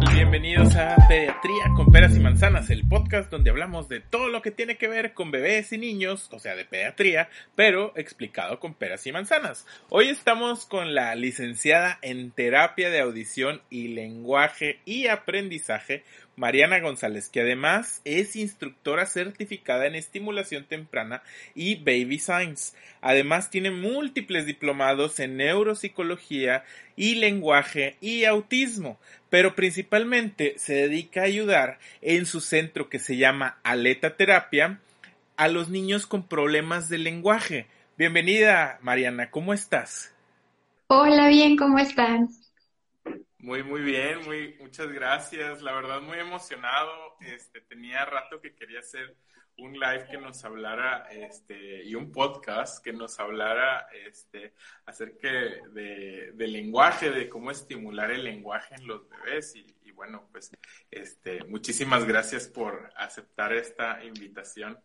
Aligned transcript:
Bienvenidos 0.00 0.76
a 0.76 0.94
Pediatría 1.08 1.64
con 1.74 1.90
Peras 1.90 2.14
y 2.14 2.20
Manzanas, 2.20 2.70
el 2.70 2.86
podcast 2.86 3.32
donde 3.32 3.50
hablamos 3.50 3.88
de 3.88 3.98
todo 3.98 4.28
lo 4.28 4.42
que 4.42 4.52
tiene 4.52 4.76
que 4.76 4.86
ver 4.86 5.12
con 5.12 5.32
bebés 5.32 5.72
y 5.72 5.78
niños, 5.78 6.28
o 6.30 6.38
sea, 6.38 6.54
de 6.54 6.64
pediatría, 6.64 7.28
pero 7.56 7.92
explicado 7.96 8.60
con 8.60 8.74
peras 8.74 9.04
y 9.08 9.12
manzanas. 9.12 9.66
Hoy 9.88 10.06
estamos 10.08 10.66
con 10.66 10.94
la 10.94 11.16
licenciada 11.16 11.98
en 12.02 12.30
terapia 12.30 12.90
de 12.90 13.00
audición 13.00 13.60
y 13.70 13.88
lenguaje 13.88 14.78
y 14.84 15.08
aprendizaje, 15.08 16.04
Mariana 16.36 16.78
González, 16.78 17.28
que 17.28 17.40
además 17.40 18.00
es 18.04 18.36
instructora 18.36 19.06
certificada 19.06 19.86
en 19.86 19.96
estimulación 19.96 20.64
temprana 20.66 21.24
y 21.56 21.74
baby 21.74 22.20
science. 22.20 22.76
Además 23.00 23.50
tiene 23.50 23.72
múltiples 23.72 24.46
diplomados 24.46 25.18
en 25.18 25.36
neuropsicología 25.36 26.62
y 26.94 27.16
lenguaje 27.16 27.96
y 28.00 28.24
autismo, 28.24 29.00
pero 29.30 29.54
principalmente 29.54 30.54
se 30.58 30.74
dedica 30.74 31.22
a 31.22 31.24
ayudar 31.24 31.78
en 32.00 32.26
su 32.26 32.40
centro 32.40 32.88
que 32.88 32.98
se 32.98 33.16
llama 33.16 33.58
Aleta 33.62 34.16
Terapia 34.16 34.80
a 35.36 35.48
los 35.48 35.68
niños 35.68 36.06
con 36.06 36.26
problemas 36.26 36.88
de 36.88 36.98
lenguaje. 36.98 37.66
Bienvenida, 37.96 38.78
Mariana, 38.82 39.30
¿cómo 39.30 39.52
estás? 39.52 40.14
Hola, 40.88 41.28
bien, 41.28 41.56
¿cómo 41.56 41.78
están? 41.78 42.28
Muy, 43.38 43.62
muy 43.62 43.82
bien, 43.82 44.24
muy, 44.24 44.56
muchas 44.60 44.88
gracias. 44.88 45.62
La 45.62 45.72
verdad, 45.72 46.00
muy 46.00 46.18
emocionado. 46.18 47.16
Este, 47.20 47.60
tenía 47.60 48.04
rato 48.04 48.40
que 48.40 48.54
quería 48.54 48.80
hacer 48.80 49.14
un 49.58 49.72
live 49.72 50.06
que 50.10 50.18
nos 50.18 50.44
hablara, 50.44 51.08
este, 51.10 51.84
y 51.84 51.94
un 51.94 52.12
podcast 52.12 52.82
que 52.82 52.92
nos 52.92 53.18
hablara, 53.18 53.88
este, 54.06 54.54
acerca 54.86 55.28
de, 55.28 56.32
del 56.34 56.52
lenguaje, 56.52 57.10
de 57.10 57.28
cómo 57.28 57.50
estimular 57.50 58.10
el 58.10 58.24
lenguaje 58.24 58.74
en 58.76 58.86
los 58.86 59.08
bebés. 59.08 59.54
Y, 59.56 59.90
bueno, 59.92 60.28
pues, 60.30 60.52
este, 60.90 61.42
muchísimas 61.44 62.04
gracias 62.04 62.46
por 62.46 62.90
aceptar 62.96 63.52
esta 63.52 64.02
invitación. 64.04 64.78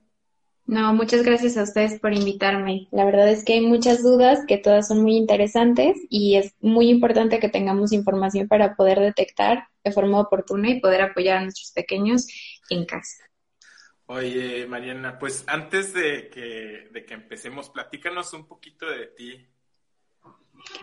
No, 0.66 0.94
muchas 0.94 1.24
gracias 1.24 1.58
a 1.58 1.64
ustedes 1.64 2.00
por 2.00 2.14
invitarme. 2.14 2.88
La 2.92 3.06
verdad 3.06 3.30
es 3.30 3.44
que 3.44 3.54
hay 3.54 3.62
muchas 3.62 4.02
dudas 4.02 4.46
que 4.48 4.58
todas 4.58 4.88
son 4.88 5.02
muy 5.02 5.18
interesantes 5.18 5.98
y 6.10 6.38
es 6.38 6.56
muy 6.62 6.90
importante 6.90 7.40
que 7.40 7.50
tengamos 7.50 7.92
información 7.92 8.48
para 8.48 8.76
poder 8.76 9.00
detectar 9.02 9.67
de 9.83 9.92
forma 9.92 10.22
oportuna 10.22 10.70
y 10.70 10.80
poder 10.80 11.02
apoyar 11.02 11.38
a 11.38 11.42
nuestros 11.42 11.72
pequeños 11.73 12.28
en 12.70 12.86
casa. 12.86 13.23
Oye, 14.05 14.67
Mariana, 14.67 15.17
pues 15.17 15.43
antes 15.47 15.93
de 15.93 16.30
que, 16.30 16.89
de 16.91 17.05
que 17.05 17.14
empecemos, 17.14 17.69
platícanos 17.69 18.33
un 18.33 18.45
poquito 18.47 18.86
de 18.86 19.08
ti. 19.08 19.47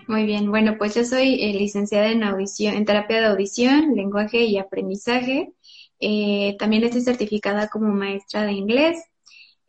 Muy 0.06 0.24
bien, 0.24 0.50
bueno, 0.50 0.76
pues 0.78 0.94
yo 0.94 1.04
soy 1.04 1.42
eh, 1.42 1.52
licenciada 1.52 2.08
en 2.10 2.22
audición, 2.22 2.74
en 2.74 2.84
terapia 2.84 3.20
de 3.20 3.26
audición, 3.26 3.94
lenguaje 3.94 4.44
y 4.44 4.58
aprendizaje. 4.58 5.52
Eh, 6.00 6.56
también 6.58 6.84
estoy 6.84 7.02
certificada 7.02 7.68
como 7.68 7.92
maestra 7.92 8.44
de 8.44 8.52
inglés 8.52 9.09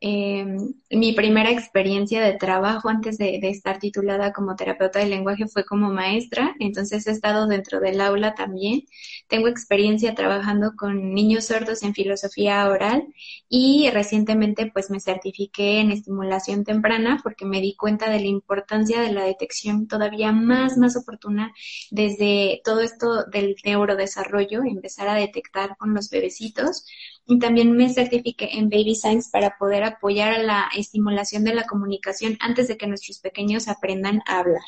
eh, 0.03 0.45
mi 0.89 1.13
primera 1.13 1.51
experiencia 1.51 2.23
de 2.23 2.33
trabajo 2.33 2.89
antes 2.89 3.19
de, 3.19 3.39
estar 3.43 3.77
titulada 3.77 4.33
como 4.33 4.55
terapeuta 4.55 4.97
de 4.97 5.05
lenguaje 5.05 5.47
fue 5.47 5.63
como 5.63 5.91
maestra, 5.91 6.55
entonces 6.59 7.05
he 7.05 7.11
estado 7.11 7.45
dentro 7.45 7.79
del 7.79 8.01
aula 8.01 8.33
también. 8.33 8.81
Tengo 9.27 9.47
experiencia 9.47 10.15
trabajando 10.15 10.73
con 10.75 11.13
niños 11.13 11.45
sordos 11.45 11.83
en 11.83 11.93
filosofía 11.93 12.67
oral 12.67 13.13
y 13.47 13.91
recientemente 13.91 14.71
pues 14.73 14.89
me 14.89 14.99
certifiqué 14.99 15.79
en 15.79 15.91
estimulación 15.91 16.63
temprana 16.63 17.19
porque 17.21 17.45
me 17.45 17.61
di 17.61 17.75
cuenta 17.75 18.09
de 18.09 18.21
la 18.21 18.27
importancia 18.27 19.01
de 19.01 19.11
la 19.11 19.23
detección 19.23 19.87
todavía 19.87 20.31
más, 20.31 20.77
más 20.77 20.97
oportuna 20.97 21.53
desde 21.91 22.61
todo 22.63 22.81
esto 22.81 23.25
del 23.25 23.55
neurodesarrollo, 23.63 24.63
empezar 24.63 25.07
a 25.09 25.13
detectar 25.13 25.77
con 25.77 25.93
los 25.93 26.09
bebecitos 26.09 26.85
y 27.25 27.39
también 27.39 27.71
me 27.73 27.89
certifiqué 27.89 28.49
en 28.53 28.69
Baby 28.69 28.95
Science 28.95 29.29
para 29.31 29.57
poder 29.57 29.83
apoyar 29.83 30.33
a 30.33 30.43
la 30.43 30.69
estimulación 30.75 31.43
de 31.43 31.53
la 31.53 31.65
comunicación 31.65 32.37
antes 32.39 32.67
de 32.67 32.77
que 32.77 32.87
nuestros 32.87 33.19
pequeños 33.19 33.67
aprendan 33.67 34.21
a 34.25 34.39
hablar. 34.39 34.61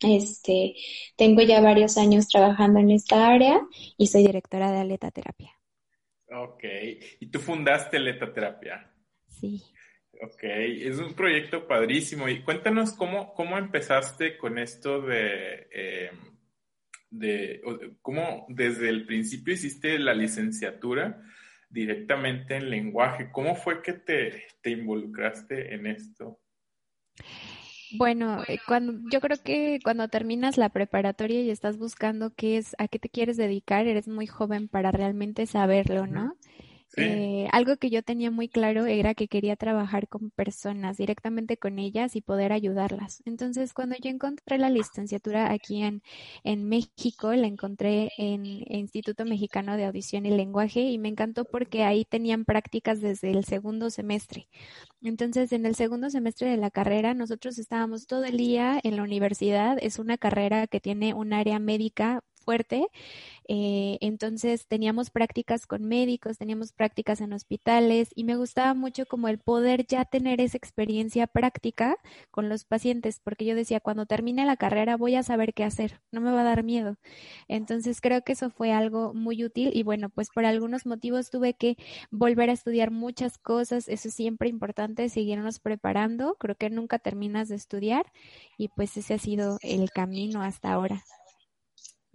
Este, 0.00 0.74
tengo 1.16 1.42
ya 1.42 1.60
varios 1.60 1.96
años 1.96 2.28
trabajando 2.28 2.80
en 2.80 2.90
esta 2.90 3.28
área 3.28 3.60
y 3.96 4.08
soy 4.08 4.26
directora 4.26 4.70
de 4.70 4.78
Aleta 4.78 5.10
Terapia. 5.10 5.52
Ok, 6.30 6.64
¿y 7.20 7.26
tú 7.26 7.38
fundaste 7.38 7.96
Aleta 7.96 8.32
Terapia? 8.32 8.90
Sí. 9.28 9.62
Ok, 10.22 10.42
es 10.42 10.98
un 10.98 11.14
proyecto 11.14 11.66
padrísimo. 11.66 12.28
Y 12.28 12.42
cuéntanos 12.42 12.92
cómo, 12.92 13.34
cómo 13.34 13.58
empezaste 13.58 14.36
con 14.36 14.58
esto 14.58 15.00
de, 15.00 15.68
eh, 15.72 16.10
de, 17.10 17.62
cómo 18.00 18.46
desde 18.48 18.88
el 18.88 19.06
principio 19.06 19.54
hiciste 19.54 19.98
la 19.98 20.14
licenciatura 20.14 21.22
directamente 21.74 22.56
en 22.56 22.70
lenguaje. 22.70 23.30
¿Cómo 23.32 23.56
fue 23.56 23.82
que 23.82 23.92
te, 23.92 24.44
te 24.62 24.70
involucraste 24.70 25.74
en 25.74 25.86
esto? 25.88 26.40
Bueno, 27.96 28.42
eh, 28.48 28.58
cuando, 28.66 28.94
yo 29.10 29.20
creo 29.20 29.36
que 29.42 29.78
cuando 29.84 30.08
terminas 30.08 30.56
la 30.56 30.70
preparatoria 30.70 31.42
y 31.42 31.50
estás 31.50 31.76
buscando 31.76 32.32
qué 32.34 32.56
es, 32.56 32.74
a 32.78 32.88
qué 32.88 32.98
te 32.98 33.08
quieres 33.08 33.36
dedicar, 33.36 33.86
eres 33.86 34.08
muy 34.08 34.26
joven 34.26 34.68
para 34.68 34.90
realmente 34.90 35.46
saberlo, 35.46 36.06
¿no? 36.06 36.36
Eh, 36.96 37.48
algo 37.52 37.76
que 37.76 37.90
yo 37.90 38.02
tenía 38.02 38.30
muy 38.30 38.48
claro 38.48 38.86
era 38.86 39.14
que 39.14 39.28
quería 39.28 39.56
trabajar 39.56 40.08
con 40.08 40.30
personas, 40.30 40.96
directamente 40.96 41.56
con 41.56 41.78
ellas 41.78 42.16
y 42.16 42.20
poder 42.20 42.52
ayudarlas. 42.52 43.22
Entonces, 43.24 43.72
cuando 43.72 43.96
yo 43.96 44.10
encontré 44.10 44.58
la 44.58 44.70
licenciatura 44.70 45.50
aquí 45.52 45.82
en, 45.82 46.02
en 46.44 46.68
México, 46.68 47.32
la 47.34 47.46
encontré 47.46 48.12
en 48.18 48.44
Instituto 48.68 49.24
Mexicano 49.24 49.76
de 49.76 49.86
Audición 49.86 50.26
y 50.26 50.30
Lenguaje 50.30 50.80
y 50.82 50.98
me 50.98 51.08
encantó 51.08 51.44
porque 51.44 51.84
ahí 51.84 52.04
tenían 52.04 52.44
prácticas 52.44 53.00
desde 53.00 53.30
el 53.30 53.44
segundo 53.44 53.90
semestre. 53.90 54.48
Entonces, 55.02 55.52
en 55.52 55.66
el 55.66 55.74
segundo 55.74 56.10
semestre 56.10 56.50
de 56.50 56.56
la 56.56 56.70
carrera, 56.70 57.14
nosotros 57.14 57.58
estábamos 57.58 58.06
todo 58.06 58.24
el 58.24 58.36
día 58.36 58.80
en 58.82 58.96
la 58.96 59.02
universidad. 59.02 59.78
Es 59.80 59.98
una 59.98 60.18
carrera 60.18 60.66
que 60.66 60.80
tiene 60.80 61.14
un 61.14 61.32
área 61.32 61.58
médica 61.58 62.22
fuerte. 62.44 62.86
Eh, 63.48 63.98
entonces 64.00 64.66
teníamos 64.66 65.10
prácticas 65.10 65.66
con 65.66 65.84
médicos, 65.84 66.38
teníamos 66.38 66.72
prácticas 66.72 67.20
en 67.20 67.32
hospitales 67.32 68.10
y 68.14 68.24
me 68.24 68.36
gustaba 68.36 68.74
mucho 68.74 69.06
como 69.06 69.28
el 69.28 69.38
poder 69.38 69.86
ya 69.86 70.04
tener 70.04 70.40
esa 70.40 70.56
experiencia 70.56 71.26
práctica 71.26 71.96
con 72.30 72.48
los 72.48 72.64
pacientes, 72.64 73.20
porque 73.22 73.44
yo 73.44 73.54
decía, 73.54 73.80
cuando 73.80 74.06
termine 74.06 74.46
la 74.46 74.56
carrera 74.56 74.96
voy 74.96 75.16
a 75.16 75.22
saber 75.22 75.54
qué 75.54 75.64
hacer, 75.64 76.00
no 76.12 76.20
me 76.20 76.32
va 76.32 76.40
a 76.42 76.44
dar 76.44 76.62
miedo. 76.62 76.96
Entonces 77.48 78.00
creo 78.00 78.22
que 78.22 78.32
eso 78.32 78.50
fue 78.50 78.72
algo 78.72 79.14
muy 79.14 79.44
útil 79.44 79.70
y 79.74 79.82
bueno, 79.82 80.08
pues 80.10 80.28
por 80.34 80.44
algunos 80.46 80.86
motivos 80.86 81.30
tuve 81.30 81.54
que 81.54 81.76
volver 82.10 82.50
a 82.50 82.54
estudiar 82.54 82.90
muchas 82.90 83.38
cosas, 83.38 83.88
eso 83.88 84.08
es 84.08 84.14
siempre 84.14 84.48
importante, 84.48 85.08
seguirnos 85.08 85.60
preparando, 85.60 86.36
creo 86.38 86.56
que 86.56 86.70
nunca 86.70 86.98
terminas 86.98 87.48
de 87.48 87.56
estudiar 87.56 88.06
y 88.58 88.68
pues 88.68 88.96
ese 88.96 89.14
ha 89.14 89.18
sido 89.18 89.58
el 89.62 89.90
camino 89.90 90.42
hasta 90.42 90.72
ahora. 90.72 91.02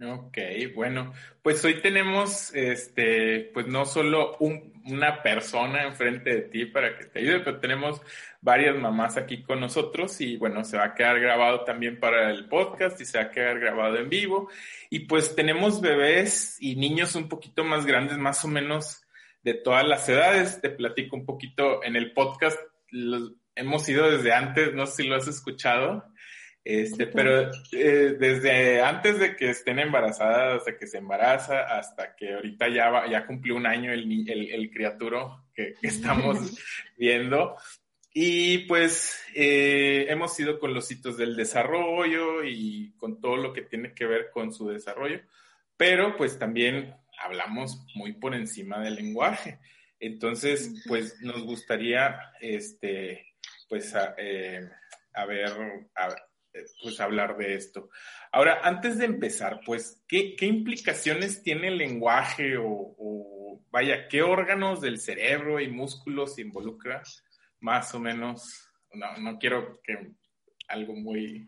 Ok, 0.02 0.38
bueno, 0.74 1.12
pues 1.42 1.62
hoy 1.62 1.82
tenemos, 1.82 2.54
este, 2.54 3.50
pues 3.52 3.66
no 3.66 3.84
solo 3.84 4.38
una 4.38 5.22
persona 5.22 5.82
enfrente 5.82 6.30
de 6.30 6.40
ti 6.42 6.64
para 6.64 6.96
que 6.96 7.04
te 7.04 7.18
ayude, 7.18 7.40
pero 7.40 7.60
tenemos 7.60 8.00
varias 8.40 8.76
mamás 8.76 9.18
aquí 9.18 9.42
con 9.42 9.60
nosotros 9.60 10.18
y 10.22 10.38
bueno, 10.38 10.64
se 10.64 10.78
va 10.78 10.84
a 10.84 10.94
quedar 10.94 11.20
grabado 11.20 11.64
también 11.64 12.00
para 12.00 12.30
el 12.30 12.48
podcast 12.48 12.98
y 12.98 13.04
se 13.04 13.18
va 13.18 13.24
a 13.24 13.30
quedar 13.30 13.60
grabado 13.60 13.98
en 13.98 14.08
vivo. 14.08 14.48
Y 14.88 15.00
pues 15.00 15.36
tenemos 15.36 15.82
bebés 15.82 16.56
y 16.60 16.76
niños 16.76 17.14
un 17.14 17.28
poquito 17.28 17.62
más 17.62 17.84
grandes, 17.84 18.16
más 18.16 18.42
o 18.46 18.48
menos 18.48 19.04
de 19.42 19.52
todas 19.52 19.86
las 19.86 20.08
edades. 20.08 20.62
Te 20.62 20.70
platico 20.70 21.14
un 21.14 21.26
poquito 21.26 21.84
en 21.84 21.96
el 21.96 22.14
podcast. 22.14 22.58
hemos 23.54 23.86
ido 23.86 24.10
desde 24.10 24.32
antes, 24.32 24.72
no 24.72 24.86
sé 24.86 25.02
si 25.02 25.08
lo 25.08 25.16
has 25.16 25.28
escuchado. 25.28 26.06
Este, 26.62 27.06
pero 27.06 27.50
eh, 27.72 28.16
desde 28.18 28.82
antes 28.82 29.18
de 29.18 29.34
que 29.34 29.50
estén 29.50 29.78
embarazadas, 29.78 30.64
de 30.66 30.76
que 30.76 30.86
se 30.86 30.98
embaraza, 30.98 31.62
hasta 31.78 32.14
que 32.14 32.34
ahorita 32.34 32.68
ya, 32.68 33.06
ya 33.10 33.26
cumplió 33.26 33.56
un 33.56 33.66
año 33.66 33.92
el, 33.92 34.28
el, 34.28 34.50
el 34.50 34.70
criaturo 34.70 35.46
que, 35.54 35.74
estamos 35.82 36.38
viendo. 36.96 37.56
Y 38.12 38.58
pues 38.66 39.22
eh, 39.34 40.06
hemos 40.08 40.38
ido 40.38 40.58
con 40.58 40.74
los 40.74 40.90
hitos 40.90 41.16
del 41.16 41.36
desarrollo 41.36 42.42
y 42.44 42.92
con 42.96 43.20
todo 43.20 43.36
lo 43.36 43.52
que 43.52 43.62
tiene 43.62 43.94
que 43.94 44.04
ver 44.04 44.30
con 44.32 44.52
su 44.52 44.68
desarrollo, 44.68 45.20
pero 45.76 46.16
pues 46.16 46.38
también 46.38 46.94
hablamos 47.20 47.86
muy 47.94 48.12
por 48.14 48.34
encima 48.34 48.80
del 48.80 48.96
lenguaje. 48.96 49.60
Entonces, 50.00 50.82
pues 50.88 51.20
nos 51.20 51.42
gustaría, 51.44 52.18
este, 52.40 53.34
pues, 53.68 53.94
a, 53.94 54.14
eh, 54.16 54.68
a 55.12 55.26
ver, 55.26 55.52
a, 55.94 56.08
pues 56.82 57.00
hablar 57.00 57.36
de 57.36 57.54
esto. 57.54 57.90
Ahora, 58.32 58.60
antes 58.62 58.98
de 58.98 59.04
empezar, 59.04 59.60
pues, 59.64 60.02
¿qué, 60.08 60.36
implicaciones 60.40 61.42
tiene 61.42 61.68
el 61.68 61.78
lenguaje 61.78 62.56
o, 62.58 63.62
vaya, 63.70 64.08
qué 64.08 64.22
órganos 64.22 64.80
del 64.80 64.98
cerebro 64.98 65.60
y 65.60 65.68
músculos 65.68 66.38
involucra 66.38 67.02
más 67.60 67.94
o 67.94 68.00
menos? 68.00 68.68
No, 68.92 69.16
no 69.18 69.38
quiero 69.38 69.80
que 69.82 70.12
algo 70.68 70.94
muy 70.94 71.46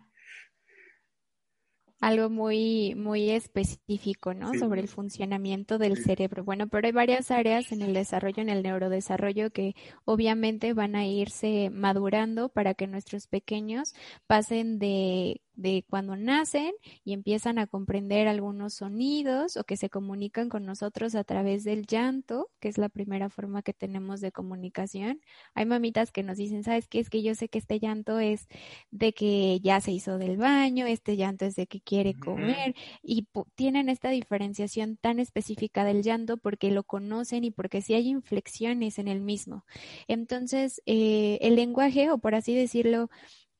algo 2.02 2.28
muy, 2.30 2.96
muy 2.96 3.30
específico, 3.30 4.34
¿no? 4.34 4.52
Sobre 4.54 4.80
el 4.80 4.88
funcionamiento 4.88 5.78
del 5.78 5.96
cerebro. 5.98 6.42
Bueno, 6.42 6.66
pero 6.66 6.88
hay 6.88 6.92
varias 6.92 7.30
áreas 7.30 7.70
en 7.70 7.80
el 7.80 7.94
desarrollo, 7.94 8.42
en 8.42 8.48
el 8.48 8.64
neurodesarrollo, 8.64 9.52
que 9.52 9.76
obviamente 10.04 10.72
van 10.72 10.96
a 10.96 11.06
irse 11.06 11.70
madurando 11.70 12.48
para 12.48 12.74
que 12.74 12.88
nuestros 12.88 13.28
pequeños 13.28 13.94
pasen 14.26 14.80
de 14.80 15.42
de 15.54 15.84
cuando 15.88 16.16
nacen 16.16 16.72
y 17.04 17.12
empiezan 17.12 17.58
a 17.58 17.66
comprender 17.66 18.28
algunos 18.28 18.74
sonidos 18.74 19.56
o 19.56 19.64
que 19.64 19.76
se 19.76 19.90
comunican 19.90 20.48
con 20.48 20.64
nosotros 20.64 21.14
a 21.14 21.24
través 21.24 21.64
del 21.64 21.86
llanto, 21.86 22.50
que 22.60 22.68
es 22.68 22.78
la 22.78 22.88
primera 22.88 23.28
forma 23.28 23.62
que 23.62 23.72
tenemos 23.72 24.20
de 24.20 24.32
comunicación. 24.32 25.20
Hay 25.54 25.66
mamitas 25.66 26.10
que 26.10 26.22
nos 26.22 26.36
dicen, 26.36 26.64
¿sabes 26.64 26.88
qué? 26.88 27.00
Es 27.00 27.10
que 27.10 27.22
yo 27.22 27.34
sé 27.34 27.48
que 27.48 27.58
este 27.58 27.78
llanto 27.78 28.18
es 28.18 28.48
de 28.90 29.12
que 29.12 29.60
ya 29.60 29.80
se 29.80 29.92
hizo 29.92 30.18
del 30.18 30.36
baño, 30.36 30.86
este 30.86 31.16
llanto 31.16 31.44
es 31.44 31.54
de 31.54 31.66
que 31.66 31.80
quiere 31.80 32.14
comer 32.14 32.74
y 33.02 33.26
tienen 33.54 33.88
esta 33.88 34.10
diferenciación 34.10 34.96
tan 34.96 35.18
específica 35.18 35.84
del 35.84 36.02
llanto 36.02 36.36
porque 36.36 36.70
lo 36.70 36.84
conocen 36.84 37.44
y 37.44 37.50
porque 37.50 37.82
sí 37.82 37.94
hay 37.94 38.08
inflexiones 38.08 38.98
en 38.98 39.08
el 39.08 39.20
mismo. 39.20 39.64
Entonces, 40.08 40.82
eh, 40.86 41.38
el 41.40 41.56
lenguaje, 41.56 42.10
o 42.10 42.18
por 42.18 42.34
así 42.34 42.54
decirlo, 42.54 43.10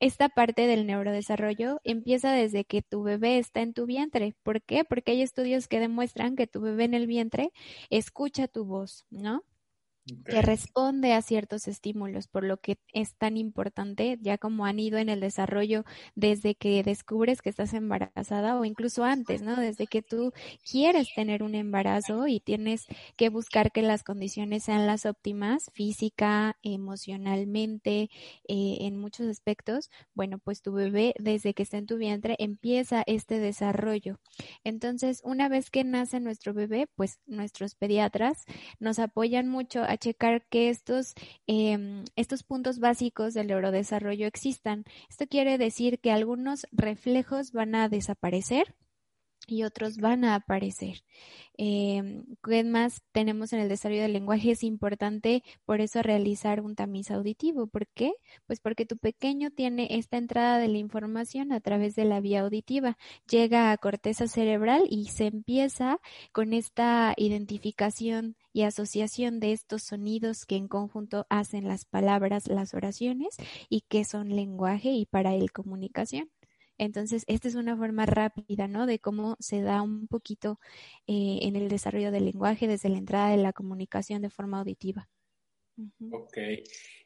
esta 0.03 0.27
parte 0.27 0.67
del 0.67 0.85
neurodesarrollo 0.85 1.79
empieza 1.85 2.33
desde 2.33 2.65
que 2.65 2.81
tu 2.81 3.03
bebé 3.03 3.37
está 3.37 3.61
en 3.61 3.73
tu 3.73 3.85
vientre. 3.85 4.35
¿Por 4.43 4.61
qué? 4.61 4.83
Porque 4.83 5.11
hay 5.13 5.21
estudios 5.21 5.69
que 5.69 5.79
demuestran 5.79 6.35
que 6.35 6.45
tu 6.45 6.59
bebé 6.59 6.83
en 6.83 6.93
el 6.93 7.07
vientre 7.07 7.51
escucha 7.89 8.49
tu 8.49 8.65
voz, 8.65 9.05
¿no? 9.09 9.43
Que 10.27 10.41
responde 10.41 11.13
a 11.13 11.21
ciertos 11.21 11.67
estímulos, 11.67 12.27
por 12.27 12.43
lo 12.43 12.57
que 12.57 12.77
es 12.93 13.15
tan 13.15 13.37
importante, 13.37 14.17
ya 14.21 14.37
como 14.37 14.65
han 14.65 14.79
ido 14.79 14.97
en 14.97 15.09
el 15.09 15.19
desarrollo 15.19 15.83
desde 16.15 16.55
que 16.55 16.81
descubres 16.83 17.41
que 17.41 17.49
estás 17.49 17.73
embarazada 17.73 18.59
o 18.59 18.65
incluso 18.65 19.03
antes, 19.03 19.41
¿no? 19.41 19.55
Desde 19.55 19.87
que 19.87 20.01
tú 20.01 20.33
quieres 20.69 21.13
tener 21.13 21.43
un 21.43 21.55
embarazo 21.55 22.27
y 22.27 22.39
tienes 22.39 22.85
que 23.17 23.29
buscar 23.29 23.71
que 23.71 23.81
las 23.81 24.03
condiciones 24.03 24.63
sean 24.63 24.87
las 24.87 25.05
óptimas, 25.05 25.69
física, 25.73 26.57
emocionalmente, 26.63 28.09
eh, 28.47 28.77
en 28.81 28.97
muchos 28.97 29.27
aspectos, 29.27 29.89
bueno, 30.13 30.39
pues 30.39 30.61
tu 30.61 30.73
bebé 30.73 31.13
desde 31.19 31.53
que 31.53 31.63
está 31.63 31.77
en 31.77 31.85
tu 31.87 31.97
vientre 31.97 32.35
empieza 32.39 33.03
este 33.07 33.39
desarrollo. 33.39 34.19
Entonces, 34.63 35.21
una 35.23 35.49
vez 35.49 35.69
que 35.69 35.83
nace 35.83 36.19
nuestro 36.19 36.53
bebé, 36.53 36.87
pues 36.95 37.19
nuestros 37.25 37.75
pediatras 37.75 38.43
nos 38.79 38.99
apoyan 38.99 39.47
mucho 39.49 39.83
a 39.93 39.97
checar 39.97 40.45
que 40.49 40.69
estos, 40.69 41.13
em, 41.47 42.03
estos 42.15 42.43
puntos 42.43 42.79
básicos 42.79 43.33
del 43.33 43.47
neurodesarrollo 43.47 44.27
existan. 44.27 44.83
Esto 45.09 45.27
quiere 45.27 45.57
decir 45.57 45.99
que 45.99 46.11
algunos 46.11 46.67
reflejos 46.71 47.51
van 47.51 47.75
a 47.75 47.89
desaparecer 47.89 48.75
y 49.47 49.63
otros 49.63 49.97
van 49.97 50.23
a 50.25 50.35
aparecer. 50.35 51.03
Eh, 51.57 52.23
¿Qué 52.43 52.63
más 52.63 53.03
tenemos 53.11 53.53
en 53.53 53.59
el 53.59 53.69
desarrollo 53.69 54.01
del 54.01 54.13
lenguaje? 54.13 54.51
Es 54.51 54.63
importante 54.63 55.43
por 55.65 55.81
eso 55.81 56.01
realizar 56.01 56.61
un 56.61 56.75
tamiz 56.75 57.11
auditivo. 57.11 57.67
¿Por 57.67 57.87
qué? 57.87 58.13
Pues 58.47 58.59
porque 58.59 58.85
tu 58.85 58.97
pequeño 58.97 59.51
tiene 59.51 59.87
esta 59.91 60.17
entrada 60.17 60.57
de 60.57 60.67
la 60.67 60.77
información 60.77 61.51
a 61.51 61.59
través 61.59 61.95
de 61.95 62.05
la 62.05 62.21
vía 62.21 62.41
auditiva. 62.41 62.97
Llega 63.29 63.71
a 63.71 63.77
corteza 63.77 64.27
cerebral 64.27 64.85
y 64.89 65.05
se 65.09 65.27
empieza 65.27 65.99
con 66.31 66.53
esta 66.53 67.13
identificación 67.17 68.35
y 68.51 68.63
asociación 68.63 69.39
de 69.39 69.51
estos 69.51 69.83
sonidos 69.83 70.45
que 70.45 70.55
en 70.55 70.67
conjunto 70.67 71.25
hacen 71.29 71.67
las 71.67 71.85
palabras, 71.85 72.47
las 72.47 72.73
oraciones 72.73 73.35
y 73.69 73.81
que 73.81 74.05
son 74.05 74.29
lenguaje 74.29 74.91
y 74.91 75.05
para 75.05 75.33
él 75.35 75.51
comunicación. 75.51 76.29
Entonces, 76.77 77.23
esta 77.27 77.47
es 77.47 77.55
una 77.55 77.77
forma 77.77 78.05
rápida, 78.05 78.67
¿no? 78.67 78.85
De 78.85 78.99
cómo 78.99 79.35
se 79.39 79.61
da 79.61 79.81
un 79.81 80.07
poquito 80.07 80.59
eh, 81.07 81.39
en 81.43 81.55
el 81.55 81.69
desarrollo 81.69 82.11
del 82.11 82.25
lenguaje 82.25 82.67
desde 82.67 82.89
la 82.89 82.97
entrada 82.97 83.29
de 83.29 83.37
la 83.37 83.53
comunicación 83.53 84.21
de 84.21 84.29
forma 84.29 84.59
auditiva. 84.59 85.09
Ok. 86.11 86.37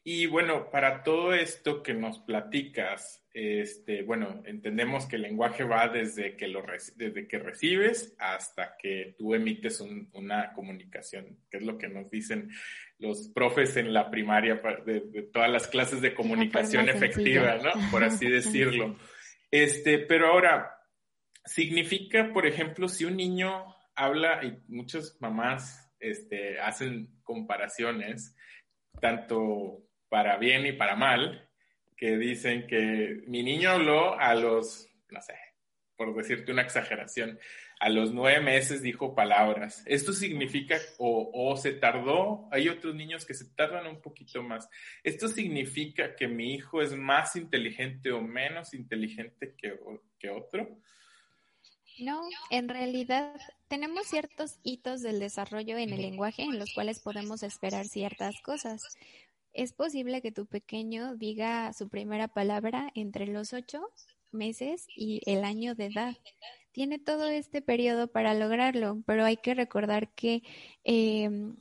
Y 0.04 0.26
bueno, 0.26 0.70
para 0.70 1.02
todo 1.02 1.32
esto 1.32 1.82
que 1.82 1.94
nos 1.94 2.18
platicas, 2.18 3.24
este, 3.32 4.02
bueno, 4.02 4.42
entendemos 4.44 5.06
que 5.06 5.16
el 5.16 5.22
lenguaje 5.22 5.64
va 5.64 5.88
desde 5.88 6.36
que, 6.36 6.48
lo 6.48 6.62
desde 6.96 7.26
que 7.26 7.38
recibes 7.38 8.14
hasta 8.18 8.76
que 8.76 9.14
tú 9.16 9.34
emites 9.34 9.80
una 9.80 10.52
comunicación, 10.52 11.38
que 11.50 11.58
es 11.58 11.62
lo 11.62 11.78
que 11.78 11.88
nos 11.88 12.10
dicen 12.10 12.50
los 12.98 13.28
profes 13.28 13.76
en 13.76 13.92
la 13.92 14.10
primaria 14.10 14.60
de, 14.84 15.00
de 15.00 15.22
todas 15.22 15.50
las 15.50 15.66
clases 15.66 16.00
de 16.00 16.14
comunicación 16.14 16.88
efectiva, 16.88 17.58
¿no? 17.58 17.70
Por 17.90 18.04
así 18.04 18.28
decirlo. 18.30 18.96
Este, 19.50 19.98
pero 19.98 20.28
ahora, 20.28 20.78
significa, 21.44 22.30
por 22.32 22.46
ejemplo, 22.46 22.88
si 22.88 23.04
un 23.04 23.16
niño 23.16 23.74
habla, 23.94 24.44
y 24.44 24.58
muchas 24.68 25.16
mamás 25.20 25.90
este, 25.98 26.60
hacen 26.60 27.20
comparaciones, 27.22 28.34
tanto 29.00 29.82
para 30.08 30.36
bien 30.36 30.66
y 30.66 30.72
para 30.72 30.96
mal, 30.96 31.48
que 31.96 32.16
dicen 32.16 32.66
que 32.66 33.22
mi 33.26 33.42
niño 33.42 33.70
habló 33.70 34.18
a 34.18 34.34
los, 34.34 34.88
no 35.10 35.20
sé, 35.20 35.34
por 35.96 36.14
decirte 36.14 36.52
una 36.52 36.62
exageración, 36.62 37.38
a 37.80 37.88
los 37.88 38.12
nueve 38.12 38.40
meses 38.40 38.82
dijo 38.82 39.14
palabras. 39.14 39.82
Esto 39.86 40.12
significa, 40.12 40.78
o, 40.98 41.56
se 41.56 41.72
tardó, 41.72 42.48
hay 42.50 42.68
otros 42.68 42.94
niños 42.94 43.24
que 43.24 43.34
se 43.34 43.44
tardan 43.54 43.86
un 43.86 44.00
poquito 44.00 44.42
más. 44.42 44.68
Esto 45.04 45.28
significa 45.28 46.16
que 46.16 46.26
mi 46.26 46.54
hijo 46.54 46.82
es 46.82 46.94
más 46.94 47.36
inteligente 47.36 48.10
o 48.10 48.20
menos 48.20 48.74
inteligente 48.74 49.54
que, 49.56 49.78
que 50.18 50.30
otro. 50.30 50.78
No, 52.00 52.20
en 52.50 52.68
realidad 52.68 53.34
tenemos 53.68 54.06
ciertos 54.06 54.58
hitos 54.62 55.02
del 55.02 55.18
desarrollo 55.18 55.76
en 55.78 55.92
el 55.92 56.02
lenguaje 56.02 56.42
en 56.42 56.58
los 56.58 56.72
cuales 56.72 57.00
podemos 57.00 57.42
esperar 57.42 57.86
ciertas 57.86 58.40
cosas. 58.42 58.82
Es 59.52 59.72
posible 59.72 60.22
que 60.22 60.30
tu 60.30 60.46
pequeño 60.46 61.16
diga 61.16 61.72
su 61.72 61.88
primera 61.88 62.28
palabra 62.28 62.90
entre 62.94 63.26
los 63.26 63.52
ocho 63.52 63.80
meses 64.30 64.86
y 64.94 65.22
el 65.26 65.44
año 65.44 65.74
de 65.74 65.86
edad 65.86 66.16
tiene 66.78 67.00
todo 67.00 67.26
este 67.26 67.60
periodo 67.60 68.06
para 68.06 68.34
lograrlo, 68.34 69.02
pero 69.04 69.24
hay 69.24 69.36
que 69.36 69.52
recordar 69.52 70.14
que 70.14 70.44
em, 70.84 71.56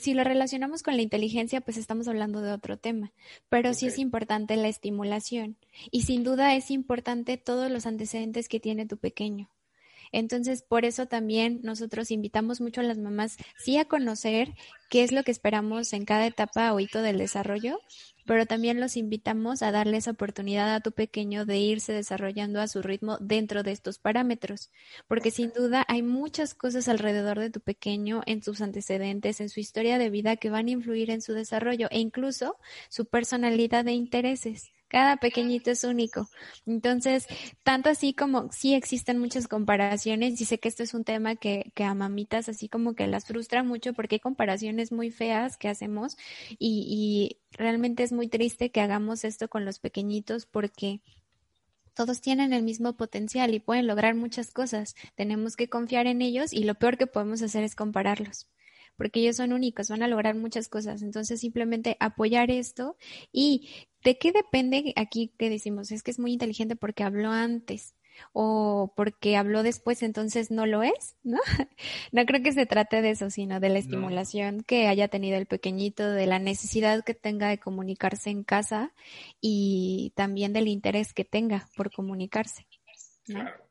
si 0.00 0.14
lo 0.14 0.24
relacionamos 0.24 0.82
con 0.82 0.96
la 0.96 1.02
inteligencia, 1.02 1.60
pues 1.60 1.76
estamos 1.76 2.08
hablando 2.08 2.40
de 2.40 2.50
otro 2.50 2.76
tema, 2.76 3.12
pero 3.48 3.72
sí 3.72 3.86
es 3.86 4.00
importante 4.00 4.56
la 4.56 4.66
estimulación 4.66 5.58
y 5.92 6.02
sin 6.02 6.24
duda 6.24 6.56
es 6.56 6.72
importante 6.72 7.36
todos 7.36 7.70
los 7.70 7.86
antecedentes 7.86 8.48
que 8.48 8.58
tiene 8.58 8.84
tu 8.84 8.96
pequeño. 8.96 9.48
Entonces, 10.12 10.62
por 10.62 10.84
eso 10.84 11.06
también 11.06 11.60
nosotros 11.62 12.10
invitamos 12.10 12.60
mucho 12.60 12.80
a 12.80 12.84
las 12.84 12.98
mamás, 12.98 13.36
sí 13.58 13.76
a 13.78 13.84
conocer 13.84 14.54
qué 14.88 15.02
es 15.02 15.12
lo 15.12 15.22
que 15.22 15.30
esperamos 15.30 15.92
en 15.92 16.04
cada 16.04 16.26
etapa 16.26 16.72
o 16.72 16.80
hito 16.80 17.02
del 17.02 17.18
desarrollo, 17.18 17.78
pero 18.24 18.46
también 18.46 18.78
los 18.80 18.96
invitamos 18.96 19.62
a 19.62 19.72
darles 19.72 20.06
oportunidad 20.06 20.74
a 20.74 20.80
tu 20.80 20.92
pequeño 20.92 21.46
de 21.46 21.58
irse 21.58 21.92
desarrollando 21.92 22.60
a 22.60 22.68
su 22.68 22.82
ritmo 22.82 23.16
dentro 23.20 23.62
de 23.62 23.72
estos 23.72 23.98
parámetros, 23.98 24.70
porque 25.06 25.30
sin 25.30 25.50
duda 25.52 25.84
hay 25.88 26.02
muchas 26.02 26.54
cosas 26.54 26.88
alrededor 26.88 27.38
de 27.38 27.50
tu 27.50 27.60
pequeño, 27.60 28.22
en 28.26 28.42
sus 28.42 28.60
antecedentes, 28.60 29.40
en 29.40 29.48
su 29.48 29.60
historia 29.60 29.98
de 29.98 30.10
vida 30.10 30.36
que 30.36 30.50
van 30.50 30.66
a 30.68 30.72
influir 30.72 31.10
en 31.10 31.22
su 31.22 31.32
desarrollo 31.32 31.88
e 31.90 32.00
incluso 32.00 32.56
su 32.90 33.06
personalidad 33.06 33.84
de 33.84 33.92
intereses. 33.92 34.72
Cada 34.88 35.18
pequeñito 35.18 35.70
es 35.70 35.84
único. 35.84 36.28
Entonces, 36.66 37.26
tanto 37.62 37.90
así 37.90 38.14
como 38.14 38.50
sí 38.52 38.74
existen 38.74 39.18
muchas 39.18 39.46
comparaciones, 39.46 40.40
y 40.40 40.44
sé 40.46 40.58
que 40.58 40.68
esto 40.68 40.82
es 40.82 40.94
un 40.94 41.04
tema 41.04 41.36
que, 41.36 41.72
que 41.74 41.84
a 41.84 41.94
mamitas 41.94 42.48
así 42.48 42.68
como 42.68 42.94
que 42.94 43.06
las 43.06 43.26
frustra 43.26 43.62
mucho 43.62 43.92
porque 43.92 44.16
hay 44.16 44.20
comparaciones 44.20 44.90
muy 44.90 45.10
feas 45.10 45.56
que 45.56 45.68
hacemos 45.68 46.16
y, 46.58 47.38
y 47.50 47.56
realmente 47.56 48.02
es 48.02 48.12
muy 48.12 48.28
triste 48.28 48.70
que 48.70 48.80
hagamos 48.80 49.24
esto 49.24 49.48
con 49.48 49.64
los 49.64 49.78
pequeñitos 49.78 50.46
porque 50.46 51.00
todos 51.94 52.20
tienen 52.20 52.52
el 52.52 52.62
mismo 52.62 52.96
potencial 52.96 53.52
y 53.54 53.60
pueden 53.60 53.86
lograr 53.86 54.14
muchas 54.14 54.52
cosas. 54.52 54.94
Tenemos 55.16 55.56
que 55.56 55.68
confiar 55.68 56.06
en 56.06 56.22
ellos 56.22 56.52
y 56.52 56.64
lo 56.64 56.76
peor 56.76 56.96
que 56.96 57.06
podemos 57.06 57.42
hacer 57.42 57.64
es 57.64 57.74
compararlos 57.74 58.46
porque 58.98 59.20
ellos 59.20 59.36
son 59.36 59.54
únicos, 59.54 59.88
van 59.88 60.02
a 60.02 60.08
lograr 60.08 60.34
muchas 60.34 60.68
cosas. 60.68 61.00
Entonces, 61.00 61.40
simplemente 61.40 61.96
apoyar 62.00 62.50
esto 62.50 62.96
y 63.32 63.70
de 64.04 64.18
qué 64.18 64.32
depende 64.32 64.92
aquí 64.96 65.32
que 65.38 65.48
decimos, 65.48 65.90
es 65.92 66.02
que 66.02 66.10
es 66.10 66.18
muy 66.18 66.32
inteligente 66.32 66.76
porque 66.76 67.04
habló 67.04 67.30
antes 67.30 67.94
o 68.32 68.92
porque 68.96 69.36
habló 69.36 69.62
después, 69.62 70.02
entonces 70.02 70.50
no 70.50 70.66
lo 70.66 70.82
es, 70.82 71.16
¿no? 71.22 71.38
No 72.12 72.26
creo 72.26 72.42
que 72.42 72.52
se 72.52 72.66
trate 72.66 73.00
de 73.00 73.10
eso, 73.10 73.30
sino 73.30 73.60
de 73.60 73.68
la 73.68 73.78
estimulación 73.78 74.62
que 74.62 74.88
haya 74.88 75.06
tenido 75.06 75.36
el 75.36 75.46
pequeñito, 75.46 76.10
de 76.10 76.26
la 76.26 76.40
necesidad 76.40 77.04
que 77.04 77.14
tenga 77.14 77.48
de 77.48 77.58
comunicarse 77.58 78.30
en 78.30 78.42
casa 78.42 78.92
y 79.40 80.12
también 80.16 80.52
del 80.52 80.66
interés 80.66 81.12
que 81.12 81.24
tenga 81.24 81.68
por 81.76 81.92
comunicarse. 81.92 82.66
Claro. 83.24 83.64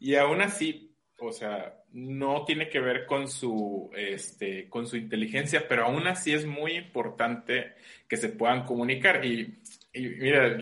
Y 0.00 0.16
aún 0.16 0.42
así, 0.42 0.93
o 1.18 1.32
sea, 1.32 1.74
no 1.92 2.44
tiene 2.44 2.68
que 2.68 2.80
ver 2.80 3.06
con 3.06 3.28
su, 3.28 3.90
este, 3.96 4.68
con 4.68 4.86
su 4.86 4.96
inteligencia, 4.96 5.66
pero 5.68 5.84
aún 5.84 6.06
así 6.06 6.32
es 6.32 6.44
muy 6.46 6.72
importante 6.72 7.74
que 8.08 8.16
se 8.16 8.28
puedan 8.28 8.64
comunicar. 8.64 9.24
Y, 9.24 9.58
mira, 9.92 10.58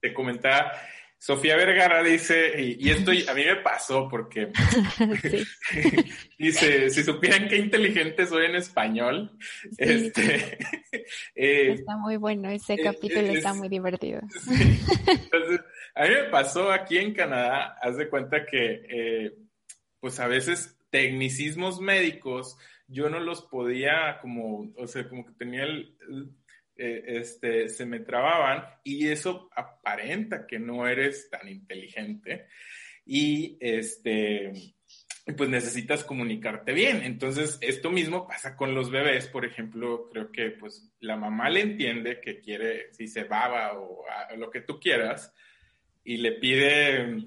te 0.00 0.14
comentaba 0.14 0.72
Sofía 1.22 1.54
Vergara 1.54 2.02
dice, 2.02 2.60
y, 2.60 2.90
esto 2.90 3.12
a 3.12 3.34
mí 3.34 3.44
me 3.44 3.54
pasó 3.54 4.08
porque 4.08 4.48
dice, 6.38 6.90
si 6.90 7.04
supieran 7.04 7.46
qué 7.46 7.58
inteligente 7.58 8.26
soy 8.26 8.46
en 8.46 8.56
español, 8.56 9.30
este, 9.78 10.58
eh, 11.36 11.74
está 11.74 11.96
muy 11.96 12.16
bueno, 12.16 12.50
ese 12.50 12.76
capítulo 12.76 13.28
está 13.28 13.54
muy 13.54 13.68
divertido. 13.68 14.20
Entonces, 15.06 15.60
a 15.94 16.04
mí 16.04 16.10
me 16.10 16.24
pasó 16.30 16.70
aquí 16.70 16.98
en 16.98 17.14
Canadá, 17.14 17.78
haz 17.80 17.96
de 17.96 18.08
cuenta 18.08 18.46
que, 18.46 18.86
eh, 18.88 19.34
pues 20.00 20.18
a 20.20 20.26
veces 20.26 20.78
tecnicismos 20.90 21.80
médicos, 21.80 22.56
yo 22.86 23.08
no 23.08 23.20
los 23.20 23.42
podía 23.42 24.18
como, 24.20 24.72
o 24.76 24.86
sea, 24.86 25.08
como 25.08 25.24
que 25.24 25.32
tenía 25.32 25.64
el 25.64 25.96
eh, 26.74 27.20
este, 27.20 27.68
se 27.68 27.84
me 27.84 28.00
trababan 28.00 28.64
y 28.82 29.08
eso 29.08 29.50
aparenta 29.54 30.46
que 30.46 30.58
no 30.58 30.88
eres 30.88 31.28
tan 31.28 31.46
inteligente 31.48 32.46
y 33.04 33.58
este, 33.60 34.52
pues 35.36 35.50
necesitas 35.50 36.02
comunicarte 36.02 36.72
bien. 36.72 37.02
Entonces, 37.02 37.58
esto 37.60 37.90
mismo 37.90 38.26
pasa 38.26 38.56
con 38.56 38.74
los 38.74 38.90
bebés, 38.90 39.28
por 39.28 39.44
ejemplo, 39.44 40.08
creo 40.10 40.32
que 40.32 40.50
pues 40.50 40.90
la 41.00 41.16
mamá 41.16 41.50
le 41.50 41.60
entiende 41.60 42.20
que 42.20 42.40
quiere, 42.40 42.92
si 42.92 43.06
se 43.06 43.24
baba 43.24 43.78
o 43.78 44.04
lo 44.36 44.50
que 44.50 44.62
tú 44.62 44.80
quieras, 44.80 45.32
y 46.04 46.16
le 46.18 46.32
pide, 46.32 47.18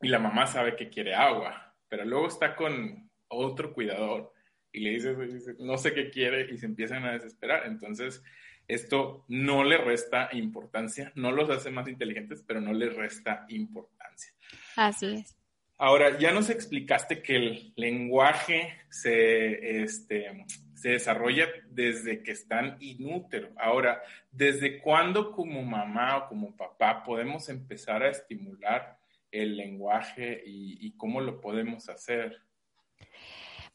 y 0.00 0.08
la 0.08 0.18
mamá 0.18 0.46
sabe 0.46 0.76
que 0.76 0.88
quiere 0.88 1.14
agua, 1.14 1.74
pero 1.88 2.04
luego 2.04 2.28
está 2.28 2.54
con 2.54 3.10
otro 3.28 3.72
cuidador 3.72 4.32
y 4.72 4.80
le 4.80 4.90
dice, 4.90 5.16
no 5.58 5.78
sé 5.78 5.94
qué 5.94 6.10
quiere 6.10 6.52
y 6.52 6.58
se 6.58 6.66
empiezan 6.66 7.04
a 7.04 7.12
desesperar. 7.12 7.66
Entonces, 7.66 8.22
esto 8.68 9.24
no 9.28 9.64
le 9.64 9.78
resta 9.78 10.28
importancia, 10.32 11.12
no 11.14 11.32
los 11.32 11.48
hace 11.50 11.70
más 11.70 11.88
inteligentes, 11.88 12.44
pero 12.46 12.60
no 12.60 12.72
le 12.72 12.90
resta 12.90 13.46
importancia. 13.48 14.32
Así 14.76 15.14
es. 15.14 15.36
Ahora, 15.78 16.18
ya 16.18 16.32
nos 16.32 16.50
explicaste 16.50 17.22
que 17.22 17.36
el 17.36 17.72
lenguaje 17.76 18.78
se, 18.90 19.82
este, 19.82 20.44
se 20.76 20.90
desarrolla 20.90 21.48
desde 21.70 22.22
que 22.22 22.30
están 22.30 22.76
inútero. 22.80 23.50
Ahora, 23.56 24.00
¿desde 24.30 24.78
cuándo 24.80 25.32
como 25.32 25.62
mamá 25.62 26.18
o 26.18 26.28
como 26.28 26.56
papá 26.56 27.02
podemos 27.02 27.48
empezar 27.48 28.04
a 28.04 28.10
estimular 28.10 28.98
el 29.32 29.56
lenguaje 29.56 30.42
y 30.46 30.92
cómo 30.96 31.20
lo 31.20 31.40
podemos 31.40 31.88
hacer? 31.88 32.40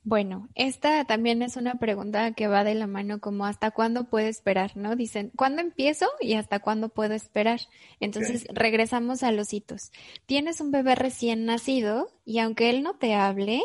Bueno, 0.04 0.50
esta 0.56 1.06
también 1.06 1.44
es 1.44 1.58
una 1.58 1.76
pregunta 1.76 2.32
que 2.32 2.48
va 2.48 2.64
de 2.64 2.74
la 2.74 2.88
mano 2.88 3.20
como 3.20 3.46
hasta 3.46 3.70
cuándo 3.70 4.06
puedo 4.06 4.28
esperar, 4.28 4.76
¿no? 4.76 4.96
Dicen, 4.96 5.32
¿cuándo 5.36 5.62
empiezo 5.62 6.08
y 6.20 6.34
hasta 6.34 6.60
cuándo 6.60 6.90
puedo 6.90 7.14
esperar? 7.14 7.60
Entonces, 8.00 8.48
regresamos 8.52 9.22
a 9.22 9.32
los 9.32 9.54
hitos. 9.54 9.92
Tienes 10.26 10.60
un 10.60 10.72
bebé 10.72 10.96
recién 10.96 11.46
nacido 11.46 12.08
y 12.26 12.40
aunque 12.40 12.72
él 12.72 12.82
no 12.82 12.96
te 12.96 13.14
hable, 13.14 13.62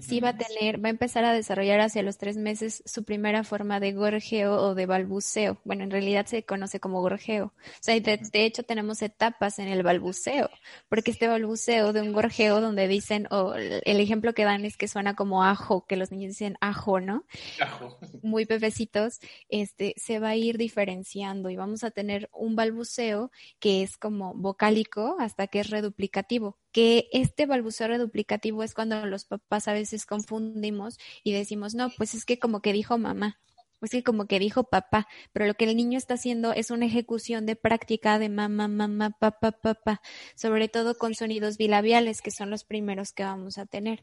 sí 0.00 0.20
va 0.20 0.30
a 0.30 0.36
tener, 0.36 0.82
va 0.82 0.88
a 0.88 0.90
empezar 0.90 1.24
a 1.24 1.32
desarrollar 1.32 1.80
hacia 1.80 2.02
los 2.02 2.18
tres 2.18 2.36
meses 2.36 2.82
su 2.86 3.04
primera 3.04 3.44
forma 3.44 3.80
de 3.80 3.92
gorjeo 3.92 4.56
o 4.56 4.74
de 4.74 4.86
balbuceo. 4.86 5.60
Bueno, 5.64 5.84
en 5.84 5.90
realidad 5.90 6.26
se 6.26 6.44
conoce 6.44 6.80
como 6.80 7.00
gorjeo. 7.00 7.46
O 7.46 7.52
sea, 7.80 7.98
de, 7.98 8.20
hecho 8.32 8.62
tenemos 8.62 9.02
etapas 9.02 9.58
en 9.58 9.68
el 9.68 9.82
balbuceo, 9.82 10.50
porque 10.88 11.10
este 11.10 11.28
balbuceo 11.28 11.92
de 11.92 12.02
un 12.02 12.12
gorjeo 12.12 12.60
donde 12.60 12.88
dicen, 12.88 13.26
o 13.30 13.54
el 13.54 14.00
ejemplo 14.00 14.32
que 14.34 14.44
dan 14.44 14.64
es 14.64 14.76
que 14.76 14.88
suena 14.88 15.14
como 15.14 15.44
ajo, 15.44 15.86
que 15.86 15.96
los 15.96 16.10
niños 16.10 16.30
dicen 16.30 16.56
ajo, 16.60 17.00
¿no? 17.00 17.24
Ajo. 17.60 17.98
Muy 18.22 18.44
bebecitos, 18.44 19.20
este, 19.48 19.94
se 19.96 20.18
va 20.18 20.30
a 20.30 20.36
ir 20.36 20.58
diferenciando 20.58 21.50
y 21.50 21.56
vamos 21.56 21.84
a 21.84 21.90
tener 21.90 22.28
un 22.32 22.56
balbuceo 22.56 23.30
que 23.58 23.82
es 23.82 23.96
como 23.96 24.34
vocálico 24.34 25.16
hasta 25.18 25.46
que 25.46 25.60
es 25.60 25.70
reduplicativo 25.70 26.58
que 26.74 27.08
este 27.12 27.46
balbuceo 27.46 27.86
reduplicativo 27.86 28.64
es 28.64 28.74
cuando 28.74 29.06
los 29.06 29.24
papás 29.24 29.68
a 29.68 29.72
veces 29.72 30.06
confundimos 30.06 30.98
y 31.22 31.32
decimos, 31.32 31.76
no, 31.76 31.88
pues 31.96 32.14
es 32.14 32.24
que 32.24 32.40
como 32.40 32.60
que 32.60 32.72
dijo 32.72 32.98
mamá, 32.98 33.38
pues 33.78 33.92
que 33.92 34.02
como 34.02 34.26
que 34.26 34.40
dijo 34.40 34.64
papá, 34.64 35.06
pero 35.32 35.46
lo 35.46 35.54
que 35.54 35.66
el 35.66 35.76
niño 35.76 35.96
está 35.96 36.14
haciendo 36.14 36.52
es 36.52 36.72
una 36.72 36.86
ejecución 36.86 37.46
de 37.46 37.54
práctica 37.54 38.18
de 38.18 38.28
mamá, 38.28 38.66
mamá, 38.66 39.10
papá, 39.10 39.52
papá, 39.52 40.02
sobre 40.34 40.68
todo 40.68 40.98
con 40.98 41.14
sonidos 41.14 41.58
bilabiales, 41.58 42.22
que 42.22 42.32
son 42.32 42.50
los 42.50 42.64
primeros 42.64 43.12
que 43.12 43.22
vamos 43.22 43.56
a 43.56 43.66
tener. 43.66 44.02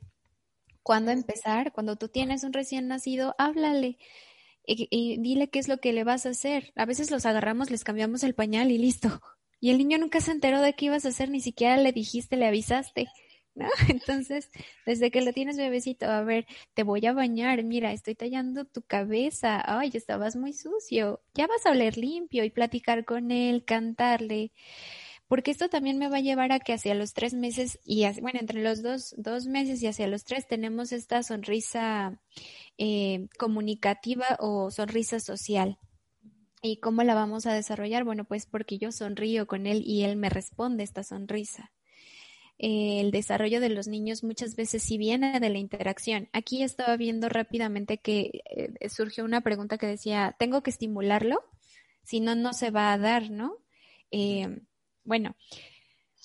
¿Cuándo 0.81 1.11
empezar? 1.11 1.73
Cuando 1.73 1.97
tú 1.97 2.07
tienes 2.07 2.45
un 2.45 2.53
recién 2.53 2.87
nacido, 2.87 3.35
háblale. 3.37 3.97
Y, 4.65 4.87
y, 4.89 5.17
dile 5.17 5.49
qué 5.49 5.59
es 5.59 5.67
lo 5.67 5.79
que 5.79 5.91
le 5.91 6.05
vas 6.05 6.25
a 6.25 6.29
hacer. 6.29 6.71
A 6.77 6.85
veces 6.85 7.11
los 7.11 7.25
agarramos, 7.25 7.69
les 7.69 7.83
cambiamos 7.83 8.23
el 8.23 8.33
pañal 8.33 8.71
y 8.71 8.77
listo. 8.77 9.19
Y 9.61 9.69
el 9.69 9.77
niño 9.77 9.97
nunca 9.97 10.19
se 10.19 10.31
enteró 10.31 10.59
de 10.59 10.73
qué 10.73 10.87
ibas 10.87 11.05
a 11.05 11.09
hacer, 11.09 11.29
ni 11.29 11.39
siquiera 11.39 11.77
le 11.77 11.93
dijiste, 11.93 12.35
le 12.35 12.47
avisaste. 12.47 13.07
¿no? 13.55 13.67
Entonces, 13.89 14.49
desde 14.85 15.11
que 15.11 15.21
lo 15.21 15.31
tienes 15.31 15.55
bebecito, 15.55 16.07
a 16.07 16.23
ver, 16.23 16.45
te 16.73 16.83
voy 16.83 17.05
a 17.05 17.13
bañar, 17.13 17.63
mira, 17.63 17.93
estoy 17.93 18.15
tallando 18.15 18.65
tu 18.65 18.81
cabeza, 18.81 19.61
ay, 19.65 19.91
estabas 19.93 20.35
muy 20.35 20.51
sucio, 20.53 21.21
ya 21.33 21.47
vas 21.47 21.65
a 21.65 21.71
oler 21.71 21.97
limpio 21.97 22.43
y 22.43 22.49
platicar 22.49 23.05
con 23.05 23.31
él, 23.31 23.63
cantarle, 23.63 24.51
porque 25.31 25.51
esto 25.51 25.69
también 25.69 25.97
me 25.97 26.09
va 26.09 26.17
a 26.17 26.21
llevar 26.21 26.51
a 26.51 26.59
que 26.59 26.73
hacia 26.73 26.93
los 26.93 27.13
tres 27.13 27.33
meses 27.33 27.79
y, 27.85 28.03
bueno, 28.19 28.39
entre 28.41 28.61
los 28.61 28.83
dos, 28.83 29.15
dos 29.17 29.45
meses 29.45 29.81
y 29.81 29.87
hacia 29.87 30.07
los 30.07 30.25
tres 30.25 30.45
tenemos 30.45 30.91
esta 30.91 31.23
sonrisa 31.23 32.19
eh, 32.77 33.27
comunicativa 33.37 34.25
o 34.39 34.71
sonrisa 34.71 35.21
social. 35.21 35.77
¿Y 36.61 36.77
cómo 36.77 37.03
la 37.03 37.15
vamos 37.15 37.47
a 37.47 37.53
desarrollar? 37.53 38.03
Bueno, 38.03 38.23
pues 38.25 38.45
porque 38.45 38.77
yo 38.77 38.91
sonrío 38.91 39.47
con 39.47 39.65
él 39.65 39.81
y 39.85 40.03
él 40.03 40.15
me 40.15 40.29
responde 40.29 40.83
esta 40.83 41.03
sonrisa. 41.03 41.71
el 42.59 43.11
desarrollo 43.11 43.59
de 43.59 43.69
los 43.69 43.87
niños 43.87 44.23
muchas 44.23 44.55
veces 44.55 44.83
sí 44.83 44.97
viene 44.99 45.39
de 45.39 45.49
la 45.49 45.57
interacción. 45.57 46.29
Aquí 46.33 46.61
estaba 46.63 46.95
viendo 46.97 47.27
rápidamente 47.29 47.97
que 47.97 48.43
eh, 48.51 48.89
surgió 48.89 49.25
una 49.25 49.41
pregunta 49.41 49.79
que 49.79 49.87
decía, 49.87 50.35
¿tengo 50.37 50.61
que 50.61 50.69
estimularlo? 50.69 51.43
Si 52.03 52.19
no, 52.19 52.35
no 52.35 52.53
se 52.53 52.69
va 52.71 52.93
a 52.93 52.99
dar, 52.99 53.31
¿no? 53.31 53.57
Eh, 54.11 54.61
bueno, 55.03 55.35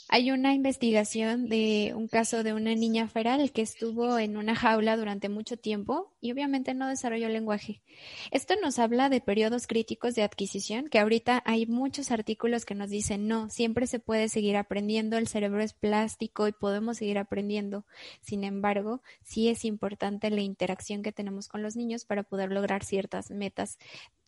hay 0.08 0.30
una 0.30 0.54
investigación 0.54 1.48
de 1.48 1.92
un 1.96 2.06
caso 2.06 2.44
de 2.44 2.52
una 2.52 2.74
niña 2.74 3.08
feral 3.08 3.50
que 3.50 3.62
estuvo 3.62 4.18
en 4.18 4.36
una 4.36 4.54
jaula 4.54 4.96
durante 4.96 5.28
mucho 5.28 5.56
tiempo 5.56 6.12
y 6.20 6.30
obviamente 6.30 6.74
no 6.74 6.88
desarrolló 6.88 7.28
lenguaje. 7.28 7.82
Esto 8.30 8.54
nos 8.62 8.78
habla 8.78 9.08
de 9.08 9.20
periodos 9.20 9.66
críticos 9.66 10.14
de 10.14 10.22
adquisición, 10.22 10.88
que 10.88 11.00
ahorita 11.00 11.42
hay 11.44 11.66
muchos 11.66 12.12
artículos 12.12 12.64
que 12.64 12.76
nos 12.76 12.90
dicen, 12.90 13.26
no, 13.26 13.50
siempre 13.50 13.86
se 13.88 13.98
puede 13.98 14.28
seguir 14.28 14.56
aprendiendo, 14.56 15.18
el 15.18 15.26
cerebro 15.26 15.60
es 15.60 15.72
plástico 15.72 16.46
y 16.46 16.52
podemos 16.52 16.98
seguir 16.98 17.18
aprendiendo. 17.18 17.84
Sin 18.20 18.44
embargo, 18.44 19.02
sí 19.24 19.48
es 19.48 19.64
importante 19.64 20.30
la 20.30 20.40
interacción 20.40 21.02
que 21.02 21.12
tenemos 21.12 21.48
con 21.48 21.62
los 21.62 21.74
niños 21.74 22.04
para 22.04 22.22
poder 22.22 22.52
lograr 22.52 22.84
ciertas 22.84 23.30
metas 23.30 23.78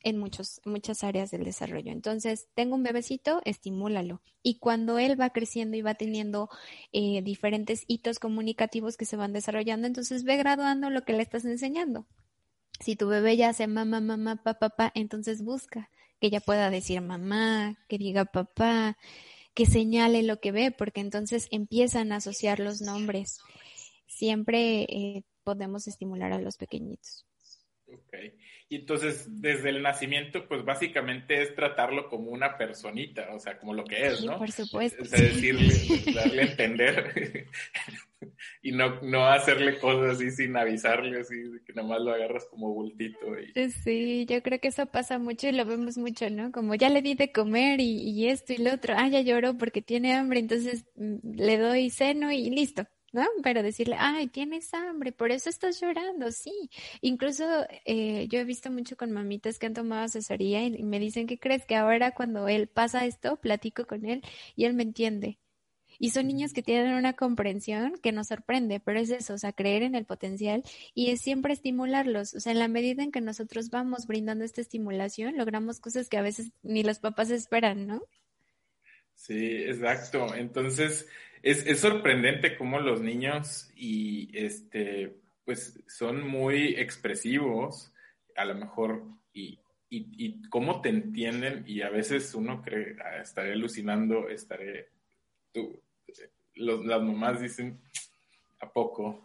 en 0.02 0.18
muchos, 0.18 0.60
muchas 0.64 1.04
áreas 1.04 1.30
del 1.30 1.44
desarrollo. 1.44 1.92
Entonces, 1.92 2.48
tengo 2.54 2.76
un 2.76 2.82
bebecito, 2.82 3.40
estimúlalo. 3.44 4.22
Y 4.42 4.58
cuando 4.58 4.98
él 4.98 5.20
va 5.20 5.30
creciendo 5.30 5.76
y 5.76 5.82
va 5.82 5.94
teniendo 5.94 6.48
eh, 6.92 7.22
diferentes 7.22 7.84
hitos 7.86 8.18
comunicativos 8.18 8.96
que 8.96 9.04
se 9.04 9.16
van 9.16 9.32
desarrollando, 9.32 9.86
entonces 9.86 10.24
ve 10.24 10.36
graduando 10.36 10.90
lo 10.90 11.02
que 11.02 11.12
le 11.12 11.22
estás 11.22 11.44
enseñando. 11.44 12.06
Si 12.80 12.94
tu 12.94 13.08
bebé 13.08 13.36
ya 13.36 13.48
hace 13.48 13.66
mamá, 13.66 14.00
mamá, 14.00 14.36
papá, 14.36 14.70
papá, 14.70 14.92
entonces 14.94 15.42
busca 15.42 15.90
que 16.20 16.30
ya 16.30 16.40
pueda 16.40 16.70
decir 16.70 17.00
mamá, 17.00 17.76
que 17.88 17.98
diga 17.98 18.24
papá, 18.24 18.96
que 19.54 19.66
señale 19.66 20.22
lo 20.22 20.40
que 20.40 20.52
ve, 20.52 20.70
porque 20.70 21.00
entonces 21.00 21.48
empiezan 21.50 22.12
a 22.12 22.16
asociar 22.16 22.60
los 22.60 22.80
nombres. 22.80 23.40
Siempre 24.06 24.82
eh, 24.82 25.24
podemos 25.44 25.88
estimular 25.88 26.32
a 26.32 26.40
los 26.40 26.56
pequeñitos. 26.56 27.26
Ok. 27.86 28.14
Y 28.70 28.76
entonces, 28.76 29.26
desde 29.40 29.70
el 29.70 29.82
nacimiento, 29.82 30.46
pues 30.46 30.62
básicamente 30.62 31.40
es 31.42 31.54
tratarlo 31.54 32.10
como 32.10 32.30
una 32.30 32.58
personita, 32.58 33.28
o 33.32 33.40
sea, 33.40 33.58
como 33.58 33.72
lo 33.72 33.84
que 33.84 34.08
es, 34.08 34.22
¿no? 34.22 34.36
por 34.36 34.52
supuesto. 34.52 35.04
Es 35.04 35.10
decirle, 35.10 35.72
darle 36.14 36.42
a 36.42 36.44
entender 36.44 37.46
y 38.62 38.72
no, 38.72 39.00
no 39.00 39.24
hacerle 39.24 39.78
cosas 39.78 40.16
así 40.16 40.30
sin 40.30 40.54
avisarle, 40.54 41.20
así 41.20 41.34
que 41.64 41.72
nada 41.72 41.88
más 41.88 42.00
lo 42.02 42.12
agarras 42.12 42.44
como 42.50 42.74
bultito. 42.74 43.38
Y... 43.40 43.58
Eh, 43.58 43.70
sí, 43.70 44.26
yo 44.28 44.42
creo 44.42 44.60
que 44.60 44.68
eso 44.68 44.84
pasa 44.84 45.18
mucho 45.18 45.48
y 45.48 45.52
lo 45.52 45.64
vemos 45.64 45.96
mucho, 45.96 46.28
¿no? 46.28 46.52
Como 46.52 46.74
ya 46.74 46.90
le 46.90 47.00
di 47.00 47.14
de 47.14 47.32
comer 47.32 47.80
y, 47.80 48.02
y 48.10 48.28
esto 48.28 48.52
y 48.52 48.58
lo 48.58 48.74
otro, 48.74 48.94
ah, 48.98 49.08
ya 49.08 49.22
lloró 49.22 49.56
porque 49.56 49.80
tiene 49.80 50.12
hambre, 50.12 50.40
entonces 50.40 50.84
mm, 50.96 51.36
le 51.36 51.56
doy 51.56 51.88
seno 51.88 52.30
y 52.32 52.50
listo, 52.50 52.86
¿no? 53.12 53.26
Pero 53.42 53.62
decirle, 53.62 53.96
ay, 53.98 54.28
tienes 54.28 54.72
hambre, 54.74 55.12
por 55.12 55.30
eso 55.30 55.48
estás 55.48 55.80
llorando, 55.80 56.30
sí. 56.32 56.70
Incluso 57.00 57.44
eh, 57.84 58.26
yo 58.28 58.38
he 58.38 58.44
visto 58.44 58.70
mucho 58.70 58.96
con 58.96 59.12
mamitas 59.12 59.58
que 59.58 59.66
han 59.66 59.74
tomado 59.74 60.02
asesoría 60.02 60.64
y, 60.64 60.82
me 60.82 60.98
dicen, 60.98 61.26
¿qué 61.26 61.38
crees? 61.38 61.64
Que 61.66 61.76
ahora 61.76 62.12
cuando 62.12 62.48
él 62.48 62.68
pasa 62.68 63.06
esto, 63.06 63.36
platico 63.36 63.86
con 63.86 64.04
él 64.04 64.22
y 64.56 64.64
él 64.64 64.74
me 64.74 64.82
entiende. 64.82 65.38
Y 66.00 66.10
son 66.10 66.28
niños 66.28 66.52
que 66.52 66.62
tienen 66.62 66.94
una 66.94 67.14
comprensión 67.14 67.94
que 68.00 68.12
nos 68.12 68.28
sorprende, 68.28 68.78
pero 68.78 69.00
es 69.00 69.10
eso, 69.10 69.34
o 69.34 69.38
sea, 69.38 69.52
creer 69.52 69.82
en 69.82 69.96
el 69.96 70.04
potencial 70.04 70.62
y 70.94 71.10
es 71.10 71.20
siempre 71.20 71.52
estimularlos. 71.52 72.34
O 72.34 72.40
sea, 72.40 72.52
en 72.52 72.60
la 72.60 72.68
medida 72.68 73.02
en 73.02 73.10
que 73.10 73.20
nosotros 73.20 73.70
vamos 73.70 74.06
brindando 74.06 74.44
esta 74.44 74.60
estimulación, 74.60 75.36
logramos 75.36 75.80
cosas 75.80 76.08
que 76.08 76.16
a 76.16 76.22
veces 76.22 76.52
ni 76.62 76.84
los 76.84 77.00
papás 77.00 77.30
esperan, 77.30 77.88
¿no? 77.88 78.02
Sí, 79.14 79.64
exacto. 79.64 80.32
Entonces, 80.36 81.08
es, 81.42 81.66
es 81.66 81.80
sorprendente 81.80 82.56
cómo 82.56 82.80
los 82.80 83.00
niños 83.00 83.70
y 83.74 84.30
este, 84.36 85.20
pues 85.44 85.82
son 85.86 86.26
muy 86.26 86.74
expresivos, 86.76 87.92
a 88.36 88.44
lo 88.44 88.54
mejor, 88.54 89.04
y, 89.32 89.58
y, 89.88 90.06
y 90.16 90.42
cómo 90.48 90.80
te 90.80 90.90
entienden, 90.90 91.64
y 91.66 91.82
a 91.82 91.90
veces 91.90 92.34
uno 92.34 92.62
cree, 92.62 92.96
ah, 93.02 93.22
estaré 93.22 93.52
alucinando, 93.52 94.28
estaré, 94.28 94.90
tú, 95.52 95.82
los, 96.54 96.84
las 96.84 97.02
mamás 97.02 97.40
dicen, 97.40 97.80
¿a 98.60 98.70
poco? 98.70 99.24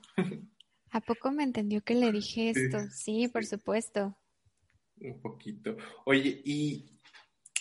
¿A 0.91 1.01
poco 1.01 1.31
me 1.31 1.43
entendió 1.43 1.81
que 1.81 1.95
le 1.95 2.11
dije 2.11 2.51
esto? 2.51 2.79
Sí, 2.91 3.27
por 3.27 3.45
supuesto. 3.45 4.15
Un 5.01 5.19
poquito. 5.19 5.75
Oye, 6.05 6.41
y 6.45 6.99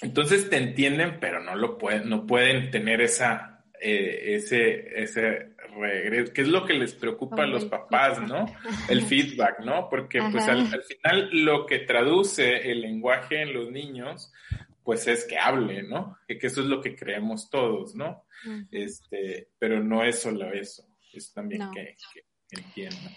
entonces 0.02 0.50
te 0.50 0.58
entienden, 0.58 1.18
pero 1.18 1.42
no 1.42 1.56
lo 1.56 1.78
pueden, 1.78 2.08
no 2.08 2.26
pueden 2.26 2.70
tener 2.70 3.00
esa 3.00 3.51
eh, 3.84 4.36
ese, 4.36 5.02
ese 5.02 5.56
regreso, 5.76 6.32
que 6.32 6.42
es 6.42 6.48
lo 6.48 6.64
que 6.64 6.74
les 6.74 6.94
preocupa 6.94 7.42
a 7.42 7.46
los 7.46 7.64
papás, 7.64 8.20
¿no? 8.20 8.46
El 8.88 9.02
feedback, 9.06 9.58
¿no? 9.60 9.88
Porque 9.88 10.20
pues 10.30 10.46
al, 10.46 10.66
final 10.66 11.30
lo 11.32 11.66
que 11.66 11.80
traduce 11.80 12.70
el 12.70 12.82
lenguaje 12.82 13.42
en 13.42 13.52
los 13.52 13.72
niños, 13.72 14.32
pues 14.84 15.08
es 15.08 15.24
que 15.24 15.36
hable, 15.36 15.82
¿no? 15.82 16.16
Que, 16.28 16.38
eso 16.40 16.60
es 16.60 16.68
lo 16.68 16.80
que 16.80 16.94
creemos 16.94 17.50
todos, 17.50 17.96
¿no? 17.96 18.24
Este, 18.70 19.48
pero 19.58 19.82
no 19.82 20.04
es 20.04 20.20
solo 20.20 20.52
eso, 20.52 20.84
es 21.12 21.32
también 21.32 21.68
que, 21.74 21.96
que 22.14 22.60
entiendan. 22.60 23.12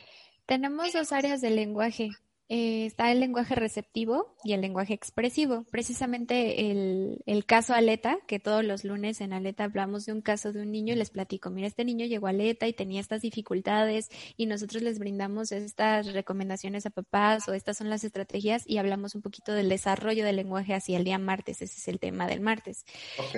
Tenemos 0.47 0.93
dos 0.93 1.11
áreas 1.11 1.41
del 1.41 1.57
lenguaje, 1.57 2.09
eh, 2.47 2.85
está 2.85 3.11
el 3.11 3.19
lenguaje 3.19 3.55
receptivo 3.55 4.35
y 4.43 4.53
el 4.53 4.61
lenguaje 4.61 4.93
expresivo. 4.93 5.65
Precisamente 5.71 6.69
el, 6.69 7.23
el, 7.25 7.45
caso 7.45 7.73
Aleta, 7.73 8.19
que 8.27 8.39
todos 8.39 8.63
los 8.63 8.83
lunes 8.83 9.19
en 9.21 9.33
Aleta 9.33 9.63
hablamos 9.63 10.05
de 10.05 10.13
un 10.13 10.21
caso 10.21 10.53
de 10.53 10.61
un 10.61 10.71
niño 10.71 10.93
y 10.93 10.97
les 10.97 11.09
platico, 11.09 11.49
mira, 11.49 11.67
este 11.67 11.85
niño 11.85 12.05
llegó 12.05 12.27
a 12.27 12.29
Aleta 12.29 12.67
y 12.67 12.73
tenía 12.73 13.01
estas 13.01 13.21
dificultades 13.21 14.09
y 14.37 14.45
nosotros 14.45 14.83
les 14.83 14.99
brindamos 14.99 15.51
estas 15.51 16.13
recomendaciones 16.13 16.85
a 16.85 16.91
papás 16.91 17.47
o 17.47 17.53
estas 17.53 17.77
son 17.77 17.89
las 17.89 18.03
estrategias 18.03 18.63
y 18.67 18.77
hablamos 18.77 19.15
un 19.15 19.23
poquito 19.23 19.53
del 19.53 19.69
desarrollo 19.69 20.23
del 20.23 20.35
lenguaje 20.35 20.75
hacia 20.75 20.97
el 20.97 21.03
día 21.03 21.17
martes, 21.17 21.63
ese 21.63 21.77
es 21.77 21.87
el 21.87 21.99
tema 21.99 22.27
del 22.27 22.41
martes. 22.41 22.85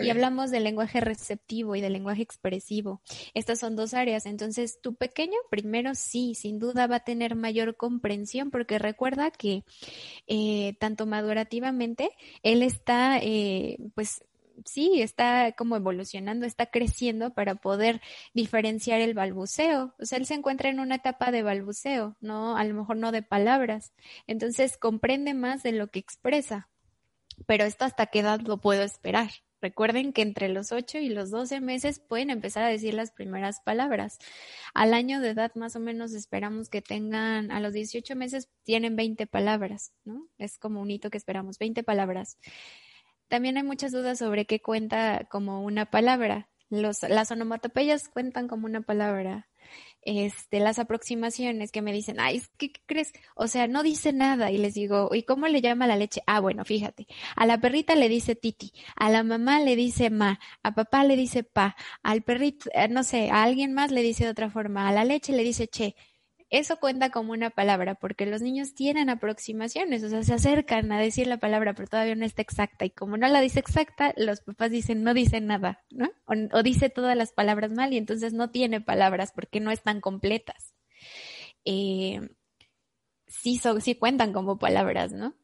Y 0.02 0.10
hablamos 0.10 0.52
del 0.52 0.66
lenguaje 0.66 1.00
receptivo 1.00 1.76
y 1.76 1.82
del 1.82 1.94
lenguaje 1.94 2.24
expresivo. 2.24 3.02
Estas 3.34 3.60
son 3.60 3.76
dos 3.78 3.94
áreas, 3.94 4.26
entonces 4.26 4.82
tu 4.82 4.96
pequeño 4.96 5.38
primero 5.50 5.96
sí, 5.96 6.36
sin 6.36 6.60
duda 6.60 6.88
va 6.88 6.98
a 6.98 7.04
tener 7.04 7.36
mayor 7.36 7.78
comprensión 7.78 8.52
porque 8.52 8.80
recuerda 8.98 9.30
que 9.30 9.64
eh, 10.26 10.76
tanto 10.80 11.06
madurativamente 11.06 12.10
él 12.42 12.64
está, 12.64 13.20
eh, 13.20 13.78
pues 13.94 14.24
sí, 14.66 15.04
está 15.04 15.52
como 15.52 15.76
evolucionando, 15.76 16.48
está 16.48 16.66
creciendo 16.66 17.32
para 17.36 17.54
poder 17.54 18.02
diferenciar 18.34 19.00
el 19.00 19.14
balbuceo. 19.14 19.94
O 20.00 20.06
sea, 20.06 20.18
él 20.18 20.26
se 20.26 20.34
encuentra 20.34 20.70
en 20.70 20.80
una 20.80 20.96
etapa 20.96 21.30
de 21.30 21.44
balbuceo, 21.44 22.18
no, 22.22 22.58
a 22.58 22.64
lo 22.64 22.74
mejor 22.74 22.98
no 22.98 23.12
de 23.12 23.22
palabras. 23.22 23.94
Entonces 24.26 24.78
comprende 24.78 25.36
más 25.36 25.62
de 25.62 25.74
lo 25.74 25.90
que 25.92 26.00
expresa. 26.00 26.68
Pero 27.46 27.66
esto 27.66 27.86
hasta 27.86 28.08
qué 28.08 28.22
edad 28.22 28.40
lo 28.42 28.58
puedo 28.58 28.82
esperar. 28.82 29.30
Recuerden 29.68 30.14
que 30.14 30.22
entre 30.22 30.48
los 30.48 30.72
8 30.72 31.00
y 31.00 31.10
los 31.10 31.30
12 31.30 31.60
meses 31.60 32.00
pueden 32.00 32.30
empezar 32.30 32.64
a 32.64 32.70
decir 32.70 32.94
las 32.94 33.12
primeras 33.12 33.60
palabras. 33.60 34.18
Al 34.74 34.94
año 34.94 35.20
de 35.20 35.32
edad 35.32 35.54
más 35.56 35.76
o 35.76 35.82
menos 35.82 36.14
esperamos 36.14 36.70
que 36.70 36.82
tengan, 36.82 37.52
a 37.52 37.60
los 37.60 37.74
18 37.74 38.16
meses 38.16 38.48
tienen 38.64 38.96
20 38.96 39.28
palabras, 39.28 39.92
¿no? 40.06 40.26
Es 40.38 40.58
como 40.58 40.82
un 40.82 40.90
hito 40.90 41.10
que 41.10 41.18
esperamos, 41.18 41.60
20 41.60 41.84
palabras. 41.84 42.38
También 43.28 43.58
hay 43.58 43.64
muchas 43.64 43.92
dudas 43.92 44.20
sobre 44.20 44.46
qué 44.46 44.62
cuenta 44.62 45.28
como 45.30 45.62
una 45.62 45.86
palabra. 45.86 46.48
Los, 46.70 47.04
las 47.04 47.30
onomatopeyas 47.30 48.08
cuentan 48.08 48.48
como 48.48 48.68
una 48.68 48.80
palabra 48.80 49.47
este, 50.08 50.60
las 50.60 50.80
aproximaciones 50.80 51.72
que 51.72 51.82
me 51.82 51.92
dicen, 51.92 52.20
ay, 52.20 52.42
¿qué, 52.58 52.72
crees? 52.86 53.12
O 53.36 53.48
sea, 53.48 53.68
no 53.68 53.84
dice 53.84 54.14
nada 54.14 54.52
y 54.52 54.58
les 54.58 54.74
digo, 54.74 55.10
¿y 55.14 55.24
cómo 55.24 55.48
le 55.48 55.62
llama 55.62 55.86
la 55.86 55.98
leche? 55.98 56.22
Ah, 56.28 56.40
bueno, 56.40 56.64
fíjate, 56.64 57.08
a 57.36 57.46
la 57.46 57.60
perrita 57.60 57.96
le 57.96 58.08
dice 58.10 58.36
titi, 58.36 58.72
a 58.96 59.10
la 59.10 59.24
mamá 59.24 59.60
le 59.60 59.76
dice 59.76 60.10
ma, 60.10 60.40
a 60.64 60.74
papá 60.74 61.04
le 61.04 61.18
dice 61.18 61.44
pa, 61.44 61.76
al 62.04 62.24
perrito, 62.24 62.70
eh, 62.74 62.88
no 62.88 63.04
sé, 63.04 63.30
a 63.30 63.44
alguien 63.44 63.74
más 63.74 63.92
le 63.92 64.02
dice 64.02 64.24
de 64.24 64.32
otra 64.32 64.50
forma, 64.50 64.88
a 64.88 64.94
la 64.94 65.04
leche 65.04 65.34
le 65.34 65.44
dice 65.44 65.68
che 65.68 65.96
eso 66.50 66.80
cuenta 66.80 67.10
como 67.10 67.34
una 67.34 67.50
palabra, 67.50 67.96
porque 67.96 68.26
los 68.26 68.42
niños 68.42 68.74
tienen 68.74 69.10
aproximaciones, 69.10 70.04
o 70.04 70.10
sea, 70.10 70.24
se 70.24 70.34
acercan 70.34 70.92
a 70.94 71.00
decir 71.00 71.28
la 71.28 71.40
palabra, 71.40 71.74
pero 71.74 71.90
todavía 71.90 72.16
no 72.16 72.26
está 72.26 72.42
exacta. 72.42 72.86
Y 72.86 72.90
como 72.90 73.18
no 73.18 73.28
la 73.28 73.42
dice 73.42 73.60
exacta, 73.60 74.14
los 74.16 74.42
papás 74.42 74.72
dicen, 74.72 75.04
no 75.04 75.14
dice 75.14 75.42
nada, 75.42 75.84
¿no? 75.92 76.10
O, 76.26 76.64
dice 76.64 76.90
todas 76.90 77.18
las 77.18 77.34
palabras 77.34 77.72
mal 77.72 77.92
y 77.94 77.98
entonces 77.98 78.34
no 78.34 78.50
tiene 78.50 78.80
palabras 78.80 79.34
porque 79.34 79.60
no 79.60 79.72
están 79.72 80.00
completas. 80.00 80.74
Eh, 81.66 82.22
sí, 83.28 83.60
sí 83.82 83.96
cuentan 83.96 84.32
como 84.34 84.58
palabras, 84.58 85.12
¿no? 85.12 85.36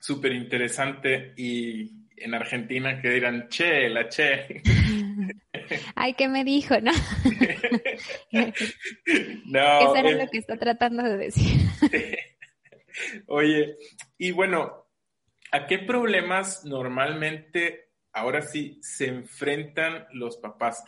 Súper 0.00 0.32
interesante 0.32 1.34
y 1.36 2.05
en 2.16 2.34
Argentina 2.34 3.00
que 3.00 3.10
dirán, 3.10 3.48
che, 3.48 3.88
la 3.88 4.08
che. 4.08 4.62
Ay, 5.94 6.14
¿qué 6.14 6.28
me 6.28 6.44
dijo, 6.44 6.80
no? 6.80 6.92
no. 9.46 9.80
Eso 9.80 9.96
era 9.96 10.10
lo 10.12 10.28
que 10.30 10.38
está 10.38 10.56
tratando 10.56 11.02
de 11.02 11.16
decir. 11.16 11.60
Oye, 13.26 13.76
y 14.18 14.30
bueno, 14.30 14.86
¿a 15.52 15.66
qué 15.66 15.78
problemas 15.78 16.64
normalmente 16.64 17.90
ahora 18.12 18.42
sí 18.42 18.78
se 18.82 19.08
enfrentan 19.08 20.06
los 20.12 20.38
papás 20.38 20.84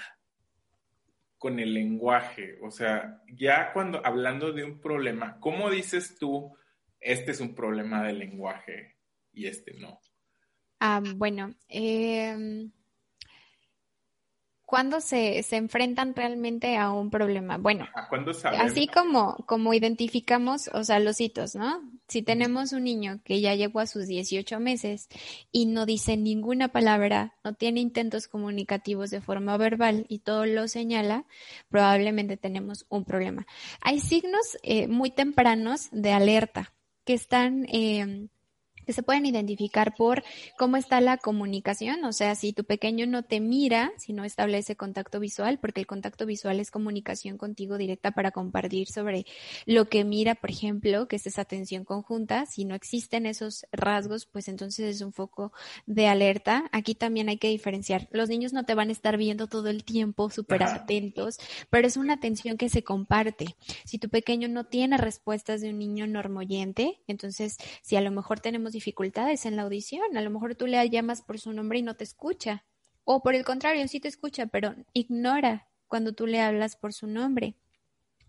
con 1.36 1.58
el 1.58 1.74
lenguaje? 1.74 2.58
O 2.62 2.70
sea, 2.70 3.22
ya 3.26 3.72
cuando 3.72 4.04
hablando 4.04 4.52
de 4.52 4.64
un 4.64 4.80
problema, 4.80 5.38
¿cómo 5.40 5.70
dices 5.70 6.16
tú, 6.18 6.56
este 7.00 7.32
es 7.32 7.40
un 7.40 7.54
problema 7.54 8.02
de 8.04 8.12
lenguaje 8.14 8.96
y 9.32 9.46
este 9.46 9.74
no? 9.74 10.00
Ah, 10.80 11.02
bueno, 11.16 11.54
eh, 11.68 12.68
¿cuándo 14.68 15.00
se, 15.00 15.42
se, 15.44 15.56
enfrentan 15.56 16.14
realmente 16.14 16.76
a 16.76 16.92
un 16.92 17.08
problema? 17.08 17.56
Bueno, 17.56 17.88
así 18.58 18.86
como, 18.86 19.36
como 19.46 19.72
identificamos, 19.72 20.68
o 20.74 20.84
sea, 20.84 20.98
los 20.98 21.22
hitos, 21.22 21.54
¿no? 21.54 21.80
Si 22.06 22.20
tenemos 22.20 22.72
un 22.74 22.84
niño 22.84 23.20
que 23.24 23.40
ya 23.40 23.54
llegó 23.54 23.80
a 23.80 23.86
sus 23.86 24.06
18 24.06 24.60
meses 24.60 25.08
y 25.50 25.64
no 25.64 25.86
dice 25.86 26.18
ninguna 26.18 26.68
palabra, 26.68 27.32
no 27.44 27.54
tiene 27.54 27.80
intentos 27.80 28.28
comunicativos 28.28 29.08
de 29.08 29.22
forma 29.22 29.56
verbal 29.56 30.04
y 30.10 30.18
todo 30.18 30.44
lo 30.44 30.68
señala, 30.68 31.24
probablemente 31.70 32.36
tenemos 32.36 32.84
un 32.90 33.06
problema. 33.06 33.46
Hay 33.80 34.00
signos 34.00 34.58
eh, 34.62 34.86
muy 34.86 35.10
tempranos 35.10 35.88
de 35.92 36.12
alerta 36.12 36.74
que 37.06 37.14
están... 37.14 37.64
Eh, 37.72 38.28
que 38.88 38.94
se 38.94 39.02
pueden 39.02 39.26
identificar 39.26 39.94
por 39.94 40.24
cómo 40.56 40.78
está 40.78 41.02
la 41.02 41.18
comunicación, 41.18 42.02
o 42.06 42.12
sea, 42.14 42.34
si 42.34 42.54
tu 42.54 42.64
pequeño 42.64 43.04
no 43.04 43.22
te 43.22 43.38
mira, 43.38 43.92
si 43.98 44.14
no 44.14 44.24
establece 44.24 44.76
contacto 44.76 45.20
visual, 45.20 45.58
porque 45.60 45.82
el 45.82 45.86
contacto 45.86 46.24
visual 46.24 46.58
es 46.58 46.70
comunicación 46.70 47.36
contigo 47.36 47.76
directa 47.76 48.12
para 48.12 48.30
compartir 48.30 48.88
sobre 48.88 49.26
lo 49.66 49.90
que 49.90 50.04
mira, 50.04 50.36
por 50.36 50.48
ejemplo, 50.48 51.06
que 51.06 51.16
es 51.16 51.26
esa 51.26 51.42
atención 51.42 51.84
conjunta, 51.84 52.46
si 52.46 52.64
no 52.64 52.74
existen 52.74 53.26
esos 53.26 53.66
rasgos, 53.72 54.24
pues 54.24 54.48
entonces 54.48 54.96
es 54.96 55.02
un 55.02 55.12
foco 55.12 55.52
de 55.84 56.06
alerta. 56.06 56.64
Aquí 56.72 56.94
también 56.94 57.28
hay 57.28 57.36
que 57.36 57.48
diferenciar. 57.48 58.08
Los 58.10 58.30
niños 58.30 58.54
no 58.54 58.64
te 58.64 58.74
van 58.74 58.88
a 58.88 58.92
estar 58.92 59.18
viendo 59.18 59.48
todo 59.48 59.68
el 59.68 59.84
tiempo 59.84 60.30
súper 60.30 60.62
atentos, 60.62 61.36
pero 61.68 61.86
es 61.86 61.98
una 61.98 62.14
atención 62.14 62.56
que 62.56 62.70
se 62.70 62.82
comparte. 62.82 63.54
Si 63.84 63.98
tu 63.98 64.08
pequeño 64.08 64.48
no 64.48 64.64
tiene 64.64 64.96
respuestas 64.96 65.60
de 65.60 65.68
un 65.68 65.78
niño 65.78 66.06
normoyente, 66.06 67.02
entonces 67.06 67.58
si 67.82 67.94
a 67.96 68.00
lo 68.00 68.10
mejor 68.10 68.40
tenemos 68.40 68.72
dificultades 68.78 69.44
en 69.44 69.56
la 69.56 69.62
audición. 69.62 70.16
A 70.16 70.20
lo 70.20 70.30
mejor 70.30 70.54
tú 70.54 70.68
le 70.68 70.88
llamas 70.88 71.20
por 71.20 71.40
su 71.40 71.52
nombre 71.52 71.80
y 71.80 71.82
no 71.82 71.96
te 71.96 72.04
escucha. 72.04 72.64
O 73.02 73.22
por 73.22 73.34
el 73.34 73.44
contrario, 73.44 73.88
sí 73.88 73.98
te 73.98 74.06
escucha, 74.06 74.46
pero 74.46 74.76
ignora 74.92 75.66
cuando 75.88 76.12
tú 76.12 76.26
le 76.26 76.40
hablas 76.40 76.76
por 76.76 76.92
su 76.92 77.08
nombre. 77.08 77.56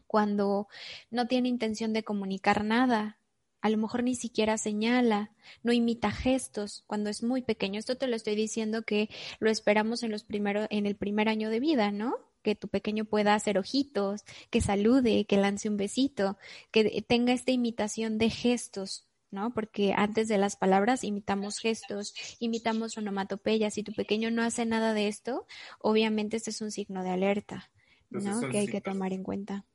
Cuando 0.08 0.68
no 1.12 1.28
tiene 1.28 1.50
intención 1.50 1.94
de 1.94 2.04
comunicar 2.04 2.64
nada. 2.64 3.20
A 3.62 3.70
lo 3.70 3.78
mejor 3.78 4.04
ni 4.04 4.16
siquiera 4.16 4.58
señala, 4.58 5.32
no 5.64 5.72
imita 5.72 6.12
gestos 6.12 6.84
cuando 6.88 7.10
es 7.10 7.22
muy 7.22 7.44
pequeño. 7.44 7.78
Esto 7.78 7.96
te 7.96 8.08
lo 8.08 8.16
estoy 8.16 8.36
diciendo 8.36 8.82
que 8.84 9.10
lo 9.40 9.52
esperamos 9.52 10.02
en 10.02 10.12
los 10.12 10.24
primeros, 10.24 10.66
en 10.72 10.88
el 10.88 10.96
primer 10.96 11.30
año 11.30 11.50
de 11.50 11.60
vida, 11.60 11.92
¿no? 11.92 12.16
que 12.42 12.56
tu 12.56 12.70
pequeño 12.70 13.04
pueda 13.04 13.36
hacer 13.36 13.58
ojitos, 13.58 14.24
que 14.50 14.62
salude, 14.62 15.26
que 15.26 15.36
lance 15.36 15.68
un 15.68 15.76
besito, 15.76 16.38
que 16.72 17.02
tenga 17.02 17.34
esta 17.34 17.52
imitación 17.52 18.18
de 18.18 18.30
gestos 18.30 19.09
¿no? 19.32 19.54
Porque 19.54 19.94
antes 19.96 20.28
de 20.28 20.38
las 20.38 20.56
palabras 20.56 21.04
imitamos 21.04 21.60
gestos, 21.60 22.14
imitamos 22.40 22.98
onomatopeyas. 22.98 23.74
Si 23.74 23.84
tu 23.84 23.94
pequeño 23.94 24.32
no 24.32 24.44
hace 24.44 24.66
nada 24.66 24.94
de 24.94 25.08
esto, 25.08 25.46
obviamente 25.80 26.38
este 26.38 26.50
es 26.50 26.62
un 26.62 26.72
signo 26.72 27.04
de 27.04 27.12
alerta, 27.12 27.70
¿no? 28.10 28.50
Que 28.50 28.60
hay 28.60 28.68
que 28.68 28.82
tomar 28.82 29.14
en 29.14 29.24
cuenta. 29.24 29.66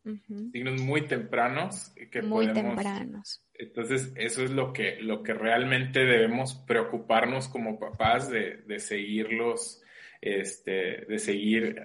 Signos 0.52 0.80
muy 0.80 1.06
tempranos 1.06 1.92
que 2.10 2.22
muy 2.22 2.52
tempranos. 2.52 3.42
Entonces, 3.54 4.12
eso 4.16 4.42
es 4.42 4.50
lo 4.50 4.72
que, 4.72 4.96
lo 5.00 5.22
que 5.22 5.32
realmente 5.32 6.00
debemos 6.00 6.56
preocuparnos 6.66 7.48
como 7.48 7.78
papás 7.78 8.28
de, 8.28 8.56
de 8.66 8.80
seguirlos, 8.80 9.80
este, 10.20 11.04
de 11.06 11.18
seguir 11.18 11.84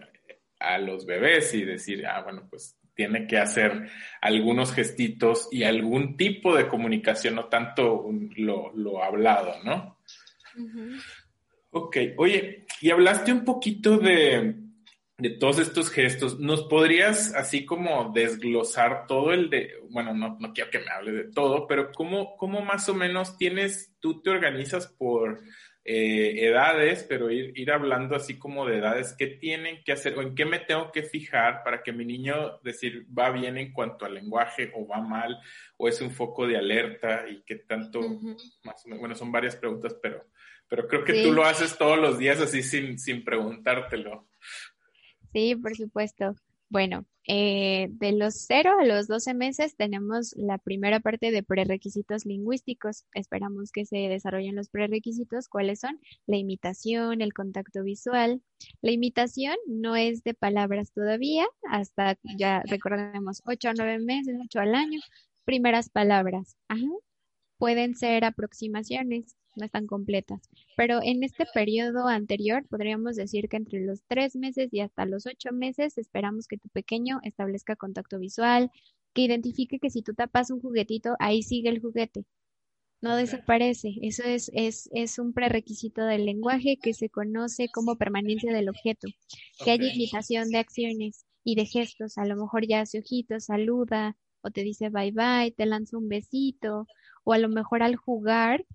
a 0.59 0.77
los 0.79 1.05
bebés 1.05 1.53
y 1.53 1.63
decir, 1.63 2.05
ah, 2.07 2.23
bueno, 2.23 2.47
pues 2.49 2.78
tiene 2.99 3.27
que 3.27 3.37
hacer 3.37 3.87
algunos 4.19 4.73
gestitos 4.73 5.47
y 5.53 5.63
algún 5.63 6.17
tipo 6.17 6.53
de 6.53 6.67
comunicación, 6.67 7.35
no 7.35 7.45
tanto 7.45 8.05
lo, 8.35 9.01
hablado, 9.01 9.53
¿no? 9.63 9.97
Ok, 11.69 11.95
oye, 12.17 12.65
y 12.81 12.91
hablaste 12.91 13.31
un 13.31 13.45
poquito 13.45 13.99
de, 13.99 14.53
todos 15.39 15.59
estos 15.59 15.89
gestos. 15.91 16.41
¿Nos 16.41 16.63
podrías 16.63 17.33
así 17.35 17.65
como 17.65 18.11
desglosar 18.13 19.07
todo 19.07 19.31
el 19.31 19.49
de, 19.49 19.75
bueno, 19.91 20.13
no, 20.13 20.35
no 20.37 20.51
quiero 20.51 20.69
que 20.69 20.79
me 20.79 20.91
hable 20.91 21.13
de 21.13 21.31
todo, 21.31 21.67
pero 21.67 21.93
¿cómo, 21.93 22.35
cómo 22.35 22.59
más 22.65 22.89
o 22.89 22.93
menos 22.93 23.37
tienes, 23.37 23.95
tú 24.01 24.21
te 24.21 24.29
organizas 24.29 24.87
por 24.87 25.39
eh, 25.91 26.45
edades, 26.47 27.03
pero 27.09 27.31
ir, 27.31 27.51
ir 27.55 27.71
hablando 27.71 28.15
así 28.15 28.37
como 28.37 28.63
de 28.63 28.77
edades, 28.77 29.15
¿qué 29.17 29.25
tienen 29.25 29.83
que 29.83 29.91
hacer 29.91 30.15
o 30.19 30.21
en 30.21 30.35
qué 30.35 30.45
me 30.45 30.59
tengo 30.59 30.91
que 30.91 31.01
fijar 31.01 31.63
para 31.63 31.81
que 31.81 31.91
mi 31.91 32.05
niño 32.05 32.59
decir 32.59 33.07
va 33.11 33.31
bien 33.31 33.57
en 33.57 33.73
cuanto 33.73 34.05
al 34.05 34.13
lenguaje 34.13 34.71
o 34.75 34.85
va 34.85 35.01
mal 35.01 35.39
o 35.77 35.87
es 35.87 35.99
un 35.99 36.11
foco 36.11 36.45
de 36.45 36.57
alerta 36.57 37.27
y 37.27 37.41
qué 37.41 37.55
tanto, 37.55 38.01
más 38.63 38.85
o 38.85 38.87
menos, 38.87 38.99
bueno, 38.99 39.15
son 39.15 39.31
varias 39.31 39.55
preguntas, 39.55 39.95
pero, 39.99 40.27
pero 40.67 40.87
creo 40.87 41.03
que 41.03 41.23
tú 41.23 41.31
lo 41.31 41.43
haces 41.43 41.75
todos 41.75 41.97
los 41.97 42.19
días 42.19 42.39
así 42.39 42.61
sin, 42.61 42.99
sin 42.99 43.23
preguntártelo. 43.23 44.27
Sí, 45.33 45.55
por 45.55 45.75
supuesto. 45.75 46.35
Bueno, 46.69 47.05
eh, 47.27 47.87
de 47.91 48.11
los 48.11 48.45
0 48.47 48.71
a 48.79 48.85
los 48.85 49.07
12 49.07 49.33
meses 49.33 49.75
tenemos 49.75 50.33
la 50.35 50.59
primera 50.59 50.99
parte 50.99 51.31
de 51.31 51.41
prerequisitos 51.43 52.25
lingüísticos. 52.25 53.05
Esperamos 53.13 53.71
que 53.71 53.85
se 53.85 53.97
desarrollen 53.97 54.55
los 54.55 54.69
prerequisitos. 54.69 55.47
¿Cuáles 55.47 55.79
son? 55.79 55.99
La 56.27 56.37
imitación, 56.37 57.21
el 57.21 57.33
contacto 57.33 57.83
visual. 57.83 58.41
La 58.81 58.91
imitación 58.91 59.55
no 59.67 59.95
es 59.95 60.23
de 60.23 60.35
palabras 60.35 60.91
todavía, 60.91 61.45
hasta 61.69 62.17
ya 62.37 62.61
recordemos 62.67 63.41
8 63.45 63.69
a 63.69 63.73
9 63.75 63.99
meses, 63.99 64.37
8 64.43 64.59
al 64.59 64.75
año. 64.75 64.99
Primeras 65.45 65.89
palabras. 65.89 66.55
Pueden 67.57 67.95
ser 67.95 68.25
aproximaciones 68.25 69.35
no 69.55 69.65
están 69.65 69.87
completas. 69.87 70.41
Pero 70.75 70.99
en 71.03 71.23
este 71.23 71.45
periodo 71.53 72.07
anterior, 72.07 72.65
podríamos 72.67 73.15
decir 73.15 73.49
que 73.49 73.57
entre 73.57 73.81
los 73.81 74.01
tres 74.07 74.35
meses 74.35 74.69
y 74.71 74.79
hasta 74.79 75.05
los 75.05 75.25
ocho 75.25 75.51
meses 75.51 75.97
esperamos 75.97 76.47
que 76.47 76.57
tu 76.57 76.69
pequeño 76.69 77.19
establezca 77.23 77.75
contacto 77.75 78.19
visual, 78.19 78.71
que 79.13 79.23
identifique 79.23 79.79
que 79.79 79.89
si 79.89 80.01
tú 80.01 80.13
tapas 80.13 80.51
un 80.51 80.61
juguetito, 80.61 81.15
ahí 81.19 81.43
sigue 81.43 81.69
el 81.69 81.81
juguete. 81.81 82.25
No 83.01 83.15
desaparece. 83.15 83.95
Eso 84.01 84.23
es, 84.23 84.51
es, 84.53 84.89
es 84.91 85.19
un 85.19 85.33
prerequisito 85.33 86.03
del 86.03 86.25
lenguaje 86.25 86.77
que 86.81 86.93
se 86.93 87.09
conoce 87.09 87.69
como 87.73 87.95
permanencia 87.95 88.53
del 88.53 88.69
objeto. 88.69 89.07
Que 89.63 89.71
haya 89.71 89.93
imitación 89.93 90.49
de 90.49 90.57
acciones 90.57 91.25
y 91.43 91.55
de 91.55 91.65
gestos. 91.65 92.17
A 92.17 92.25
lo 92.25 92.35
mejor 92.35 92.67
ya 92.67 92.81
hace 92.81 92.99
ojitos, 92.99 93.45
saluda, 93.45 94.17
o 94.41 94.51
te 94.51 94.63
dice 94.63 94.89
bye 94.89 95.11
bye, 95.11 95.53
te 95.55 95.65
lanza 95.65 95.97
un 95.97 96.09
besito, 96.09 96.87
o 97.23 97.33
a 97.33 97.37
lo 97.37 97.49
mejor 97.49 97.83
al 97.83 97.95
jugar 97.95 98.65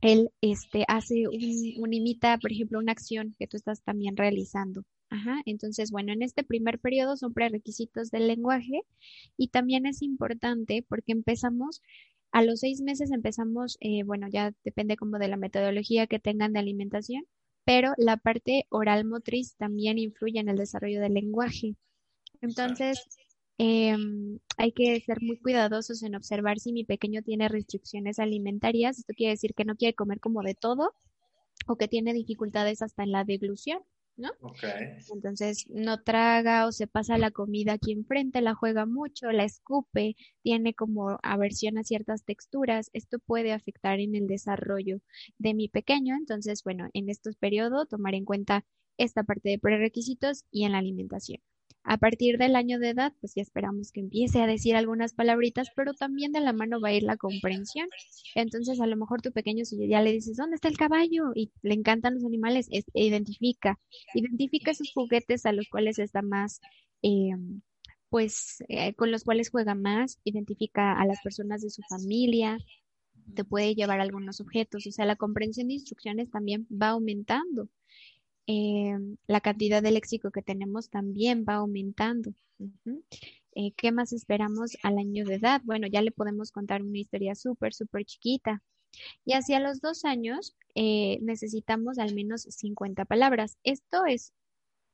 él 0.00 0.30
este, 0.40 0.84
hace 0.88 1.26
un, 1.28 1.92
imita, 1.92 2.38
por 2.38 2.52
ejemplo, 2.52 2.78
una 2.78 2.92
acción 2.92 3.34
que 3.38 3.46
tú 3.46 3.56
estás 3.56 3.82
también 3.82 4.16
realizando. 4.16 4.84
Ajá, 5.10 5.40
entonces, 5.46 5.90
bueno, 5.90 6.12
en 6.12 6.22
este 6.22 6.44
primer 6.44 6.78
periodo 6.78 7.16
son 7.16 7.32
prerequisitos 7.32 8.10
del 8.10 8.28
lenguaje 8.28 8.82
y 9.36 9.48
también 9.48 9.86
es 9.86 10.02
importante 10.02 10.84
porque 10.86 11.12
empezamos, 11.12 11.80
a 12.30 12.42
los 12.42 12.60
seis 12.60 12.82
meses 12.82 13.10
empezamos, 13.10 13.78
eh, 13.80 14.02
bueno, 14.02 14.28
ya 14.30 14.52
depende 14.64 14.96
como 14.96 15.18
de 15.18 15.28
la 15.28 15.38
metodología 15.38 16.06
que 16.06 16.18
tengan 16.18 16.52
de 16.52 16.58
alimentación, 16.58 17.24
pero 17.64 17.92
la 17.96 18.18
parte 18.18 18.66
oral 18.68 19.06
motriz 19.06 19.56
también 19.56 19.98
influye 19.98 20.40
en 20.40 20.48
el 20.48 20.56
desarrollo 20.56 21.00
del 21.00 21.14
lenguaje. 21.14 21.74
Entonces, 22.42 23.02
Em, 23.58 24.38
hay 24.56 24.72
que 24.72 25.00
ser 25.00 25.20
muy 25.20 25.36
cuidadosos 25.38 26.02
en 26.04 26.14
observar 26.14 26.60
si 26.60 26.72
mi 26.72 26.84
pequeño 26.84 27.22
tiene 27.22 27.48
restricciones 27.48 28.18
alimentarias. 28.20 28.98
Esto 28.98 29.14
quiere 29.14 29.32
decir 29.32 29.54
que 29.54 29.64
no 29.64 29.76
quiere 29.76 29.94
comer 29.94 30.20
como 30.20 30.42
de 30.42 30.54
todo 30.54 30.92
o 31.66 31.76
que 31.76 31.88
tiene 31.88 32.14
dificultades 32.14 32.82
hasta 32.82 33.02
en 33.02 33.12
la 33.12 33.24
deglución, 33.24 33.80
¿no? 34.16 34.30
Entonces 35.12 35.66
no 35.68 36.02
traga 36.02 36.66
o 36.66 36.72
se 36.72 36.86
pasa 36.86 37.18
la 37.18 37.30
comida 37.32 37.74
aquí 37.74 37.92
enfrente, 37.92 38.40
la 38.42 38.54
juega 38.54 38.86
mucho, 38.86 39.32
la 39.32 39.44
escupe, 39.44 40.16
tiene 40.42 40.74
como 40.74 41.18
aversión 41.22 41.78
a 41.78 41.84
ciertas 41.84 42.24
texturas. 42.24 42.90
Esto 42.92 43.18
puede 43.18 43.52
afectar 43.52 44.00
en 44.00 44.14
el 44.14 44.26
desarrollo 44.28 45.00
de 45.38 45.54
mi 45.54 45.68
pequeño. 45.68 46.14
Entonces, 46.16 46.62
bueno, 46.64 46.88
en 46.94 47.08
estos 47.08 47.36
periodos 47.36 47.88
tomar 47.88 48.14
en 48.14 48.24
cuenta 48.24 48.64
esta 48.98 49.24
parte 49.24 49.50
de 49.50 49.58
prerequisitos 49.58 50.44
y 50.50 50.64
en 50.64 50.72
la 50.72 50.78
alimentación. 50.78 51.40
A 51.90 51.96
partir 51.96 52.36
del 52.36 52.54
año 52.54 52.78
de 52.78 52.90
edad, 52.90 53.14
pues 53.18 53.34
ya 53.34 53.40
esperamos 53.40 53.92
que 53.92 54.00
empiece 54.00 54.42
a 54.42 54.46
decir 54.46 54.76
algunas 54.76 55.14
palabritas, 55.14 55.70
pero 55.74 55.94
también 55.94 56.32
de 56.32 56.40
la 56.40 56.52
mano 56.52 56.82
va 56.82 56.90
a 56.90 56.92
ir 56.92 57.02
la 57.02 57.16
comprensión. 57.16 57.88
Entonces, 58.34 58.78
a 58.82 58.86
lo 58.86 58.94
mejor 58.94 59.22
tu 59.22 59.32
pequeño, 59.32 59.64
si 59.64 59.88
ya 59.88 60.02
le 60.02 60.12
dices, 60.12 60.36
¿dónde 60.36 60.56
está 60.56 60.68
el 60.68 60.76
caballo? 60.76 61.32
Y 61.34 61.50
le 61.62 61.72
encantan 61.72 62.16
los 62.16 62.26
animales, 62.26 62.68
es, 62.70 62.84
identifica, 62.92 63.78
identifica 64.12 64.70
esos 64.70 64.92
juguetes 64.92 65.46
a 65.46 65.52
los 65.52 65.66
cuales 65.70 65.98
está 65.98 66.20
más, 66.20 66.60
eh, 67.00 67.30
pues, 68.10 68.62
eh, 68.68 68.92
con 68.92 69.10
los 69.10 69.24
cuales 69.24 69.48
juega 69.48 69.74
más, 69.74 70.18
identifica 70.24 70.92
a 70.92 71.06
las 71.06 71.22
personas 71.22 71.62
de 71.62 71.70
su 71.70 71.80
familia, 71.88 72.58
te 73.34 73.44
puede 73.44 73.74
llevar 73.74 74.00
algunos 74.02 74.42
objetos, 74.42 74.86
o 74.86 74.92
sea, 74.92 75.06
la 75.06 75.16
comprensión 75.16 75.68
de 75.68 75.74
instrucciones 75.74 76.30
también 76.30 76.66
va 76.70 76.88
aumentando. 76.90 77.70
Eh, 78.48 78.96
la 79.26 79.42
cantidad 79.42 79.82
de 79.82 79.90
léxico 79.90 80.30
que 80.30 80.40
tenemos 80.40 80.88
también 80.88 81.44
va 81.46 81.56
aumentando. 81.56 82.32
Eh, 83.54 83.72
¿Qué 83.76 83.92
más 83.92 84.14
esperamos 84.14 84.78
al 84.82 84.96
año 84.96 85.26
de 85.26 85.34
edad? 85.34 85.60
Bueno, 85.64 85.86
ya 85.86 86.00
le 86.00 86.12
podemos 86.12 86.50
contar 86.50 86.82
una 86.82 86.98
historia 86.98 87.34
súper, 87.34 87.74
súper 87.74 88.06
chiquita. 88.06 88.62
Y 89.26 89.34
hacia 89.34 89.60
los 89.60 89.82
dos 89.82 90.06
años 90.06 90.56
eh, 90.74 91.18
necesitamos 91.20 91.98
al 91.98 92.14
menos 92.14 92.42
50 92.42 93.04
palabras. 93.04 93.58
Esto 93.64 94.06
es, 94.06 94.32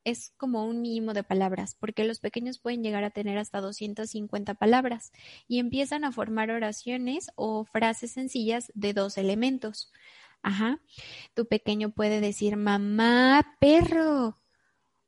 es 0.03 0.33
como 0.37 0.65
un 0.67 0.81
mínimo 0.81 1.15
de 1.15 1.23
palabras, 1.23 1.77
porque 1.79 2.03
los 2.05 2.19
pequeños 2.19 2.59
pueden 2.59 2.83
llegar 2.83 3.05
a 3.05 3.11
tener 3.11 3.39
hasta 3.39 3.61
250 3.61 4.55
palabras 4.55 5.13
y 5.47 5.61
empiezan 5.61 6.03
a 6.05 6.11
formar 6.11 6.51
oraciones 6.51 7.31
o 7.37 7.65
frases 7.65 8.11
sencillas 8.11 8.73
de 8.75 8.95
dos 8.95 9.17
elementos. 9.17 9.93
Ajá. 10.45 10.81
Tu 11.35 11.47
pequeño 11.49 11.91
puede 11.93 12.21
decir 12.21 12.57
mamá, 12.57 13.57
perro, 13.61 14.39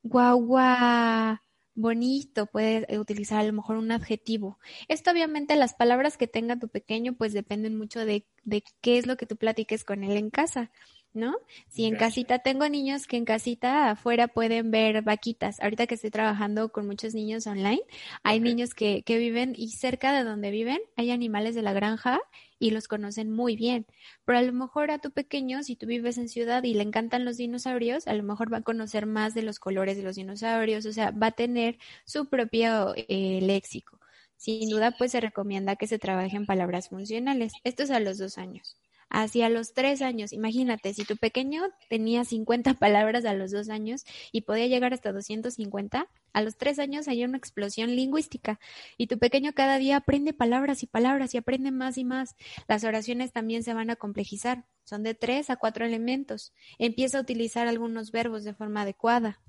guagua, 0.02 1.42
bonito, 1.74 2.46
puede 2.46 2.98
utilizar 2.98 3.40
a 3.40 3.44
lo 3.44 3.52
mejor 3.54 3.76
un 3.78 3.92
adjetivo. 3.92 4.58
Esto 4.88 5.10
obviamente 5.12 5.56
las 5.56 5.74
palabras 5.74 6.16
que 6.18 6.28
tenga 6.28 6.58
tu 6.58 6.68
pequeño 6.68 7.14
pues 7.16 7.32
dependen 7.34 7.76
mucho 7.78 8.04
de, 8.06 8.26
de 8.44 8.64
qué 8.82 8.98
es 8.98 9.06
lo 9.06 9.16
que 9.18 9.26
tú 9.26 9.36
platiques 9.36 9.84
con 9.84 10.04
él 10.04 10.16
en 10.18 10.30
casa. 10.30 10.70
¿No? 11.16 11.36
Si 11.68 11.84
en 11.86 11.96
casita 11.96 12.38
tengo 12.40 12.68
niños 12.68 13.06
que 13.06 13.16
en 13.16 13.24
casita 13.24 13.90
afuera 13.90 14.28
pueden 14.28 14.70
ver 14.70 15.02
vaquitas. 15.02 15.60
Ahorita 15.60 15.86
que 15.86 15.96
estoy 15.96 16.10
trabajando 16.10 16.70
con 16.70 16.86
muchos 16.86 17.14
niños 17.14 17.46
online, 17.46 17.82
hay 18.22 18.40
niños 18.40 18.74
que, 18.74 19.02
que 19.02 19.18
viven 19.18 19.54
y 19.56 19.70
cerca 19.70 20.12
de 20.12 20.24
donde 20.24 20.50
viven 20.50 20.78
hay 20.96 21.10
animales 21.10 21.54
de 21.54 21.62
la 21.62 21.72
granja 21.72 22.20
y 22.58 22.70
los 22.70 22.88
conocen 22.88 23.30
muy 23.30 23.56
bien. 23.56 23.86
Pero 24.24 24.38
a 24.38 24.42
lo 24.42 24.52
mejor 24.52 24.90
a 24.90 24.98
tu 24.98 25.10
pequeño, 25.10 25.62
si 25.62 25.76
tú 25.76 25.86
vives 25.86 26.18
en 26.18 26.28
ciudad 26.28 26.62
y 26.64 26.74
le 26.74 26.82
encantan 26.82 27.24
los 27.24 27.36
dinosaurios, 27.36 28.06
a 28.06 28.14
lo 28.14 28.22
mejor 28.22 28.52
va 28.52 28.58
a 28.58 28.62
conocer 28.62 29.06
más 29.06 29.34
de 29.34 29.42
los 29.42 29.58
colores 29.58 29.96
de 29.96 30.02
los 30.02 30.16
dinosaurios, 30.16 30.86
o 30.86 30.92
sea, 30.92 31.10
va 31.10 31.28
a 31.28 31.32
tener 31.32 31.78
su 32.04 32.28
propio 32.28 32.94
eh, 32.96 33.40
léxico. 33.42 33.98
Sin 34.36 34.68
duda, 34.68 34.92
pues 34.98 35.12
se 35.12 35.20
recomienda 35.20 35.76
que 35.76 35.86
se 35.86 35.98
trabaje 35.98 36.36
en 36.36 36.46
palabras 36.46 36.88
funcionales. 36.90 37.52
Esto 37.64 37.82
es 37.82 37.90
a 37.90 38.00
los 38.00 38.18
dos 38.18 38.38
años 38.38 38.76
hacia 39.08 39.48
los 39.48 39.72
tres 39.72 40.02
años. 40.02 40.32
Imagínate, 40.32 40.92
si 40.94 41.04
tu 41.04 41.16
pequeño 41.16 41.62
tenía 41.88 42.24
50 42.24 42.74
palabras 42.78 43.24
a 43.24 43.34
los 43.34 43.50
dos 43.50 43.68
años 43.68 44.04
y 44.32 44.42
podía 44.42 44.66
llegar 44.66 44.92
hasta 44.92 45.12
250, 45.12 46.08
a 46.32 46.42
los 46.42 46.56
tres 46.56 46.78
años 46.78 47.08
hay 47.08 47.24
una 47.24 47.38
explosión 47.38 47.94
lingüística 47.96 48.58
y 48.96 49.06
tu 49.06 49.18
pequeño 49.18 49.52
cada 49.54 49.78
día 49.78 49.96
aprende 49.96 50.32
palabras 50.32 50.82
y 50.82 50.86
palabras 50.86 51.34
y 51.34 51.38
aprende 51.38 51.70
más 51.70 51.98
y 51.98 52.04
más. 52.04 52.36
Las 52.68 52.84
oraciones 52.84 53.32
también 53.32 53.62
se 53.62 53.74
van 53.74 53.90
a 53.90 53.96
complejizar. 53.96 54.64
Son 54.84 55.02
de 55.02 55.14
tres 55.14 55.50
a 55.50 55.56
cuatro 55.56 55.84
elementos. 55.84 56.52
Empieza 56.78 57.18
a 57.18 57.22
utilizar 57.22 57.68
algunos 57.68 58.12
verbos 58.12 58.44
de 58.44 58.54
forma 58.54 58.82
adecuada. 58.82 59.40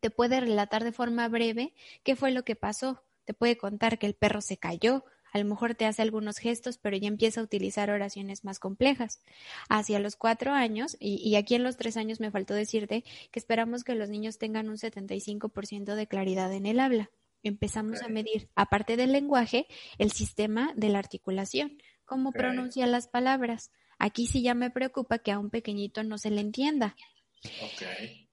Te 0.00 0.10
puede 0.10 0.40
relatar 0.40 0.84
de 0.84 0.92
forma 0.92 1.28
breve 1.28 1.74
qué 2.04 2.16
fue 2.16 2.30
lo 2.30 2.44
que 2.44 2.56
pasó. 2.56 3.02
Te 3.24 3.34
puede 3.34 3.58
contar 3.58 3.98
que 3.98 4.06
el 4.06 4.14
perro 4.14 4.40
se 4.40 4.56
cayó, 4.56 5.04
a 5.32 5.38
lo 5.38 5.44
mejor 5.44 5.74
te 5.74 5.86
hace 5.86 6.02
algunos 6.02 6.38
gestos, 6.38 6.78
pero 6.78 6.96
ya 6.96 7.08
empieza 7.08 7.40
a 7.40 7.44
utilizar 7.44 7.90
oraciones 7.90 8.44
más 8.44 8.58
complejas. 8.58 9.20
Hacia 9.68 9.98
los 9.98 10.16
cuatro 10.16 10.52
años, 10.52 10.96
y, 11.00 11.34
aquí 11.36 11.54
en 11.54 11.62
los 11.62 11.76
tres 11.76 11.96
años 11.96 12.20
me 12.20 12.30
faltó 12.30 12.54
decirte 12.54 13.04
que 13.30 13.38
esperamos 13.38 13.84
que 13.84 13.94
los 13.94 14.08
niños 14.08 14.38
tengan 14.38 14.68
un 14.68 14.76
75% 14.76 15.94
de 15.94 16.06
claridad 16.06 16.52
en 16.52 16.66
el 16.66 16.80
habla. 16.80 17.10
Empezamos 17.42 18.02
a 18.02 18.08
medir, 18.08 18.50
aparte 18.56 18.96
del 18.96 19.12
lenguaje, 19.12 19.66
el 19.98 20.10
sistema 20.10 20.72
de 20.74 20.88
la 20.88 20.98
articulación, 20.98 21.78
cómo 22.04 22.32
pronuncia 22.32 22.86
las 22.86 23.06
palabras. 23.06 23.70
Aquí 23.98 24.26
sí 24.26 24.42
ya 24.42 24.54
me 24.54 24.70
preocupa 24.70 25.18
que 25.18 25.32
a 25.32 25.38
un 25.38 25.50
pequeñito 25.50 26.02
no 26.02 26.18
se 26.18 26.30
le 26.30 26.40
entienda. 26.40 26.96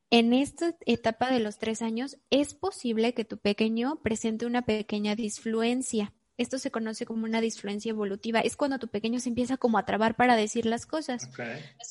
En 0.09 0.33
esta 0.33 0.75
etapa 0.85 1.31
de 1.31 1.39
los 1.39 1.57
tres 1.57 1.81
años 1.81 2.17
es 2.29 2.53
posible 2.53 3.13
que 3.13 3.25
tu 3.25 3.37
pequeño 3.37 4.01
presente 4.01 4.45
una 4.45 4.63
pequeña 4.63 5.15
disfluencia. 5.15 6.13
Esto 6.37 6.57
se 6.57 6.69
conoce 6.69 7.05
como 7.05 7.23
una 7.23 7.39
disfluencia 7.39 7.91
evolutiva. 7.91 8.41
Es 8.41 8.57
cuando 8.57 8.77
tu 8.77 8.89
pequeño 8.89 9.19
se 9.19 9.29
empieza 9.29 9.57
como 9.57 9.77
a 9.77 9.85
trabar 9.85 10.15
para 10.15 10.35
decir 10.35 10.65
las 10.65 10.85
cosas. 10.85 11.29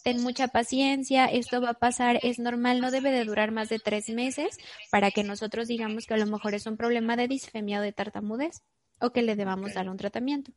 Ten 0.03 0.23
mucha 0.23 0.49
paciencia, 0.49 1.27
esto 1.27 1.61
va 1.63 1.71
a 1.71 1.75
pasar, 1.75 2.21
es 2.23 2.39
normal, 2.39 2.81
no 2.81 2.91
debe 2.91 3.11
de 3.11 3.25
durar 3.25 3.53
más 3.53 3.69
de 3.69 3.79
tres 3.79 4.11
meses 4.11 4.59
para 4.91 5.11
que 5.11 5.25
nosotros 5.25 5.69
digamos 5.69 6.07
que 6.07 6.15
a 6.15 6.19
lo 6.19 6.27
mejor 6.27 6.55
es 6.55 6.67
un 6.67 6.77
problema 6.77 7.17
de 7.17 7.29
disfemia 7.29 7.79
o 7.79 7.83
de 7.83 7.93
tartamudez 7.93 8.63
o 9.01 9.11
que 9.11 9.23
le 9.23 9.37
debamos 9.37 9.75
dar 9.75 9.89
un 9.89 9.97
tratamiento. 9.97 10.53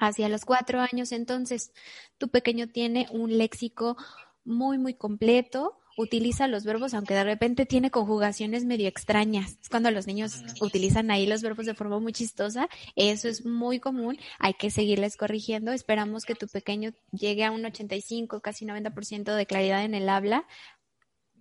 Hacia 0.00 0.28
los 0.28 0.44
cuatro 0.44 0.80
años 0.80 1.12
entonces, 1.12 1.72
tu 2.18 2.28
pequeño 2.28 2.68
tiene 2.68 3.06
un 3.10 3.38
léxico 3.38 3.96
muy, 4.44 4.78
muy 4.78 4.94
completo, 4.94 5.78
utiliza 5.96 6.46
los 6.46 6.64
verbos, 6.64 6.94
aunque 6.94 7.14
de 7.14 7.24
repente 7.24 7.66
tiene 7.66 7.90
conjugaciones 7.90 8.64
medio 8.64 8.88
extrañas. 8.88 9.58
Es 9.62 9.68
cuando 9.68 9.90
los 9.90 10.06
niños 10.06 10.42
utilizan 10.60 11.10
ahí 11.10 11.26
los 11.26 11.42
verbos 11.42 11.66
de 11.66 11.74
forma 11.74 11.98
muy 11.98 12.12
chistosa. 12.12 12.68
Eso 12.94 13.28
es 13.28 13.44
muy 13.44 13.80
común. 13.80 14.18
Hay 14.38 14.54
que 14.54 14.70
seguirles 14.70 15.16
corrigiendo. 15.16 15.72
Esperamos 15.72 16.24
que 16.24 16.34
tu 16.34 16.46
pequeño 16.46 16.92
llegue 17.12 17.44
a 17.44 17.50
un 17.50 17.64
85, 17.64 18.40
casi 18.40 18.66
90% 18.66 19.34
de 19.34 19.46
claridad 19.46 19.84
en 19.84 19.94
el 19.94 20.08
habla. 20.08 20.46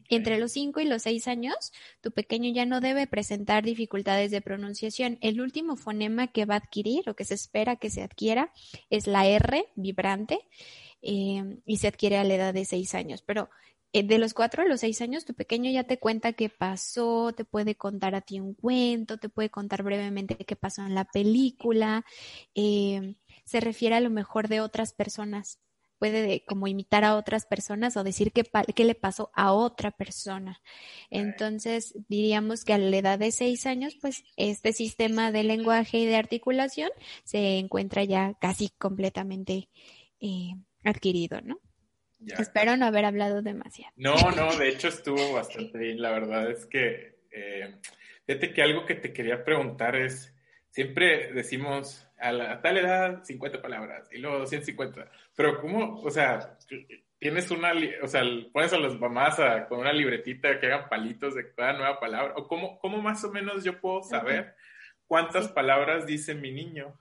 Entre 0.07 0.37
los 0.37 0.51
5 0.51 0.81
y 0.81 0.85
los 0.85 1.01
6 1.01 1.27
años, 1.27 1.71
tu 2.01 2.11
pequeño 2.11 2.53
ya 2.53 2.65
no 2.65 2.79
debe 2.79 3.07
presentar 3.07 3.63
dificultades 3.63 4.29
de 4.29 4.39
pronunciación. 4.39 5.17
El 5.21 5.41
último 5.41 5.77
fonema 5.77 6.27
que 6.27 6.45
va 6.45 6.53
a 6.53 6.57
adquirir 6.57 7.09
o 7.09 7.15
que 7.15 7.25
se 7.25 7.33
espera 7.33 7.75
que 7.75 7.89
se 7.89 8.03
adquiera 8.03 8.51
es 8.91 9.07
la 9.07 9.25
R 9.25 9.65
vibrante 9.75 10.39
eh, 11.05 11.59
y 11.65 11.77
se 11.77 11.87
adquiere 11.87 12.17
a 12.17 12.23
la 12.23 12.35
edad 12.35 12.53
de 12.53 12.65
6 12.65 12.95
años. 12.95 13.21
Pero 13.21 13.49
eh, 13.95 14.03
de 14.03 14.17
los 14.17 14.33
cuatro 14.33 14.61
a 14.61 14.65
los 14.65 14.81
seis 14.81 14.99
años, 14.99 15.23
tu 15.23 15.33
pequeño 15.33 15.71
ya 15.71 15.85
te 15.85 15.97
cuenta 15.99 16.33
qué 16.33 16.49
pasó, 16.49 17.31
te 17.31 17.45
puede 17.45 17.75
contar 17.75 18.13
a 18.13 18.19
ti 18.19 18.41
un 18.41 18.53
cuento, 18.53 19.17
te 19.17 19.29
puede 19.29 19.49
contar 19.49 19.83
brevemente 19.83 20.35
qué 20.35 20.57
pasó 20.57 20.81
en 20.85 20.93
la 20.95 21.05
película, 21.05 22.03
eh, 22.55 23.15
se 23.45 23.61
refiere 23.61 23.95
a 23.95 24.01
lo 24.01 24.09
mejor 24.09 24.49
de 24.49 24.59
otras 24.59 24.91
personas, 24.91 25.61
puede 25.97 26.43
como 26.45 26.67
imitar 26.67 27.05
a 27.05 27.15
otras 27.15 27.45
personas 27.45 27.95
o 27.95 28.03
decir 28.03 28.33
qué, 28.33 28.43
qué 28.75 28.83
le 28.83 28.95
pasó 28.95 29.31
a 29.33 29.53
otra 29.53 29.91
persona. 29.91 30.61
Entonces, 31.09 31.95
diríamos 32.09 32.65
que 32.65 32.73
a 32.73 32.77
la 32.77 32.97
edad 32.97 33.17
de 33.17 33.31
seis 33.31 33.65
años, 33.65 33.95
pues 34.01 34.25
este 34.35 34.73
sistema 34.73 35.31
de 35.31 35.43
lenguaje 35.43 35.99
y 35.99 36.05
de 36.05 36.17
articulación 36.17 36.89
se 37.23 37.59
encuentra 37.59 38.03
ya 38.03 38.33
casi 38.41 38.71
completamente 38.77 39.69
eh, 40.19 40.55
adquirido, 40.85 41.41
¿no? 41.41 41.59
Espero 42.19 42.75
no 42.77 42.85
haber 42.85 43.05
hablado 43.05 43.41
demasiado. 43.41 43.91
No, 43.97 44.15
no, 44.31 44.55
de 44.55 44.69
hecho 44.69 44.87
estuvo 44.87 45.33
bastante 45.33 45.77
bien. 45.77 46.01
La 46.01 46.11
verdad 46.11 46.49
es 46.49 46.65
que, 46.65 47.19
eh, 47.31 47.75
fíjate 48.25 48.53
que 48.53 48.61
algo 48.61 48.85
que 48.85 48.95
te 48.95 49.13
quería 49.13 49.43
preguntar 49.43 49.95
es, 49.95 50.33
siempre 50.69 51.31
decimos 51.33 52.07
a, 52.17 52.31
la, 52.31 52.61
tal 52.61 52.77
edad 52.77 53.23
50 53.23 53.61
palabras 53.61 54.09
y 54.11 54.17
luego 54.17 54.45
150, 54.45 55.09
pero 55.35 55.59
¿cómo, 55.61 56.01
o 56.01 56.09
sea, 56.09 56.57
tienes 57.19 57.51
una, 57.51 57.73
o 58.01 58.07
sea, 58.07 58.23
pones 58.51 58.73
a 58.73 58.79
las 58.79 58.99
mamás 58.99 59.37
con 59.69 59.79
una 59.79 59.93
libretita 59.93 60.59
que 60.59 60.67
hagan 60.67 60.89
palitos 60.89 61.35
de 61.35 61.53
cada 61.53 61.73
nueva 61.73 61.99
palabra, 61.99 62.33
o 62.37 62.47
cómo, 62.47 62.79
cómo 62.79 63.01
más 63.01 63.23
o 63.23 63.31
menos 63.31 63.63
yo 63.63 63.79
puedo 63.79 64.03
saber 64.03 64.55
cuántas 65.07 65.47
palabras 65.49 66.05
dice 66.05 66.33
mi 66.33 66.51
niño? 66.51 66.97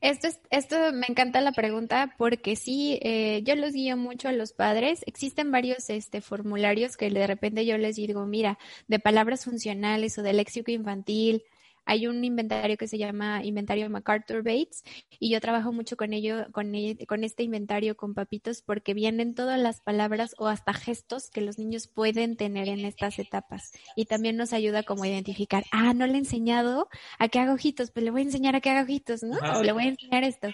Esto, 0.00 0.28
es, 0.28 0.40
esto 0.50 0.76
me 0.92 1.06
encanta 1.08 1.40
la 1.40 1.52
pregunta 1.52 2.14
porque 2.18 2.56
sí, 2.56 2.98
eh, 3.02 3.42
yo 3.44 3.54
los 3.56 3.72
guío 3.72 3.96
mucho 3.96 4.28
a 4.28 4.32
los 4.32 4.52
padres. 4.52 5.02
Existen 5.06 5.50
varios 5.50 5.88
este, 5.90 6.20
formularios 6.20 6.96
que 6.96 7.10
de 7.10 7.26
repente 7.26 7.64
yo 7.64 7.78
les 7.78 7.96
digo, 7.96 8.26
mira, 8.26 8.58
de 8.88 8.98
palabras 8.98 9.44
funcionales 9.44 10.18
o 10.18 10.22
de 10.22 10.32
léxico 10.32 10.70
infantil 10.70 11.44
hay 11.84 12.06
un 12.06 12.24
inventario 12.24 12.76
que 12.76 12.88
se 12.88 12.98
llama 12.98 13.44
Inventario 13.44 13.88
MacArthur 13.90 14.42
Bates 14.42 14.82
y 15.18 15.30
yo 15.30 15.40
trabajo 15.40 15.72
mucho 15.72 15.96
con 15.96 16.12
ello, 16.12 16.46
con, 16.52 16.72
con 17.06 17.24
este 17.24 17.42
inventario 17.42 17.96
con 17.96 18.14
papitos 18.14 18.62
porque 18.62 18.94
vienen 18.94 19.34
todas 19.34 19.60
las 19.60 19.80
palabras 19.80 20.34
o 20.38 20.48
hasta 20.48 20.72
gestos 20.72 21.30
que 21.30 21.40
los 21.40 21.58
niños 21.58 21.88
pueden 21.88 22.36
tener 22.36 22.68
en 22.68 22.84
estas 22.84 23.18
etapas 23.18 23.72
y 23.96 24.06
también 24.06 24.36
nos 24.36 24.52
ayuda 24.52 24.82
como 24.82 25.04
a 25.04 25.08
identificar, 25.08 25.64
ah, 25.72 25.94
no 25.94 26.06
le 26.06 26.14
he 26.14 26.18
enseñado 26.18 26.88
a 27.18 27.28
que 27.28 27.38
haga 27.38 27.52
ojitos, 27.52 27.90
pues 27.90 28.04
le 28.04 28.10
voy 28.10 28.22
a 28.22 28.24
enseñar 28.24 28.56
a 28.56 28.60
que 28.60 28.70
haga 28.70 28.82
ojitos, 28.82 29.22
¿no? 29.22 29.38
O 29.58 29.62
le 29.62 29.72
voy 29.72 29.84
a 29.84 29.88
enseñar 29.88 30.24
esto. 30.24 30.48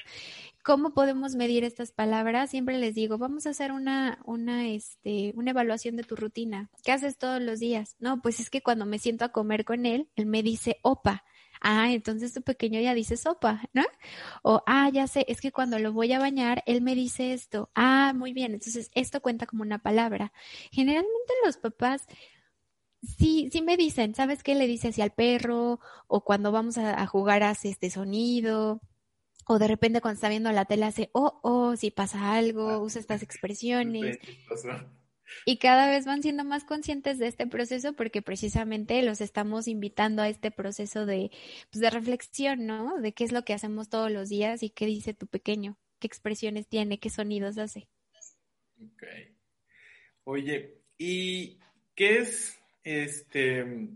¿Cómo 0.69 0.93
podemos 0.93 1.35
medir 1.35 1.65
estas 1.65 1.93
palabras? 1.93 2.51
Siempre 2.51 2.77
les 2.77 2.95
digo, 2.95 3.17
vamos 3.17 3.47
a 3.47 3.51
hacer 3.51 3.73
una, 3.73 4.19
una, 4.27 4.69
este, 4.69 5.33
una 5.35 5.53
evaluación 5.53 5.97
de 5.97 6.03
tu 6.03 6.15
rutina. 6.15 6.69
¿Qué 6.85 6.93
haces 6.93 7.17
todos 7.17 7.41
los 7.41 7.59
días? 7.59 7.97
No, 8.01 8.21
pues 8.21 8.39
es 8.39 8.51
que 8.51 8.61
cuando 8.61 8.85
me 8.85 8.99
siento 8.99 9.25
a 9.25 9.33
comer 9.33 9.65
con 9.65 9.87
él, 9.87 10.11
él 10.15 10.27
me 10.27 10.43
dice 10.43 10.77
opa. 10.83 11.25
Ah, 11.63 11.91
entonces 11.91 12.35
tu 12.35 12.43
pequeño 12.43 12.83
ya 12.83 12.93
dice 12.93 13.17
sopa, 13.17 13.63
¿no? 13.73 13.83
O, 14.43 14.63
ah, 14.67 14.91
ya 14.91 15.07
sé, 15.07 15.25
es 15.29 15.41
que 15.41 15.53
cuando 15.53 15.79
lo 15.79 15.95
voy 15.95 16.13
a 16.13 16.19
bañar, 16.19 16.63
él 16.67 16.83
me 16.83 16.95
dice 16.95 17.33
esto. 17.33 17.71
Ah, 17.75 18.13
muy 18.15 18.35
bien, 18.35 18.53
entonces 18.53 18.91
esto 18.95 19.23
cuenta 19.23 19.47
como 19.47 19.63
una 19.63 19.79
palabra. 19.79 20.35
Generalmente 20.71 21.33
los 21.47 21.57
papás 21.57 22.07
sí, 23.01 23.49
sí 23.51 23.63
me 23.63 23.79
dicen, 23.79 24.15
¿sabes 24.15 24.43
qué 24.43 24.55
le 24.55 24.67
dice 24.67 24.89
así 24.89 25.01
al 25.01 25.15
perro? 25.15 25.81
O 26.09 26.25
cuando 26.25 26.53
vamos 26.53 26.77
a, 26.77 27.01
a 27.01 27.07
jugar 27.07 27.43
hace 27.43 27.71
este 27.71 27.89
sonido 27.89 28.83
o 29.49 29.59
de 29.59 29.67
repente 29.67 30.01
cuando 30.01 30.17
está 30.17 30.29
viendo 30.29 30.53
la 30.53 30.67
tele 30.67 30.85
hace, 30.85 31.09
oh, 31.13 31.41
oh, 31.43 31.75
si 31.75 31.91
pasa 31.91 32.35
algo, 32.35 32.69
ah, 32.69 32.79
usa 32.79 33.01
estas 33.01 33.23
expresiones. 33.25 34.19
Y 35.45 35.59
cada 35.59 35.91
vez 35.91 36.07
van 36.07 36.23
siendo 36.23 36.45
más 36.45 36.65
conscientes 36.65 37.19
de 37.19 37.27
este 37.27 37.47
proceso 37.47 37.95
porque 37.95 38.23
precisamente 38.23 39.03
los 39.03 39.21
estamos 39.21 39.67
invitando 39.67 40.23
a 40.23 40.29
este 40.29 40.51
proceso 40.51 41.07
de, 41.07 41.31
pues, 41.71 41.81
de 41.81 41.91
reflexión, 41.91 42.67
¿no? 42.67 42.99
De 42.99 43.13
qué 43.13 43.25
es 43.25 43.33
lo 43.33 43.45
que 43.45 43.55
hacemos 43.55 43.89
todos 43.89 44.11
los 44.11 44.29
días 44.29 44.63
y 44.63 44.71
qué 44.71 44.87
dice 44.87 45.15
tu 45.15 45.27
pequeño, 45.27 45.79
qué 45.99 46.07
expresiones 46.07 46.67
tiene, 46.69 46.99
qué 46.99 47.11
sonidos 47.11 47.59
hace. 47.59 47.89
Ok. 48.81 49.03
Oye, 50.25 50.83
¿y 50.99 51.59
qué 51.95 52.19
es, 52.19 52.59
este, 52.83 53.89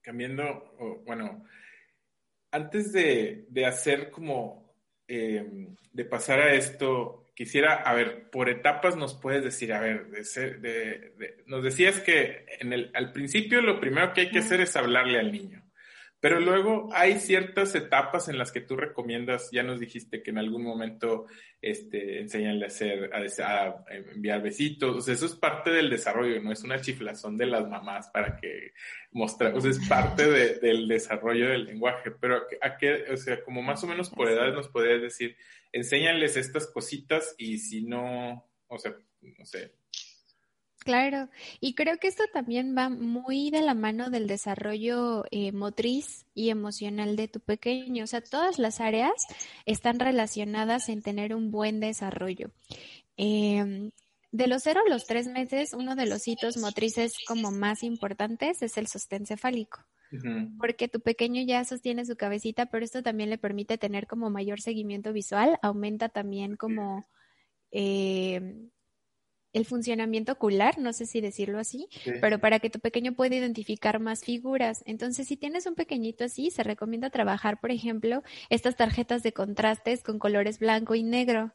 cambiando, 0.00 1.02
bueno, 1.04 1.44
antes 2.56 2.92
de, 2.92 3.66
hacer 3.66 4.10
como, 4.10 4.74
em, 5.06 5.76
de 5.92 6.04
pasar 6.04 6.40
a 6.40 6.54
esto, 6.54 7.26
quisiera, 7.34 7.74
a 7.74 7.94
ver, 7.94 8.30
por 8.30 8.48
etapas 8.48 8.96
nos 8.96 9.14
puedes 9.14 9.44
decir, 9.44 9.72
a 9.72 9.80
ver, 9.80 10.08
de 10.08 11.14
nos 11.46 11.62
decías 11.62 12.00
que 12.00 12.46
en 12.60 12.72
el, 12.72 12.90
al 12.94 13.12
principio 13.12 13.60
lo 13.60 13.78
primero 13.78 14.12
que 14.12 14.22
hay 14.22 14.30
que 14.30 14.38
hacer 14.38 14.60
es 14.62 14.74
hablarle 14.74 15.18
al 15.18 15.30
niño. 15.30 15.65
Pero 16.26 16.40
luego 16.40 16.88
hay 16.92 17.20
ciertas 17.20 17.72
etapas 17.76 18.28
en 18.28 18.36
las 18.36 18.50
que 18.50 18.60
tú 18.60 18.74
recomiendas, 18.74 19.48
ya 19.52 19.62
nos 19.62 19.78
dijiste 19.78 20.24
que 20.24 20.32
en 20.32 20.38
algún 20.38 20.64
momento 20.64 21.26
este, 21.62 22.18
enseñanle 22.20 22.64
a 22.64 22.66
hacer, 22.66 23.10
a, 23.14 23.84
enviar 24.12 24.42
besitos, 24.42 24.96
o 24.96 25.00
sea, 25.00 25.14
eso 25.14 25.26
es 25.26 25.36
parte 25.36 25.70
del 25.70 25.88
desarrollo, 25.88 26.42
no 26.42 26.50
es 26.50 26.64
una 26.64 26.80
chiflazón 26.80 27.36
de 27.36 27.46
las 27.46 27.68
mamás 27.68 28.08
para 28.08 28.36
que 28.36 28.72
mostrar, 29.12 29.54
o 29.54 29.60
sea, 29.60 29.70
es 29.70 29.78
parte 29.88 30.26
del 30.26 30.88
desarrollo 30.88 31.48
del 31.48 31.66
lenguaje, 31.66 32.10
pero 32.10 32.42
a 32.60 32.76
qué, 32.76 33.04
o 33.12 33.16
sea, 33.16 33.44
como 33.44 33.62
más 33.62 33.84
o 33.84 33.86
menos 33.86 34.10
por 34.10 34.28
edad 34.28 34.52
nos 34.52 34.66
podrías 34.66 35.00
decir, 35.00 35.36
enséñales 35.70 36.36
estas 36.36 36.66
cositas 36.66 37.36
y 37.38 37.58
si 37.58 37.84
no, 37.84 38.44
o 38.66 38.78
sea, 38.80 38.96
no 39.20 39.46
sé, 39.46 39.74
Claro, 40.86 41.28
y 41.58 41.74
creo 41.74 41.98
que 41.98 42.06
esto 42.06 42.22
también 42.32 42.76
va 42.78 42.88
muy 42.88 43.50
de 43.50 43.60
la 43.60 43.74
mano 43.74 44.08
del 44.08 44.28
desarrollo 44.28 45.24
eh, 45.32 45.50
motriz 45.50 46.26
y 46.32 46.50
emocional 46.50 47.16
de 47.16 47.26
tu 47.26 47.40
pequeño. 47.40 48.04
O 48.04 48.06
sea, 48.06 48.20
todas 48.20 48.60
las 48.60 48.80
áreas 48.80 49.10
están 49.64 49.98
relacionadas 49.98 50.88
en 50.88 51.02
tener 51.02 51.34
un 51.34 51.50
buen 51.50 51.80
desarrollo. 51.80 52.52
Em, 53.16 53.90
de 54.30 54.46
los 54.46 54.62
cero 54.62 54.80
a 54.86 54.88
los 54.88 55.06
tres 55.06 55.26
meses, 55.26 55.72
uno 55.72 55.96
de 55.96 56.06
los 56.06 56.28
hitos 56.28 56.56
motrices 56.56 57.14
como 57.26 57.50
más 57.50 57.82
importantes 57.82 58.62
es 58.62 58.78
el 58.78 58.86
sostén 58.86 59.26
cefálico. 59.26 59.84
Porque 60.56 60.86
tu 60.86 61.00
pequeño 61.00 61.42
ya 61.42 61.64
sostiene 61.64 62.06
su 62.06 62.14
cabecita, 62.16 62.66
pero 62.66 62.84
esto 62.84 63.02
también 63.02 63.28
le 63.28 63.38
permite 63.38 63.76
tener 63.76 64.06
como 64.06 64.30
mayor 64.30 64.60
seguimiento 64.60 65.12
visual, 65.12 65.58
aumenta 65.62 66.08
también 66.08 66.54
como 66.54 67.04
eh, 67.72 68.68
el 69.56 69.64
funcionamiento 69.64 70.32
ocular, 70.32 70.78
no 70.78 70.92
sé 70.92 71.06
si 71.06 71.22
decirlo 71.22 71.58
así, 71.58 71.88
pero 72.20 72.38
para 72.38 72.58
que 72.58 72.68
tu 72.68 72.78
pequeño 72.78 73.14
pueda 73.14 73.36
identificar 73.36 74.00
más 74.00 74.22
figuras. 74.22 74.82
Entonces, 74.84 75.26
si 75.28 75.36
tienes 75.38 75.64
un 75.66 75.74
pequeñito 75.74 76.24
así, 76.24 76.50
se 76.50 76.62
recomienda 76.62 77.08
trabajar, 77.08 77.58
por 77.58 77.70
ejemplo, 77.70 78.22
estas 78.50 78.76
tarjetas 78.76 79.22
de 79.22 79.32
contrastes 79.32 80.02
con 80.02 80.18
colores 80.18 80.58
blanco 80.58 80.94
y 80.94 81.02
negro. 81.02 81.54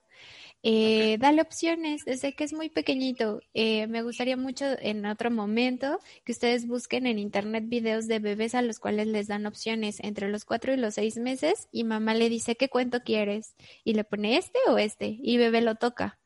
Eh, 0.63 1.17
Dale 1.19 1.41
opciones 1.41 2.05
desde 2.05 2.33
que 2.33 2.43
es 2.43 2.53
muy 2.53 2.69
pequeñito. 2.69 3.41
Eh, 3.53 3.85
me 3.87 4.01
gustaría 4.01 4.37
mucho 4.37 4.65
en 4.79 5.05
otro 5.05 5.29
momento 5.29 5.99
que 6.23 6.31
ustedes 6.31 6.67
busquen 6.67 7.05
en 7.05 7.19
internet 7.19 7.65
videos 7.67 8.07
de 8.07 8.19
bebés 8.19 8.55
a 8.55 8.61
los 8.61 8.79
cuales 8.79 9.07
les 9.07 9.27
dan 9.27 9.45
opciones 9.45 9.99
entre 9.99 10.29
los 10.29 10.45
cuatro 10.45 10.73
y 10.73 10.77
los 10.77 10.95
seis 10.95 11.17
meses 11.17 11.67
y 11.71 11.83
mamá 11.83 12.13
le 12.13 12.29
dice 12.29 12.55
qué 12.55 12.69
cuento 12.69 13.01
quieres 13.03 13.55
y 13.83 13.93
le 13.93 14.03
pone 14.03 14.37
este 14.37 14.59
o 14.67 14.77
este 14.77 15.17
y 15.21 15.37
bebé 15.37 15.61
lo 15.61 15.75
toca. 15.75 16.20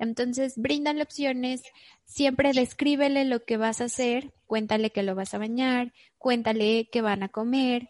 Entonces, 0.00 0.54
bríndale 0.56 1.02
opciones, 1.02 1.62
siempre 2.06 2.52
descríbele 2.52 3.26
lo 3.26 3.44
que 3.44 3.58
vas 3.58 3.82
a 3.82 3.84
hacer, 3.84 4.32
cuéntale 4.46 4.90
que 4.90 5.02
lo 5.02 5.14
vas 5.14 5.34
a 5.34 5.38
bañar, 5.38 5.92
cuéntale 6.16 6.88
que 6.90 7.02
van 7.02 7.22
a 7.22 7.28
comer. 7.28 7.88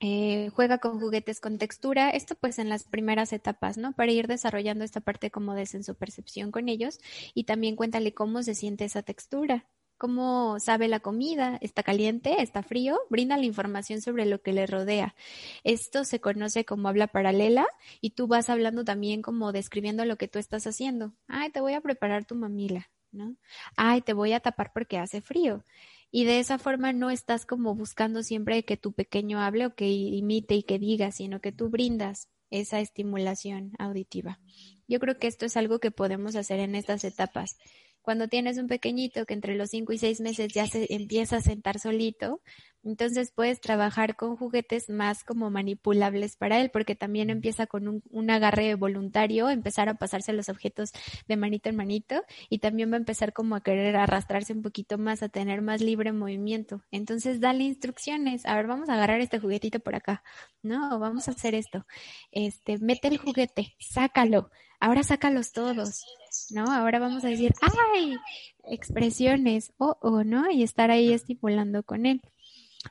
Eh, 0.00 0.50
juega 0.54 0.76
con 0.78 1.00
juguetes 1.00 1.40
con 1.40 1.56
textura, 1.56 2.10
esto 2.10 2.34
pues 2.34 2.58
en 2.58 2.68
las 2.68 2.84
primeras 2.84 3.32
etapas, 3.32 3.78
¿no? 3.78 3.92
Para 3.94 4.12
ir 4.12 4.26
desarrollando 4.26 4.84
esta 4.84 5.00
parte 5.00 5.30
como 5.30 5.54
de 5.54 5.64
sensopercepción 5.64 6.50
con 6.50 6.68
ellos 6.68 7.00
y 7.34 7.44
también 7.44 7.74
cuéntale 7.74 8.12
cómo 8.12 8.42
se 8.42 8.54
siente 8.54 8.84
esa 8.84 9.02
textura 9.02 9.66
cómo 10.02 10.58
sabe 10.58 10.88
la 10.88 10.98
comida, 10.98 11.58
está 11.60 11.84
caliente, 11.84 12.42
está 12.42 12.64
frío, 12.64 12.98
brinda 13.08 13.36
la 13.36 13.44
información 13.44 14.00
sobre 14.00 14.26
lo 14.26 14.42
que 14.42 14.52
le 14.52 14.66
rodea. 14.66 15.14
Esto 15.62 16.04
se 16.04 16.20
conoce 16.20 16.64
como 16.64 16.88
habla 16.88 17.06
paralela 17.06 17.68
y 18.00 18.10
tú 18.10 18.26
vas 18.26 18.50
hablando 18.50 18.84
también 18.84 19.22
como 19.22 19.52
describiendo 19.52 20.04
lo 20.04 20.16
que 20.16 20.26
tú 20.26 20.40
estás 20.40 20.66
haciendo. 20.66 21.12
Ay, 21.28 21.50
te 21.50 21.60
voy 21.60 21.74
a 21.74 21.80
preparar 21.80 22.24
tu 22.24 22.34
mamila, 22.34 22.90
¿no? 23.12 23.36
Ay, 23.76 24.00
te 24.00 24.12
voy 24.12 24.32
a 24.32 24.40
tapar 24.40 24.72
porque 24.74 24.98
hace 24.98 25.20
frío. 25.20 25.62
Y 26.10 26.24
de 26.24 26.40
esa 26.40 26.58
forma 26.58 26.92
no 26.92 27.12
estás 27.12 27.46
como 27.46 27.76
buscando 27.76 28.24
siempre 28.24 28.64
que 28.64 28.76
tu 28.76 28.94
pequeño 28.94 29.38
hable 29.38 29.66
o 29.66 29.76
que 29.76 29.88
imite 29.88 30.56
y 30.56 30.64
que 30.64 30.80
diga, 30.80 31.12
sino 31.12 31.40
que 31.40 31.52
tú 31.52 31.68
brindas 31.68 32.28
esa 32.50 32.80
estimulación 32.80 33.70
auditiva. 33.78 34.40
Yo 34.88 34.98
creo 34.98 35.16
que 35.16 35.28
esto 35.28 35.46
es 35.46 35.56
algo 35.56 35.78
que 35.78 35.92
podemos 35.92 36.34
hacer 36.34 36.58
en 36.58 36.74
estas 36.74 37.04
etapas. 37.04 37.56
Cuando 38.02 38.28
tienes 38.28 38.58
un 38.58 38.66
pequeñito 38.66 39.24
que 39.26 39.34
entre 39.34 39.54
los 39.54 39.70
5 39.70 39.92
y 39.92 39.98
6 39.98 40.20
meses 40.20 40.52
ya 40.52 40.66
se 40.66 40.86
empieza 40.92 41.36
a 41.36 41.40
sentar 41.40 41.78
solito, 41.78 42.40
entonces 42.84 43.30
puedes 43.30 43.60
trabajar 43.60 44.16
con 44.16 44.36
juguetes 44.36 44.90
más 44.90 45.22
como 45.22 45.50
manipulables 45.50 46.36
para 46.36 46.60
él, 46.60 46.70
porque 46.70 46.96
también 46.96 47.30
empieza 47.30 47.66
con 47.66 47.86
un, 47.86 48.02
un, 48.10 48.30
agarre 48.30 48.74
voluntario, 48.74 49.50
empezar 49.50 49.88
a 49.88 49.94
pasarse 49.94 50.32
los 50.32 50.48
objetos 50.48 50.90
de 51.28 51.36
manito 51.36 51.68
en 51.68 51.76
manito 51.76 52.24
y 52.48 52.58
también 52.58 52.90
va 52.90 52.96
a 52.96 52.98
empezar 52.98 53.32
como 53.32 53.54
a 53.54 53.62
querer 53.62 53.94
arrastrarse 53.96 54.52
un 54.52 54.62
poquito 54.62 54.98
más, 54.98 55.22
a 55.22 55.28
tener 55.28 55.62
más 55.62 55.80
libre 55.80 56.12
movimiento. 56.12 56.82
Entonces 56.90 57.40
dale 57.40 57.62
instrucciones, 57.62 58.44
a 58.46 58.56
ver, 58.56 58.66
vamos 58.66 58.88
a 58.88 58.94
agarrar 58.94 59.20
este 59.20 59.38
juguetito 59.38 59.78
por 59.78 59.94
acá, 59.94 60.24
¿no? 60.62 60.96
O 60.96 60.98
vamos 60.98 61.28
a 61.28 61.32
hacer 61.32 61.54
esto. 61.54 61.86
Este, 62.32 62.78
mete 62.78 63.06
el 63.08 63.18
juguete, 63.18 63.76
sácalo, 63.78 64.50
ahora 64.80 65.04
sácalos 65.04 65.52
todos. 65.52 66.04
¿No? 66.50 66.70
Ahora 66.72 66.98
vamos 66.98 67.24
a 67.24 67.28
decir, 67.28 67.52
¡ay! 67.60 68.16
Expresiones, 68.64 69.72
o 69.78 69.96
oh, 70.00 70.10
oh, 70.10 70.24
¿no? 70.24 70.50
Y 70.50 70.62
estar 70.62 70.90
ahí 70.90 71.12
estimulando 71.12 71.82
con 71.82 72.06
él. 72.06 72.20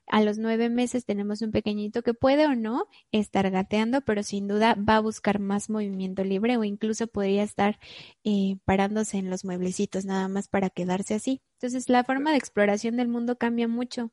A 0.08 0.22
los 0.22 0.38
nueve 0.38 0.70
meses 0.70 1.06
tenemos 1.06 1.42
un 1.42 1.52
pequeñito 1.52 2.02
que 2.02 2.14
puede 2.14 2.46
o 2.46 2.56
no 2.56 2.88
estar 3.12 3.50
gateando, 3.52 4.02
pero 4.02 4.24
sin 4.24 4.48
duda 4.48 4.76
va 4.76 4.98
a 4.98 5.02
buscar 5.02 5.40
más 5.40 5.70
movimiento 5.70 6.24
libre 6.24 6.58
o 6.58 6.64
incluso 6.64 7.08
podría 7.08 7.44
estar 7.44 7.78
eh, 8.24 8.58
parándose 8.66 9.18
en 9.18 9.30
los 9.30 9.44
mueblecitos 9.44 10.06
nada 10.06 10.28
más 10.28 10.48
para 10.48 10.70
quedarse 10.70 11.14
así. 11.16 11.42
Entonces 11.54 11.90
la 11.90 12.04
forma 12.04 12.32
de 12.32 12.38
exploración 12.38 12.96
del 12.96 13.10
mundo 13.10 13.38
cambia 13.38 13.68
mucho 13.68 14.12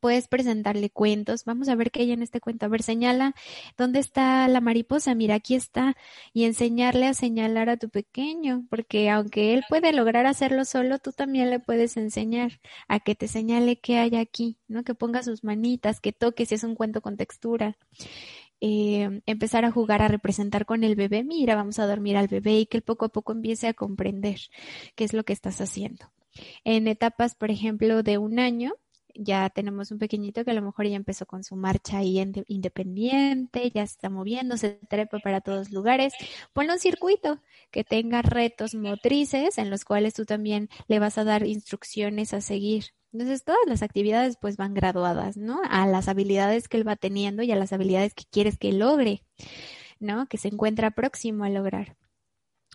puedes 0.00 0.28
presentarle 0.28 0.90
cuentos. 0.90 1.44
Vamos 1.44 1.68
a 1.68 1.74
ver 1.74 1.90
qué 1.90 2.02
hay 2.02 2.12
en 2.12 2.22
este 2.22 2.40
cuento. 2.40 2.66
A 2.66 2.68
ver, 2.68 2.82
señala 2.82 3.34
dónde 3.76 4.00
está 4.00 4.48
la 4.48 4.60
mariposa. 4.60 5.14
Mira, 5.14 5.36
aquí 5.36 5.54
está. 5.54 5.96
Y 6.32 6.44
enseñarle 6.44 7.06
a 7.06 7.14
señalar 7.14 7.68
a 7.68 7.76
tu 7.76 7.88
pequeño, 7.88 8.66
porque 8.70 9.10
aunque 9.10 9.54
él 9.54 9.64
puede 9.68 9.92
lograr 9.92 10.26
hacerlo 10.26 10.64
solo, 10.64 10.98
tú 10.98 11.12
también 11.12 11.50
le 11.50 11.60
puedes 11.60 11.96
enseñar 11.96 12.60
a 12.88 13.00
que 13.00 13.14
te 13.14 13.28
señale 13.28 13.76
qué 13.76 13.98
hay 13.98 14.16
aquí, 14.16 14.58
¿no? 14.68 14.84
Que 14.84 14.94
ponga 14.94 15.22
sus 15.22 15.44
manitas, 15.44 16.00
que 16.00 16.12
toque 16.12 16.46
si 16.46 16.54
es 16.56 16.64
un 16.64 16.74
cuento 16.74 17.00
con 17.00 17.16
textura. 17.16 17.76
Eh, 18.60 19.20
empezar 19.26 19.64
a 19.66 19.70
jugar 19.70 20.00
a 20.00 20.08
representar 20.08 20.64
con 20.64 20.82
el 20.82 20.96
bebé, 20.96 21.24
mira, 21.24 21.54
vamos 21.56 21.78
a 21.78 21.86
dormir 21.86 22.16
al 22.16 22.28
bebé 22.28 22.60
y 22.60 22.66
que 22.66 22.78
él 22.78 22.82
poco 22.82 23.04
a 23.04 23.08
poco 23.10 23.32
empiece 23.32 23.68
a 23.68 23.74
comprender 23.74 24.40
qué 24.94 25.04
es 25.04 25.12
lo 25.12 25.24
que 25.24 25.34
estás 25.34 25.60
haciendo. 25.60 26.10
En 26.64 26.88
etapas, 26.88 27.34
por 27.34 27.50
ejemplo, 27.50 28.02
de 28.02 28.18
un 28.18 28.38
año, 28.38 28.72
ya 29.18 29.50
tenemos 29.50 29.90
un 29.90 29.98
pequeñito 29.98 30.44
que 30.44 30.50
a 30.50 30.54
lo 30.54 30.62
mejor 30.62 30.86
ya 30.86 30.96
empezó 30.96 31.26
con 31.26 31.44
su 31.44 31.56
marcha 31.56 31.98
ahí 31.98 32.18
independiente, 32.48 33.70
ya 33.70 33.82
está 33.82 34.10
moviendo, 34.10 34.56
se 34.56 34.80
trepa 34.88 35.18
para 35.18 35.40
todos 35.40 35.70
lugares. 35.70 36.12
Ponle 36.52 36.72
un 36.72 36.78
circuito 36.78 37.40
que 37.70 37.84
tenga 37.84 38.22
retos 38.22 38.74
motrices 38.74 39.58
en 39.58 39.70
los 39.70 39.84
cuales 39.84 40.14
tú 40.14 40.24
también 40.24 40.68
le 40.88 40.98
vas 40.98 41.18
a 41.18 41.24
dar 41.24 41.46
instrucciones 41.46 42.34
a 42.34 42.40
seguir. 42.40 42.86
Entonces 43.12 43.44
todas 43.44 43.60
las 43.66 43.82
actividades 43.82 44.36
pues 44.40 44.56
van 44.56 44.74
graduadas, 44.74 45.36
¿no? 45.36 45.60
A 45.70 45.86
las 45.86 46.08
habilidades 46.08 46.68
que 46.68 46.76
él 46.76 46.86
va 46.86 46.96
teniendo 46.96 47.42
y 47.42 47.50
a 47.52 47.56
las 47.56 47.72
habilidades 47.72 48.14
que 48.14 48.24
quieres 48.30 48.58
que 48.58 48.72
logre, 48.72 49.22
¿no? 49.98 50.26
Que 50.26 50.38
se 50.38 50.48
encuentra 50.48 50.90
próximo 50.90 51.44
a 51.44 51.48
lograr. 51.48 51.96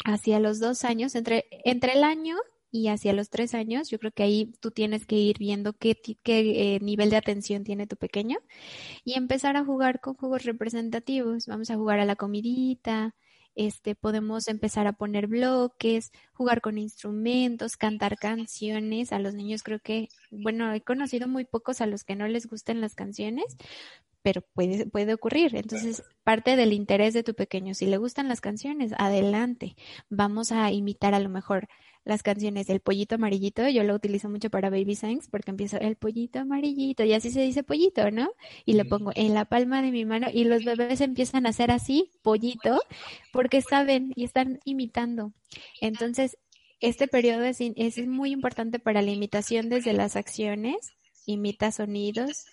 Hacia 0.04 0.40
los 0.40 0.60
dos 0.60 0.84
años, 0.84 1.14
entre, 1.14 1.46
entre 1.64 1.94
el 1.94 2.04
año 2.04 2.38
y 2.72 2.88
hacia 2.88 3.14
los 3.14 3.30
tres 3.30 3.54
años, 3.54 3.90
yo 3.90 4.00
creo 4.00 4.12
que 4.12 4.24
ahí 4.24 4.54
tú 4.62 4.72
tienes 4.72 5.06
que 5.06 5.18
ir 5.18 5.38
viendo 5.38 5.74
qué, 5.74 5.96
qué 6.24 6.76
eh, 6.76 6.80
nivel 6.80 7.10
de 7.10 7.18
atención 7.18 7.64
tiene 7.64 7.88
tu 7.88 7.98
pequeño 7.98 8.38
y 9.04 9.14
empezar 9.14 9.58
a 9.58 9.66
jugar 9.66 10.00
con 10.00 10.16
juegos 10.16 10.44
representativos. 10.46 11.48
Vamos 11.48 11.70
a 11.70 11.76
jugar 11.76 12.00
a 12.00 12.06
la 12.06 12.16
comidita, 12.16 13.14
este, 13.56 13.96
podemos 13.96 14.48
empezar 14.48 14.88
a 14.88 14.94
poner 14.94 15.28
bloques, 15.28 16.12
jugar 16.34 16.62
con 16.62 16.78
instrumentos, 16.78 17.76
cantar 17.76 18.16
canciones. 18.18 19.12
A 19.12 19.20
los 19.20 19.34
niños 19.34 19.64
creo 19.64 19.80
que, 19.80 20.08
bueno, 20.32 20.74
he 20.74 20.82
conocido 20.82 21.28
muy 21.28 21.46
pocos 21.46 21.82
a 21.82 21.88
los 21.88 22.04
que 22.04 22.16
no 22.16 22.28
les 22.28 22.48
gusten 22.48 22.80
las 22.82 22.96
canciones, 22.96 23.58
pero 24.22 24.42
puede, 24.54 24.86
puede 24.86 25.14
ocurrir. 25.14 25.56
Entonces, 25.56 26.04
parte 26.24 26.56
del 26.56 26.74
interés 26.74 27.14
de 27.14 27.24
tu 27.24 27.34
pequeño, 27.34 27.74
si 27.74 27.86
le 27.88 27.98
gustan 27.98 28.30
las 28.30 28.42
canciones, 28.42 28.94
adelante. 28.98 29.76
Vamos 30.10 30.52
a 30.52 30.72
imitar 30.72 31.14
a 31.14 31.20
lo 31.20 31.30
mejor 31.30 31.68
las 32.04 32.24
canciones 32.24 32.68
del 32.68 32.80
pollito 32.80 33.16
amarillito, 33.16 33.68
yo 33.70 33.84
lo 33.84 33.94
utilizo 33.94 34.30
mucho 34.30 34.50
para 34.50 34.70
baby 34.70 34.96
signs 34.96 35.28
porque 35.28 35.52
empiezo 35.52 35.78
el 35.78 35.96
pollito 35.96 36.40
amarillito 36.40 37.04
y 37.04 37.14
así 37.14 37.32
se 37.32 37.42
dice 37.42 37.64
pollito, 37.64 38.10
¿no? 38.12 38.32
Y 38.66 38.74
lo 38.74 38.86
pongo 38.86 39.12
en 39.16 39.34
la 39.34 39.46
palma 39.46 39.82
de 39.82 39.92
mi 39.92 40.06
mano 40.06 40.28
y 40.34 40.46
los 40.46 40.64
bebés 40.64 41.02
empiezan 41.02 41.46
a 41.46 41.50
hacer 41.50 41.72
así, 41.72 42.12
pollito, 42.22 42.82
porque 43.32 43.62
saben 43.62 44.14
y 44.16 44.24
están 44.24 44.60
imitando. 44.66 45.34
Entonces, 45.80 46.38
este 46.80 47.08
periodo 47.08 47.44
es, 47.44 47.60
es 47.60 48.08
muy 48.08 48.32
importante 48.32 48.80
para 48.80 49.04
la 49.04 49.12
imitación 49.12 49.70
desde 49.70 49.94
las 49.94 50.16
acciones, 50.16 50.94
imita 51.28 51.72
sonidos, 51.72 52.46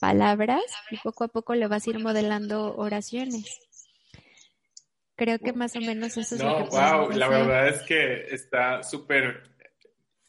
palabras 0.00 0.64
y 0.90 0.96
poco 0.98 1.24
a 1.24 1.28
poco 1.28 1.54
le 1.54 1.68
vas 1.68 1.86
a 1.86 1.90
ir 1.90 2.00
modelando 2.00 2.76
oraciones. 2.76 3.60
Creo 5.16 5.38
que 5.38 5.52
más 5.54 5.74
o 5.76 5.80
menos 5.80 6.16
eso 6.16 6.34
es 6.34 6.42
no, 6.42 6.60
lo 6.60 6.64
que 6.68 6.76
wow, 6.76 7.10
la 7.10 7.28
verdad 7.28 7.68
es 7.68 7.82
que 7.82 8.26
está 8.34 8.82
súper 8.82 9.56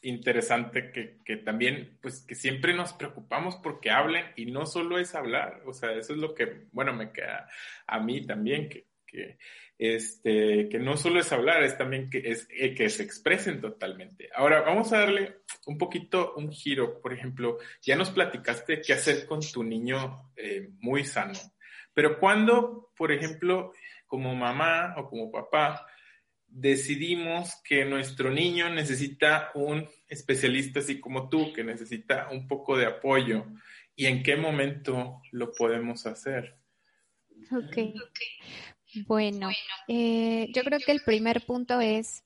interesante 0.02 0.90
que, 0.92 1.18
que, 1.24 1.36
también, 1.36 1.98
pues 2.00 2.20
que 2.20 2.34
siempre 2.34 2.72
nos 2.72 2.92
preocupamos 2.94 3.56
porque 3.56 3.90
hablen 3.90 4.24
y 4.36 4.46
no 4.46 4.64
solo 4.64 4.98
es 4.98 5.14
hablar, 5.14 5.62
o 5.66 5.72
sea, 5.72 5.92
eso 5.92 6.12
es 6.14 6.18
lo 6.18 6.34
que, 6.34 6.66
bueno, 6.72 6.94
me 6.94 7.12
queda 7.12 7.48
a 7.86 8.00
mí 8.00 8.24
también, 8.26 8.68
que, 8.68 8.86
que, 9.06 9.38
este, 9.76 10.68
que 10.68 10.78
no 10.78 10.96
solo 10.96 11.20
es 11.20 11.32
hablar, 11.32 11.62
es 11.62 11.76
también 11.76 12.08
que, 12.08 12.18
es, 12.18 12.48
eh, 12.50 12.74
que 12.74 12.88
se 12.88 13.02
expresen 13.02 13.60
totalmente. 13.60 14.28
Ahora, 14.34 14.62
vamos 14.62 14.92
a 14.92 15.00
darle 15.00 15.40
un 15.66 15.78
poquito 15.78 16.34
un 16.36 16.50
giro, 16.50 17.00
por 17.00 17.12
ejemplo, 17.12 17.58
ya 17.82 17.96
nos 17.96 18.10
platicaste 18.10 18.80
qué 18.80 18.92
hacer 18.92 19.26
con 19.26 19.40
tu 19.40 19.62
niño 19.62 20.32
eh, 20.36 20.70
muy 20.80 21.04
sano, 21.04 21.38
pero 21.92 22.18
cuando, 22.18 22.92
por 22.96 23.12
ejemplo, 23.12 23.72
como 24.08 24.34
mamá 24.34 24.94
o 24.96 25.08
como 25.08 25.30
papá, 25.30 25.86
decidimos 26.48 27.54
que 27.62 27.84
nuestro 27.84 28.30
niño 28.30 28.70
necesita 28.70 29.50
un 29.54 29.88
especialista 30.08 30.80
así 30.80 30.98
como 30.98 31.28
tú, 31.28 31.52
que 31.52 31.62
necesita 31.62 32.28
un 32.30 32.48
poco 32.48 32.76
de 32.76 32.86
apoyo, 32.86 33.46
y 33.94 34.06
en 34.06 34.22
qué 34.22 34.36
momento 34.36 35.20
lo 35.32 35.52
podemos 35.52 36.06
hacer. 36.06 36.56
Ok. 37.52 37.94
Bueno, 39.06 39.50
eh, 39.86 40.48
yo 40.54 40.62
creo 40.62 40.78
que 40.84 40.92
el 40.92 41.02
primer 41.04 41.44
punto 41.44 41.80
es, 41.80 42.24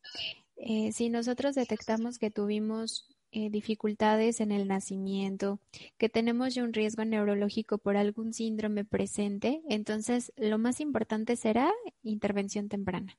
eh, 0.56 0.92
si 0.92 1.08
nosotros 1.08 1.54
detectamos 1.54 2.18
que 2.18 2.30
tuvimos 2.30 3.11
eh, 3.34 3.48
dificultades 3.48 4.40
en 4.40 4.52
el 4.52 4.68
nacimiento, 4.68 5.58
que 5.96 6.10
tenemos 6.10 6.54
ya 6.54 6.64
un 6.64 6.74
riesgo 6.74 7.04
neurológico 7.06 7.78
por 7.78 7.96
algún 7.96 8.34
síndrome 8.34 8.84
presente, 8.84 9.62
entonces 9.70 10.34
lo 10.36 10.58
más 10.58 10.80
importante 10.80 11.36
será 11.36 11.72
intervención 12.02 12.68
temprana, 12.68 13.16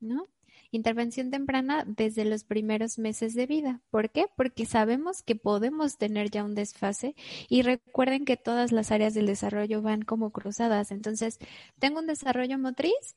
¿no? 0.00 0.28
Intervención 0.70 1.30
temprana 1.30 1.84
desde 1.86 2.26
los 2.26 2.44
primeros 2.44 2.98
meses 2.98 3.32
de 3.34 3.46
vida. 3.46 3.80
¿Por 3.88 4.10
qué? 4.10 4.26
Porque 4.36 4.66
sabemos 4.66 5.22
que 5.22 5.34
podemos 5.34 5.96
tener 5.96 6.30
ya 6.30 6.44
un 6.44 6.54
desfase 6.54 7.14
y 7.48 7.62
recuerden 7.62 8.26
que 8.26 8.36
todas 8.36 8.70
las 8.70 8.92
áreas 8.92 9.14
del 9.14 9.24
desarrollo 9.24 9.80
van 9.80 10.02
como 10.02 10.30
cruzadas. 10.30 10.90
Entonces, 10.90 11.38
tengo 11.78 12.00
un 12.00 12.06
desarrollo 12.06 12.58
motriz, 12.58 13.16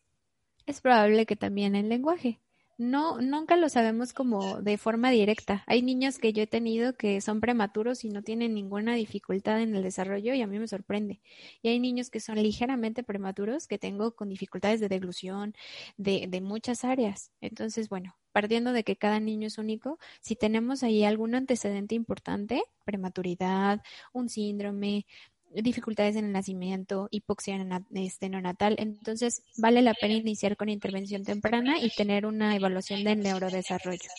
es 0.66 0.80
probable 0.80 1.26
que 1.26 1.36
también 1.36 1.76
el 1.76 1.90
lenguaje 1.90 2.40
no, 2.82 3.22
nunca 3.22 3.58
lo 3.58 3.70
sabemos 3.70 4.12
como 4.12 4.60
de 4.62 4.78
forma 4.80 5.12
directa. 5.12 5.64
Hay 5.68 5.84
niños 5.84 6.18
que 6.18 6.34
yo 6.34 6.42
he 6.42 6.48
tenido 6.48 6.94
que 6.94 7.22
son 7.22 7.40
prematuros 7.40 8.04
y 8.04 8.10
no 8.10 8.24
tienen 8.24 8.56
ninguna 8.56 8.96
dificultad 8.96 9.62
en 9.62 9.76
el 9.76 9.84
desarrollo 9.84 10.34
y 10.34 10.42
a 10.42 10.48
mí 10.48 10.58
me 10.58 10.68
sorprende. 10.68 11.22
Y 11.62 11.70
hay 11.70 11.80
niños 11.80 12.10
que 12.10 12.20
son 12.20 12.42
ligeramente 12.42 13.04
prematuros 13.04 13.68
que 13.68 13.78
tengo 13.78 14.16
con 14.16 14.30
dificultades 14.30 14.80
de 14.80 14.90
deglución, 14.90 15.54
de, 15.98 16.26
de 16.28 16.42
muchas 16.42 16.84
áreas. 16.84 17.32
Entonces, 17.40 17.88
bueno, 17.88 18.16
partiendo 18.32 18.74
de 18.74 18.84
que 18.84 18.96
cada 18.96 19.20
niño 19.20 19.48
es 19.48 19.60
único, 19.60 20.00
si 20.20 20.36
tenemos 20.36 20.82
ahí 20.82 21.04
algún 21.04 21.36
antecedente 21.36 21.96
importante, 21.96 22.64
prematuridad, 22.84 23.82
un 24.12 24.30
síndrome, 24.30 25.06
dificultades 25.54 26.16
en 26.16 26.26
el 26.26 26.32
nacimiento, 26.32 27.08
hipoxia 27.12 27.58
este, 27.94 28.30
neonatal. 28.30 28.76
Entonces, 28.80 29.44
vale 29.58 29.82
la 29.82 29.94
pena 29.94 30.16
iniciar 30.16 30.58
con 30.58 30.70
intervención 30.70 31.24
temprana 31.24 31.80
y 31.80 31.90
tener 31.90 32.26
una 32.26 32.56
evaluación 32.56 33.04
del 33.04 33.22
neurodesarrollo. 33.22 34.10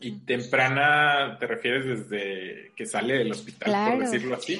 ¿Y 0.00 0.12
temprana 0.20 1.36
te 1.40 1.46
refieres 1.48 1.84
desde 1.84 2.72
que 2.76 2.86
sale 2.86 3.18
del 3.18 3.32
hospital, 3.32 3.94
por 3.94 4.04
decirlo 4.04 4.36
así? 4.36 4.56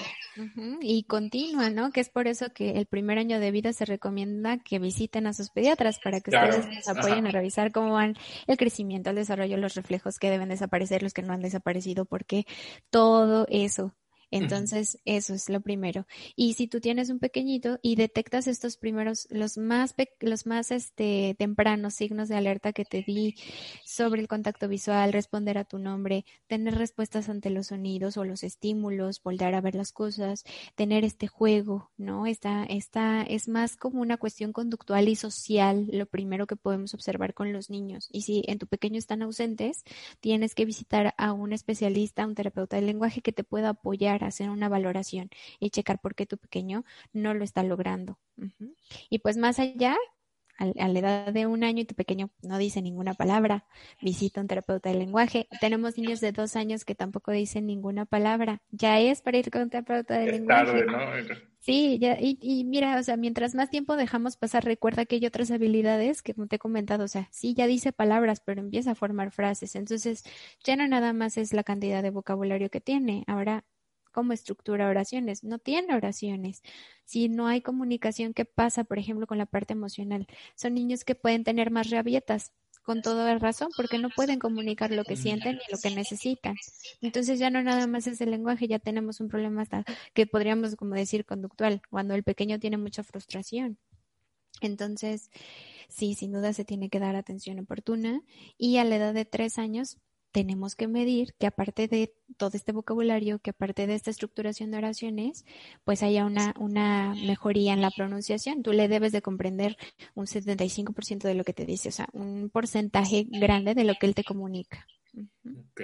Y 0.80 1.04
continua, 1.04 1.70
¿no? 1.70 1.92
Que 1.92 2.00
es 2.00 2.08
por 2.08 2.26
eso 2.26 2.52
que 2.52 2.72
el 2.72 2.86
primer 2.86 3.18
año 3.18 3.38
de 3.38 3.52
vida 3.52 3.72
se 3.72 3.84
recomienda 3.84 4.58
que 4.58 4.80
visiten 4.80 5.28
a 5.28 5.32
sus 5.32 5.50
pediatras 5.50 6.00
para 6.02 6.20
que 6.20 6.30
ustedes 6.30 6.66
les 6.68 6.88
apoyen 6.88 7.28
a 7.28 7.30
revisar 7.30 7.70
cómo 7.70 7.92
van 7.92 8.14
el 8.48 8.56
crecimiento, 8.56 9.10
el 9.10 9.16
desarrollo, 9.16 9.56
los 9.58 9.76
reflejos 9.76 10.18
que 10.18 10.28
deben 10.28 10.48
desaparecer, 10.48 11.04
los 11.04 11.12
que 11.12 11.22
no 11.22 11.32
han 11.32 11.40
desaparecido, 11.40 12.04
porque 12.04 12.44
todo 12.90 13.46
eso 13.48 13.94
entonces, 14.30 14.98
eso 15.04 15.34
es 15.34 15.48
lo 15.48 15.60
primero. 15.60 16.06
Y 16.36 16.54
si 16.54 16.66
tú 16.66 16.80
tienes 16.80 17.08
un 17.08 17.18
pequeñito 17.18 17.78
y 17.82 17.96
detectas 17.96 18.46
estos 18.46 18.76
primeros, 18.76 19.26
los 19.30 19.56
más, 19.56 19.94
los 20.20 20.46
más 20.46 20.70
este, 20.70 21.34
tempranos 21.38 21.94
signos 21.94 22.28
de 22.28 22.36
alerta 22.36 22.72
que 22.72 22.84
te 22.84 23.02
di 23.02 23.36
sobre 23.84 24.20
el 24.20 24.28
contacto 24.28 24.68
visual, 24.68 25.12
responder 25.12 25.56
a 25.56 25.64
tu 25.64 25.78
nombre, 25.78 26.26
tener 26.46 26.74
respuestas 26.74 27.28
ante 27.28 27.48
los 27.48 27.68
sonidos 27.68 28.18
o 28.18 28.24
los 28.24 28.42
estímulos, 28.42 29.22
volver 29.22 29.54
a 29.54 29.60
ver 29.62 29.74
las 29.74 29.92
cosas, 29.92 30.44
tener 30.74 31.04
este 31.04 31.26
juego, 31.26 31.90
¿no? 31.96 32.26
Esta, 32.26 32.64
esta 32.64 33.22
es 33.22 33.48
más 33.48 33.76
como 33.76 34.02
una 34.02 34.18
cuestión 34.18 34.52
conductual 34.52 35.08
y 35.08 35.16
social, 35.16 35.88
lo 35.90 36.04
primero 36.06 36.46
que 36.46 36.56
podemos 36.56 36.92
observar 36.92 37.32
con 37.32 37.52
los 37.52 37.70
niños. 37.70 38.08
Y 38.12 38.22
si 38.22 38.42
en 38.46 38.58
tu 38.58 38.66
pequeño 38.66 38.98
están 38.98 39.22
ausentes, 39.22 39.84
tienes 40.20 40.54
que 40.54 40.66
visitar 40.66 41.14
a 41.16 41.32
un 41.32 41.52
especialista, 41.52 42.26
un 42.26 42.34
terapeuta 42.34 42.76
del 42.76 42.86
lenguaje 42.86 43.22
que 43.22 43.32
te 43.32 43.44
pueda 43.44 43.70
apoyar 43.70 44.17
hacer 44.26 44.50
una 44.50 44.68
valoración 44.68 45.30
y 45.60 45.70
checar 45.70 46.00
por 46.00 46.14
qué 46.14 46.26
tu 46.26 46.36
pequeño 46.38 46.84
no 47.12 47.34
lo 47.34 47.44
está 47.44 47.62
logrando. 47.62 48.18
Y 49.08 49.18
pues 49.20 49.36
más 49.36 49.58
allá, 49.58 49.96
a, 50.58 50.88
la 50.88 50.98
edad 50.98 51.32
de 51.32 51.46
un 51.46 51.64
año 51.64 51.82
y 51.82 51.84
tu 51.84 51.94
pequeño 51.94 52.30
no 52.42 52.58
dice 52.58 52.82
ninguna 52.82 53.14
palabra, 53.14 53.64
visita 54.02 54.40
un 54.40 54.48
terapeuta 54.48 54.90
de 54.90 54.96
lenguaje. 54.96 55.48
Tenemos 55.60 55.96
niños 55.96 56.20
de 56.20 56.32
dos 56.32 56.56
años 56.56 56.84
que 56.84 56.94
tampoco 56.94 57.30
dicen 57.30 57.66
ninguna 57.66 58.04
palabra. 58.04 58.60
Ya 58.70 58.98
es 59.00 59.22
para 59.22 59.38
ir 59.38 59.50
con 59.50 59.62
un 59.62 59.70
terapeuta 59.70 60.18
de 60.18 60.32
lenguaje. 60.32 60.84
Sí, 61.60 61.98
ya, 61.98 62.18
y, 62.20 62.38
y, 62.40 62.64
mira, 62.64 62.98
o 62.98 63.02
sea, 63.02 63.16
mientras 63.16 63.54
más 63.54 63.68
tiempo 63.68 63.96
dejamos 63.96 64.36
pasar, 64.36 64.64
recuerda 64.64 65.04
que 65.06 65.16
hay 65.16 65.26
otras 65.26 65.50
habilidades 65.50 66.22
que 66.22 66.34
como 66.34 66.46
te 66.46 66.56
he 66.56 66.58
comentado, 66.58 67.04
o 67.04 67.08
sea, 67.08 67.28
sí, 67.32 67.54
ya 67.54 67.66
dice 67.66 67.92
palabras, 67.92 68.40
pero 68.40 68.60
empieza 68.60 68.92
a 68.92 68.94
formar 68.94 69.32
frases. 69.32 69.74
Entonces, 69.74 70.24
ya 70.64 70.76
no 70.76 70.86
nada 70.86 71.12
más 71.12 71.36
es 71.36 71.52
la 71.52 71.64
cantidad 71.64 72.02
de 72.02 72.10
vocabulario 72.10 72.70
que 72.70 72.80
tiene, 72.80 73.24
ahora 73.26 73.64
cómo 74.18 74.32
estructura 74.32 74.88
oraciones, 74.88 75.44
no 75.44 75.60
tiene 75.60 75.94
oraciones. 75.94 76.64
Si 77.04 77.28
no 77.28 77.46
hay 77.46 77.60
comunicación, 77.60 78.34
¿qué 78.34 78.44
pasa, 78.44 78.82
por 78.82 78.98
ejemplo, 78.98 79.28
con 79.28 79.38
la 79.38 79.46
parte 79.46 79.74
emocional? 79.74 80.26
Son 80.56 80.74
niños 80.74 81.04
que 81.04 81.14
pueden 81.14 81.44
tener 81.44 81.70
más 81.70 81.88
rabietas, 81.90 82.50
con 82.82 83.00
toda 83.00 83.38
razón, 83.38 83.68
porque 83.76 83.96
no 83.98 84.08
pueden 84.10 84.40
comunicar 84.40 84.90
lo 84.90 85.04
que 85.04 85.14
sienten 85.14 85.52
ni 85.54 85.62
lo 85.70 85.78
que 85.78 85.94
necesitan. 85.94 86.56
Entonces 87.00 87.38
ya 87.38 87.48
no 87.50 87.62
nada 87.62 87.86
más 87.86 88.08
es 88.08 88.20
el 88.20 88.32
lenguaje, 88.32 88.66
ya 88.66 88.80
tenemos 88.80 89.20
un 89.20 89.28
problema 89.28 89.62
hasta 89.62 89.84
que 90.14 90.26
podríamos 90.26 90.74
como 90.74 90.96
decir 90.96 91.24
conductual, 91.24 91.80
cuando 91.88 92.16
el 92.16 92.24
pequeño 92.24 92.58
tiene 92.58 92.76
mucha 92.76 93.04
frustración. 93.04 93.78
Entonces, 94.60 95.30
sí, 95.88 96.16
sin 96.16 96.32
duda 96.32 96.52
se 96.52 96.64
tiene 96.64 96.88
que 96.88 96.98
dar 96.98 97.14
atención 97.14 97.60
oportuna 97.60 98.22
y 98.56 98.78
a 98.78 98.84
la 98.84 98.96
edad 98.96 99.14
de 99.14 99.26
tres 99.26 99.58
años 99.58 99.98
tenemos 100.32 100.74
que 100.74 100.88
medir 100.88 101.34
que 101.38 101.46
aparte 101.46 101.88
de 101.88 102.12
todo 102.36 102.50
este 102.54 102.72
vocabulario, 102.72 103.38
que 103.38 103.50
aparte 103.50 103.86
de 103.86 103.94
esta 103.94 104.10
estructuración 104.10 104.70
de 104.70 104.78
oraciones, 104.78 105.44
pues 105.84 106.02
haya 106.02 106.24
una, 106.24 106.54
una 106.58 107.14
mejoría 107.26 107.72
en 107.72 107.80
la 107.80 107.90
pronunciación. 107.90 108.62
Tú 108.62 108.72
le 108.72 108.88
debes 108.88 109.12
de 109.12 109.22
comprender 109.22 109.76
un 110.14 110.26
75% 110.26 111.22
de 111.22 111.34
lo 111.34 111.44
que 111.44 111.54
te 111.54 111.64
dice, 111.64 111.88
o 111.88 111.92
sea, 111.92 112.08
un 112.12 112.50
porcentaje 112.50 113.26
grande 113.28 113.74
de 113.74 113.84
lo 113.84 113.94
que 113.94 114.06
él 114.06 114.14
te 114.14 114.24
comunica. 114.24 114.86
Ok, 115.16 115.80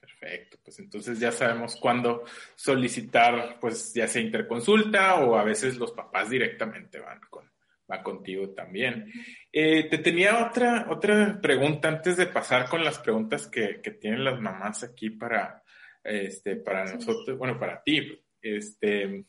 perfecto. 0.00 0.58
Pues 0.62 0.78
entonces 0.78 1.18
ya 1.18 1.32
sabemos 1.32 1.76
cuándo 1.76 2.24
solicitar, 2.54 3.58
pues 3.60 3.92
ya 3.94 4.06
sea 4.06 4.22
interconsulta 4.22 5.16
o 5.16 5.36
a 5.36 5.44
veces 5.44 5.76
los 5.76 5.92
papás 5.92 6.30
directamente 6.30 7.00
van 7.00 7.20
con, 7.28 7.50
va 7.90 8.02
contigo 8.02 8.50
también. 8.50 9.10
Eh, 9.52 9.88
te 9.88 9.98
tenía 9.98 10.46
otra, 10.46 10.86
otra 10.90 11.38
pregunta 11.40 11.88
antes 11.88 12.16
de 12.16 12.26
pasar 12.26 12.68
con 12.68 12.84
las 12.84 12.98
preguntas 12.98 13.46
que, 13.46 13.80
que 13.82 13.92
tienen 13.92 14.24
las 14.24 14.40
mamás 14.40 14.82
aquí 14.84 15.10
para, 15.10 15.62
este, 16.04 16.56
para 16.56 16.84
nosotros, 16.92 17.36
bueno, 17.38 17.58
para 17.58 17.82
ti. 17.82 18.20
Este, 18.40 19.24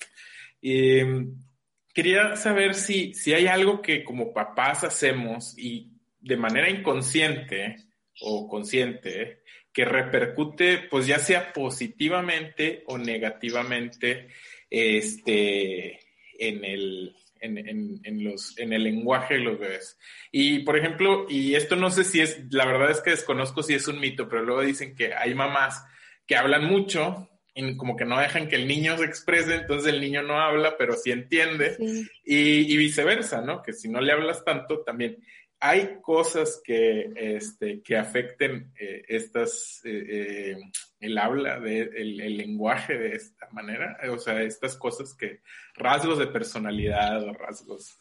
quería 1.94 2.36
saber 2.36 2.76
si, 2.76 3.14
si 3.14 3.34
hay 3.34 3.48
algo 3.48 3.82
que 3.82 4.04
como 4.04 4.34
papás 4.34 4.84
hacemos 4.84 5.58
y 5.58 5.92
de 6.20 6.38
manera 6.38 6.70
inconsciente 6.70 7.78
o 8.22 8.48
consciente 8.48 9.40
que 9.72 9.86
repercute, 9.86 10.80
pues 10.90 11.08
ya 11.08 11.20
sea 11.20 11.54
positivamente 11.54 12.84
o 12.88 12.98
negativamente, 12.98 14.28
este, 14.70 16.00
en 16.38 16.66
el, 16.66 17.16
en, 17.42 18.00
en, 18.04 18.24
los, 18.24 18.58
en 18.58 18.74
el 18.74 18.84
lenguaje 18.84 19.36
de 19.36 19.40
los 19.42 19.60
bebés. 19.60 19.98
Y, 20.32 20.60
por 20.60 20.78
ejemplo, 20.78 21.26
y 21.30 21.56
esto 21.56 21.76
no 21.76 21.90
sé 21.90 22.04
si 22.04 22.22
es, 22.22 22.42
la 22.52 22.66
verdad 22.66 22.92
es 22.92 23.02
que 23.02 23.12
desconozco 23.12 23.64
si 23.64 23.74
es 23.74 23.88
un 23.88 24.00
mito, 24.00 24.28
pero 24.28 24.44
luego 24.44 24.62
dicen 24.62 24.96
que 24.96 25.14
hay 25.14 25.34
mamás 25.34 25.84
que 26.26 26.36
hablan 26.36 26.66
mucho 26.66 27.30
y 27.56 27.76
como 27.76 27.96
que 27.96 28.06
no 28.06 28.20
dejan 28.20 28.48
que 28.48 28.56
el 28.56 28.68
niño 28.68 28.98
se 28.98 29.06
exprese, 29.06 29.56
entonces 29.56 29.92
el 29.92 30.00
niño 30.00 30.22
no 30.22 30.40
habla, 30.40 30.76
pero 30.78 30.96
sí 30.96 31.12
entiende, 31.12 31.76
y, 32.24 32.74
y, 32.74 32.78
viceversa, 32.78 33.42
¿no? 33.42 33.62
Que 33.62 33.74
si 33.74 33.90
no 33.90 34.00
le 34.00 34.14
hablas 34.14 34.46
tanto, 34.46 34.82
también 34.82 35.18
hay 35.60 36.00
cosas 36.02 36.62
que, 36.64 37.12
este, 37.16 37.82
que 37.82 37.98
afecten 37.98 38.72
eh, 38.80 39.04
estas, 39.08 39.82
eh, 39.84 40.54
eh, 40.54 40.58
el 41.00 41.18
habla, 41.18 41.60
de, 41.60 41.82
el, 41.82 42.38
lenguaje 42.38 42.98
de 42.98 43.16
esta 43.16 43.48
manera, 43.52 43.98
o 44.12 44.18
sea, 44.18 44.42
estas 44.42 44.76
cosas 44.76 45.14
que, 45.14 45.42
rasgos 45.76 46.20
de 46.20 46.28
personalidad 46.28 47.24
o 47.24 47.34
rasgos. 47.34 47.98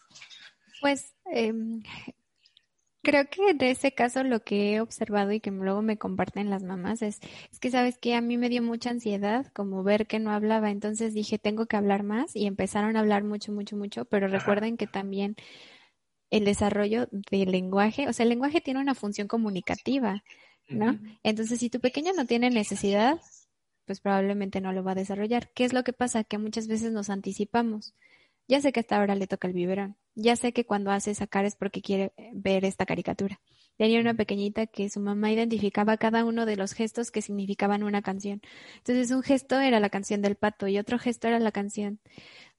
Pues 0.80 1.14
em, 1.32 1.82
Creo 3.09 3.24
que 3.30 3.54
de 3.54 3.70
ese 3.70 3.92
caso 3.92 4.22
lo 4.22 4.40
que 4.40 4.74
he 4.74 4.80
observado 4.80 5.32
y 5.32 5.40
que 5.40 5.50
luego 5.50 5.80
me 5.82 5.96
comparten 5.96 6.50
las 6.50 6.64
mamás 6.64 7.00
es, 7.00 7.20
es 7.50 7.59
que 7.59 7.70
sabes 7.70 7.96
que 7.96 8.14
a 8.14 8.20
mí 8.20 8.36
me 8.36 8.50
dio 8.50 8.61
mucha 8.61 8.90
ansiedad 8.90 9.46
como 9.54 9.82
ver 9.82 10.06
que 10.06 10.18
no 10.18 10.30
hablaba, 10.30 10.70
entonces 10.70 11.14
dije 11.14 11.38
tengo 11.38 11.64
que 11.66 11.76
hablar 11.76 12.02
más 12.02 12.36
y 12.36 12.46
empezaron 12.46 12.96
a 12.96 13.00
hablar 13.00 13.24
mucho, 13.24 13.50
mucho, 13.50 13.76
mucho, 13.76 14.04
pero 14.04 14.28
recuerden 14.28 14.76
que 14.76 14.86
también 14.86 15.36
el 16.30 16.44
desarrollo 16.44 17.08
del 17.10 17.50
lenguaje, 17.50 18.08
o 18.08 18.12
sea, 18.12 18.24
el 18.24 18.30
lenguaje 18.30 18.60
tiene 18.60 18.80
una 18.80 18.94
función 18.94 19.28
comunicativa, 19.28 20.22
¿no? 20.68 20.98
Entonces, 21.22 21.60
si 21.60 21.70
tu 21.70 21.80
pequeño 21.80 22.12
no 22.12 22.26
tiene 22.26 22.50
necesidad, 22.50 23.20
pues 23.86 24.00
probablemente 24.00 24.60
no 24.60 24.72
lo 24.72 24.84
va 24.84 24.92
a 24.92 24.96
desarrollar. 24.96 25.50
¿Qué 25.54 25.64
es 25.64 25.72
lo 25.72 25.82
que 25.82 25.94
pasa? 25.94 26.24
Que 26.24 26.36
muchas 26.36 26.68
veces 26.68 26.92
nos 26.92 27.08
anticipamos. 27.08 27.94
Ya 28.46 28.60
sé 28.60 28.72
que 28.72 28.80
hasta 28.80 28.98
ahora 28.98 29.14
le 29.14 29.26
toca 29.26 29.48
el 29.48 29.54
biberón. 29.54 29.96
Ya 30.14 30.36
sé 30.36 30.52
que 30.52 30.66
cuando 30.66 30.90
hace 30.90 31.14
sacar 31.14 31.46
es 31.46 31.56
porque 31.56 31.80
quiere 31.80 32.12
ver 32.32 32.64
esta 32.64 32.84
caricatura. 32.84 33.40
Tenía 33.78 34.00
una 34.00 34.14
pequeñita 34.14 34.66
que 34.66 34.90
su 34.90 35.00
mamá 35.00 35.30
identificaba 35.30 35.96
cada 35.96 36.24
uno 36.24 36.44
de 36.44 36.56
los 36.56 36.72
gestos 36.72 37.10
que 37.10 37.22
significaban 37.22 37.82
una 37.82 38.02
canción. 38.02 38.42
Entonces 38.78 39.10
un 39.10 39.22
gesto 39.22 39.60
era 39.60 39.80
la 39.80 39.88
canción 39.88 40.20
del 40.20 40.34
pato 40.34 40.66
y 40.66 40.78
otro 40.78 40.98
gesto 40.98 41.28
era 41.28 41.38
la 41.38 41.52
canción 41.52 42.00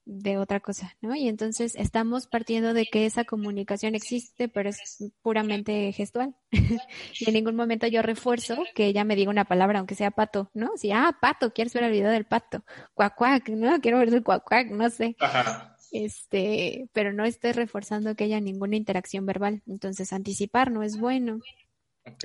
de 0.09 0.37
otra 0.37 0.59
cosa, 0.59 0.95
¿no? 1.01 1.15
Y 1.15 1.27
entonces 1.27 1.75
estamos 1.75 2.27
partiendo 2.27 2.73
de 2.73 2.85
que 2.85 3.05
esa 3.05 3.25
comunicación 3.25 3.95
existe, 3.95 4.49
pero 4.49 4.69
es 4.69 4.97
puramente 5.21 5.91
gestual. 5.91 6.35
y 7.19 7.27
en 7.27 7.33
ningún 7.33 7.55
momento 7.55 7.87
yo 7.87 8.01
refuerzo 8.01 8.57
que 8.73 8.87
ella 8.87 9.03
me 9.03 9.15
diga 9.15 9.29
una 9.29 9.45
palabra, 9.45 9.79
aunque 9.79 9.95
sea 9.95 10.11
pato, 10.11 10.49
¿no? 10.53 10.71
Si, 10.77 10.91
ah, 10.91 11.17
pato, 11.21 11.53
quieres 11.53 11.73
ver 11.73 11.83
el 11.83 11.91
video 11.91 12.09
del 12.09 12.25
pato. 12.25 12.63
Cuac, 12.93 13.15
cuac, 13.15 13.49
¿no? 13.49 13.79
Quiero 13.81 13.99
ver 13.99 14.13
el 14.13 14.23
cuac, 14.23 14.43
cuac, 14.43 14.71
no 14.71 14.89
sé. 14.89 15.15
Ajá 15.19 15.75
este, 15.91 16.89
pero 16.93 17.13
no 17.13 17.25
esté 17.25 17.53
reforzando 17.53 18.15
que 18.15 18.25
haya 18.25 18.39
ninguna 18.39 18.75
interacción 18.75 19.25
verbal. 19.25 19.61
Entonces, 19.67 20.13
anticipar 20.13 20.71
no 20.71 20.83
es 20.83 20.99
bueno. 20.99 21.39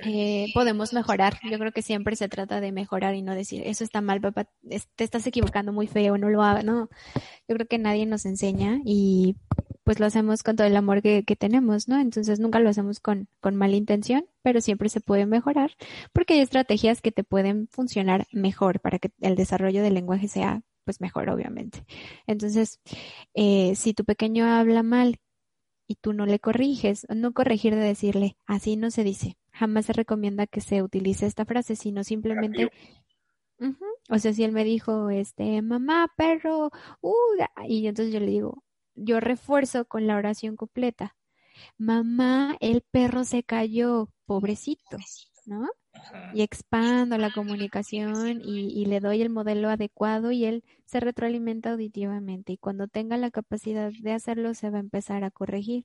Eh, 0.04 0.50
podemos 0.54 0.92
mejorar. 0.92 1.38
Yo 1.50 1.58
creo 1.58 1.72
que 1.72 1.82
siempre 1.82 2.16
se 2.16 2.28
trata 2.28 2.60
de 2.60 2.72
mejorar 2.72 3.14
y 3.14 3.22
no 3.22 3.34
decir, 3.34 3.62
eso 3.64 3.84
está 3.84 4.00
mal, 4.00 4.20
papá, 4.20 4.48
te 4.96 5.04
estás 5.04 5.26
equivocando 5.26 5.72
muy 5.72 5.86
feo, 5.86 6.18
no 6.18 6.28
lo 6.30 6.42
hagas. 6.42 6.64
No, 6.64 6.88
yo 7.48 7.54
creo 7.54 7.66
que 7.66 7.78
nadie 7.78 8.06
nos 8.06 8.26
enseña 8.26 8.80
y 8.84 9.36
pues 9.84 10.00
lo 10.00 10.06
hacemos 10.06 10.42
con 10.42 10.56
todo 10.56 10.66
el 10.66 10.76
amor 10.76 11.02
que, 11.02 11.24
que 11.24 11.36
tenemos, 11.36 11.88
¿no? 11.88 12.00
Entonces 12.00 12.40
nunca 12.40 12.58
lo 12.58 12.70
hacemos 12.70 13.00
con, 13.00 13.28
con 13.40 13.54
mala 13.54 13.76
intención, 13.76 14.26
pero 14.42 14.60
siempre 14.60 14.88
se 14.88 15.00
puede 15.00 15.26
mejorar 15.26 15.72
porque 16.12 16.34
hay 16.34 16.40
estrategias 16.40 17.02
que 17.02 17.12
te 17.12 17.24
pueden 17.24 17.68
funcionar 17.68 18.26
mejor 18.32 18.80
para 18.80 18.98
que 18.98 19.10
el 19.20 19.36
desarrollo 19.36 19.82
del 19.82 19.94
lenguaje 19.94 20.28
sea 20.28 20.62
pues 20.84 21.00
mejor, 21.00 21.30
obviamente. 21.30 21.84
Entonces, 22.26 22.80
eh, 23.34 23.74
si 23.74 23.94
tu 23.94 24.04
pequeño 24.04 24.46
habla 24.46 24.82
mal 24.82 25.18
y 25.86 25.96
tú 25.96 26.12
no 26.12 26.26
le 26.26 26.38
corriges, 26.38 27.06
no 27.14 27.32
corregir 27.32 27.74
de 27.74 27.82
decirle, 27.82 28.36
así 28.46 28.76
no 28.76 28.90
se 28.90 29.04
dice. 29.04 29.36
Jamás 29.54 29.86
se 29.86 29.92
recomienda 29.92 30.46
que 30.46 30.60
se 30.60 30.82
utilice 30.82 31.26
esta 31.26 31.44
frase, 31.44 31.76
sino 31.76 32.04
simplemente, 32.04 32.70
o 34.10 34.18
sea, 34.18 34.32
si 34.32 34.44
él 34.44 34.52
me 34.52 34.64
dijo, 34.64 35.10
este, 35.10 35.62
mamá, 35.62 36.12
perro, 36.16 36.70
uh, 37.00 37.12
y 37.66 37.86
entonces 37.86 38.12
yo 38.12 38.20
le 38.20 38.26
digo, 38.26 38.64
yo 38.94 39.20
refuerzo 39.20 39.86
con 39.86 40.06
la 40.06 40.16
oración 40.16 40.56
completa. 40.56 41.16
Mamá, 41.78 42.56
el 42.60 42.82
perro 42.82 43.24
se 43.24 43.44
cayó, 43.44 44.10
pobrecito, 44.26 44.98
¿no? 45.46 45.68
y 46.32 46.42
expando 46.42 47.18
la 47.18 47.30
comunicación 47.30 48.40
y, 48.44 48.84
le 48.86 49.00
doy 49.00 49.22
el 49.22 49.30
modelo 49.30 49.68
adecuado 49.68 50.32
y 50.32 50.44
él 50.44 50.64
se 50.84 51.00
retroalimenta 51.00 51.72
auditivamente 51.72 52.52
y 52.52 52.58
cuando 52.58 52.88
tenga 52.88 53.16
la 53.16 53.30
capacidad 53.30 53.92
de 53.92 54.12
hacerlo 54.12 54.54
se 54.54 54.70
va 54.70 54.78
a 54.78 54.80
empezar 54.80 55.24
a 55.24 55.30
corregir. 55.30 55.84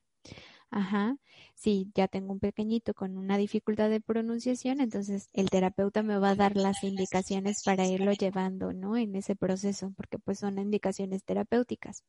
Ajá. 0.71 1.17
Si 1.55 1.91
ya 1.95 2.07
tengo 2.07 2.31
un 2.31 2.39
pequeñito 2.39 2.93
con 2.93 3.17
una 3.17 3.37
dificultad 3.37 3.89
de 3.89 4.01
pronunciación, 4.01 4.81
entonces 4.81 5.29
el 5.33 5.49
terapeuta 5.49 6.03
me 6.03 6.17
va 6.19 6.31
a 6.31 6.35
dar 6.35 6.55
las 6.55 6.83
indicaciones 6.83 7.63
para 7.63 7.87
irlo 7.87 8.11
llevando, 8.13 8.71
¿no? 8.73 8.95
En 8.95 9.15
ese 9.15 9.35
proceso, 9.35 9.91
porque 9.97 10.19
pues 10.19 10.39
son 10.39 10.59
indicaciones 10.59 11.23
terapéuticas. 11.23 12.03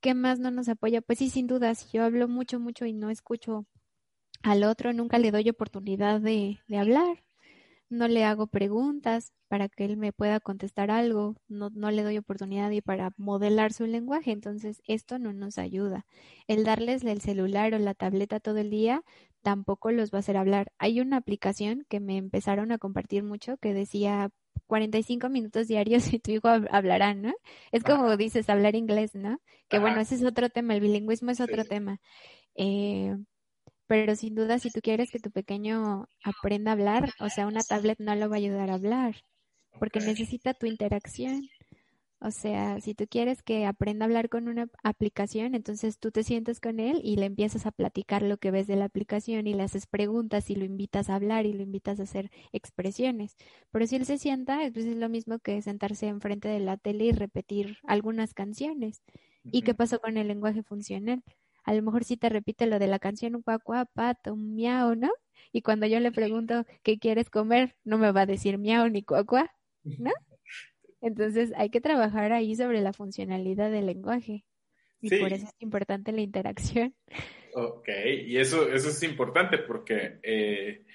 ¿Qué 0.00 0.14
más 0.14 0.40
no 0.40 0.50
nos 0.50 0.68
apoya? 0.68 1.02
Pues 1.02 1.18
sí, 1.20 1.30
sin 1.30 1.46
duda, 1.46 1.74
si 1.74 1.88
yo 1.96 2.04
hablo 2.04 2.28
mucho, 2.28 2.60
mucho 2.60 2.86
y 2.86 2.92
no 2.94 3.10
escucho 3.10 3.66
al 4.42 4.64
otro 4.64 4.92
nunca 4.92 5.18
le 5.18 5.30
doy 5.32 5.48
oportunidad 5.50 6.20
de, 6.20 6.60
de 6.68 6.78
hablar. 6.78 7.24
No 7.90 8.06
le 8.06 8.24
hago 8.24 8.46
preguntas 8.46 9.32
para 9.48 9.68
que 9.68 9.84
él 9.84 9.96
me 9.96 10.12
pueda 10.12 10.40
contestar 10.40 10.90
algo. 10.90 11.36
No, 11.48 11.70
no 11.70 11.90
le 11.90 12.02
doy 12.02 12.18
oportunidad 12.18 12.70
y 12.70 12.82
para 12.82 13.12
modelar 13.16 13.72
su 13.72 13.86
lenguaje. 13.86 14.30
Entonces, 14.30 14.82
esto 14.86 15.18
no 15.18 15.32
nos 15.32 15.56
ayuda. 15.58 16.04
El 16.46 16.64
darles 16.64 17.02
el 17.04 17.20
celular 17.22 17.72
o 17.74 17.78
la 17.78 17.94
tableta 17.94 18.40
todo 18.40 18.58
el 18.58 18.70
día 18.70 19.02
tampoco 19.42 19.90
los 19.90 20.12
va 20.12 20.18
a 20.18 20.20
hacer 20.20 20.36
hablar. 20.36 20.72
Hay 20.78 21.00
una 21.00 21.16
aplicación 21.18 21.86
que 21.88 22.00
me 22.00 22.18
empezaron 22.18 22.72
a 22.72 22.78
compartir 22.78 23.22
mucho 23.22 23.56
que 23.56 23.72
decía 23.72 24.30
45 24.66 25.28
minutos 25.30 25.68
diarios 25.68 26.12
y 26.12 26.18
tu 26.18 26.30
hijo 26.32 26.48
hablará, 26.48 27.14
¿no? 27.14 27.32
Es 27.72 27.84
como 27.84 28.16
dices, 28.16 28.48
hablar 28.50 28.74
inglés, 28.74 29.14
¿no? 29.14 29.40
Que 29.68 29.78
bueno, 29.78 30.00
ese 30.00 30.16
es 30.16 30.24
otro 30.24 30.50
tema, 30.50 30.74
el 30.74 30.80
bilingüismo 30.80 31.30
es 31.30 31.40
otro 31.40 31.64
tema. 31.64 32.00
Eh, 32.54 33.16
pero 33.88 34.14
sin 34.14 34.34
duda 34.36 34.58
si 34.60 34.70
tú 34.70 34.80
quieres 34.82 35.10
que 35.10 35.18
tu 35.18 35.30
pequeño 35.32 36.08
aprenda 36.22 36.70
a 36.70 36.74
hablar, 36.74 37.10
o 37.20 37.30
sea, 37.30 37.46
una 37.48 37.62
tablet 37.62 37.98
no 37.98 38.14
lo 38.14 38.28
va 38.28 38.36
a 38.36 38.38
ayudar 38.38 38.70
a 38.70 38.74
hablar, 38.74 39.16
porque 39.80 40.00
necesita 40.00 40.54
tu 40.54 40.66
interacción. 40.66 41.48
O 42.20 42.32
sea, 42.32 42.80
si 42.80 42.94
tú 42.94 43.06
quieres 43.08 43.42
que 43.42 43.64
aprenda 43.64 44.04
a 44.04 44.08
hablar 44.08 44.28
con 44.28 44.48
una 44.48 44.68
aplicación, 44.82 45.54
entonces 45.54 45.98
tú 46.00 46.10
te 46.10 46.24
sientes 46.24 46.60
con 46.60 46.80
él 46.80 47.00
y 47.04 47.16
le 47.16 47.26
empiezas 47.26 47.64
a 47.64 47.70
platicar 47.70 48.22
lo 48.22 48.38
que 48.38 48.50
ves 48.50 48.66
de 48.66 48.74
la 48.76 48.86
aplicación 48.86 49.46
y 49.46 49.54
le 49.54 49.62
haces 49.62 49.86
preguntas 49.86 50.50
y 50.50 50.56
lo 50.56 50.64
invitas 50.64 51.10
a 51.10 51.14
hablar 51.14 51.46
y 51.46 51.52
lo 51.52 51.62
invitas 51.62 52.00
a 52.00 52.02
hacer 52.02 52.30
expresiones. 52.52 53.36
Pero 53.70 53.86
si 53.86 53.96
él 53.96 54.04
se 54.04 54.18
sienta, 54.18 54.58
pues 54.72 54.84
es 54.86 54.96
lo 54.96 55.08
mismo 55.08 55.38
que 55.38 55.62
sentarse 55.62 56.08
enfrente 56.08 56.48
de 56.48 56.58
la 56.60 56.76
tele 56.76 57.04
y 57.04 57.12
repetir 57.12 57.78
algunas 57.84 58.34
canciones. 58.34 59.00
¿Y 59.44 59.62
qué 59.62 59.74
pasó 59.74 60.00
con 60.00 60.16
el 60.16 60.28
lenguaje 60.28 60.64
funcional? 60.64 61.22
A 61.68 61.74
lo 61.74 61.82
mejor 61.82 62.02
sí 62.02 62.16
te 62.16 62.30
repite 62.30 62.64
lo 62.64 62.78
de 62.78 62.86
la 62.86 62.98
canción 62.98 63.36
un 63.36 63.42
cuacua, 63.42 63.84
pato, 63.84 64.32
un 64.32 64.54
miau, 64.54 64.94
¿no? 64.94 65.10
Y 65.52 65.60
cuando 65.60 65.86
yo 65.86 66.00
le 66.00 66.10
pregunto 66.10 66.64
qué 66.82 66.98
quieres 66.98 67.28
comer, 67.28 67.76
no 67.84 67.98
me 67.98 68.10
va 68.10 68.22
a 68.22 68.26
decir 68.26 68.56
miau 68.56 68.88
ni 68.88 69.02
cuacua, 69.02 69.52
¿no? 69.84 70.10
Entonces 71.02 71.52
hay 71.56 71.68
que 71.68 71.82
trabajar 71.82 72.32
ahí 72.32 72.56
sobre 72.56 72.80
la 72.80 72.94
funcionalidad 72.94 73.70
del 73.70 73.84
lenguaje. 73.84 74.46
Y 75.02 75.14
por 75.20 75.30
eso 75.30 75.44
es 75.44 75.54
importante 75.58 76.10
la 76.10 76.22
interacción. 76.22 76.94
Ok, 77.52 77.88
y 78.26 78.38
eso, 78.38 78.66
eso 78.72 78.88
es 78.88 79.02
importante 79.02 79.58
porque 79.58 80.20
eh, 80.22 80.86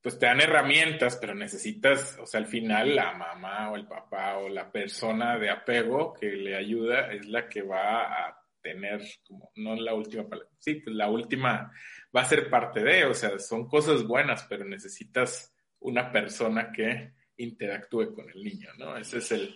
pues 0.00 0.18
te 0.18 0.24
dan 0.24 0.40
herramientas, 0.40 1.18
pero 1.20 1.34
necesitas, 1.34 2.18
o 2.18 2.24
sea, 2.24 2.40
al 2.40 2.46
final 2.46 2.96
la 2.96 3.12
mamá 3.12 3.70
o 3.70 3.76
el 3.76 3.86
papá 3.86 4.38
o 4.38 4.48
la 4.48 4.72
persona 4.72 5.38
de 5.38 5.50
apego 5.50 6.14
que 6.14 6.32
le 6.32 6.56
ayuda 6.56 7.12
es 7.12 7.26
la 7.26 7.46
que 7.46 7.60
va 7.60 8.26
a 8.26 8.41
tener 8.62 9.02
como, 9.26 9.50
no 9.56 9.74
la 9.76 9.94
última 9.94 10.28
palabra, 10.28 10.50
sí, 10.58 10.76
pues 10.76 10.94
la 10.96 11.10
última 11.10 11.72
va 12.14 12.20
a 12.22 12.26
ser 12.26 12.48
parte 12.48 12.82
de, 12.82 13.04
o 13.04 13.14
sea, 13.14 13.38
son 13.38 13.68
cosas 13.68 14.06
buenas, 14.06 14.44
pero 14.48 14.64
necesitas 14.64 15.54
una 15.80 16.12
persona 16.12 16.70
que 16.72 17.12
interactúe 17.36 18.14
con 18.14 18.30
el 18.30 18.42
niño, 18.42 18.68
¿no? 18.78 18.96
Ese 18.96 19.18
es 19.18 19.32
el... 19.32 19.54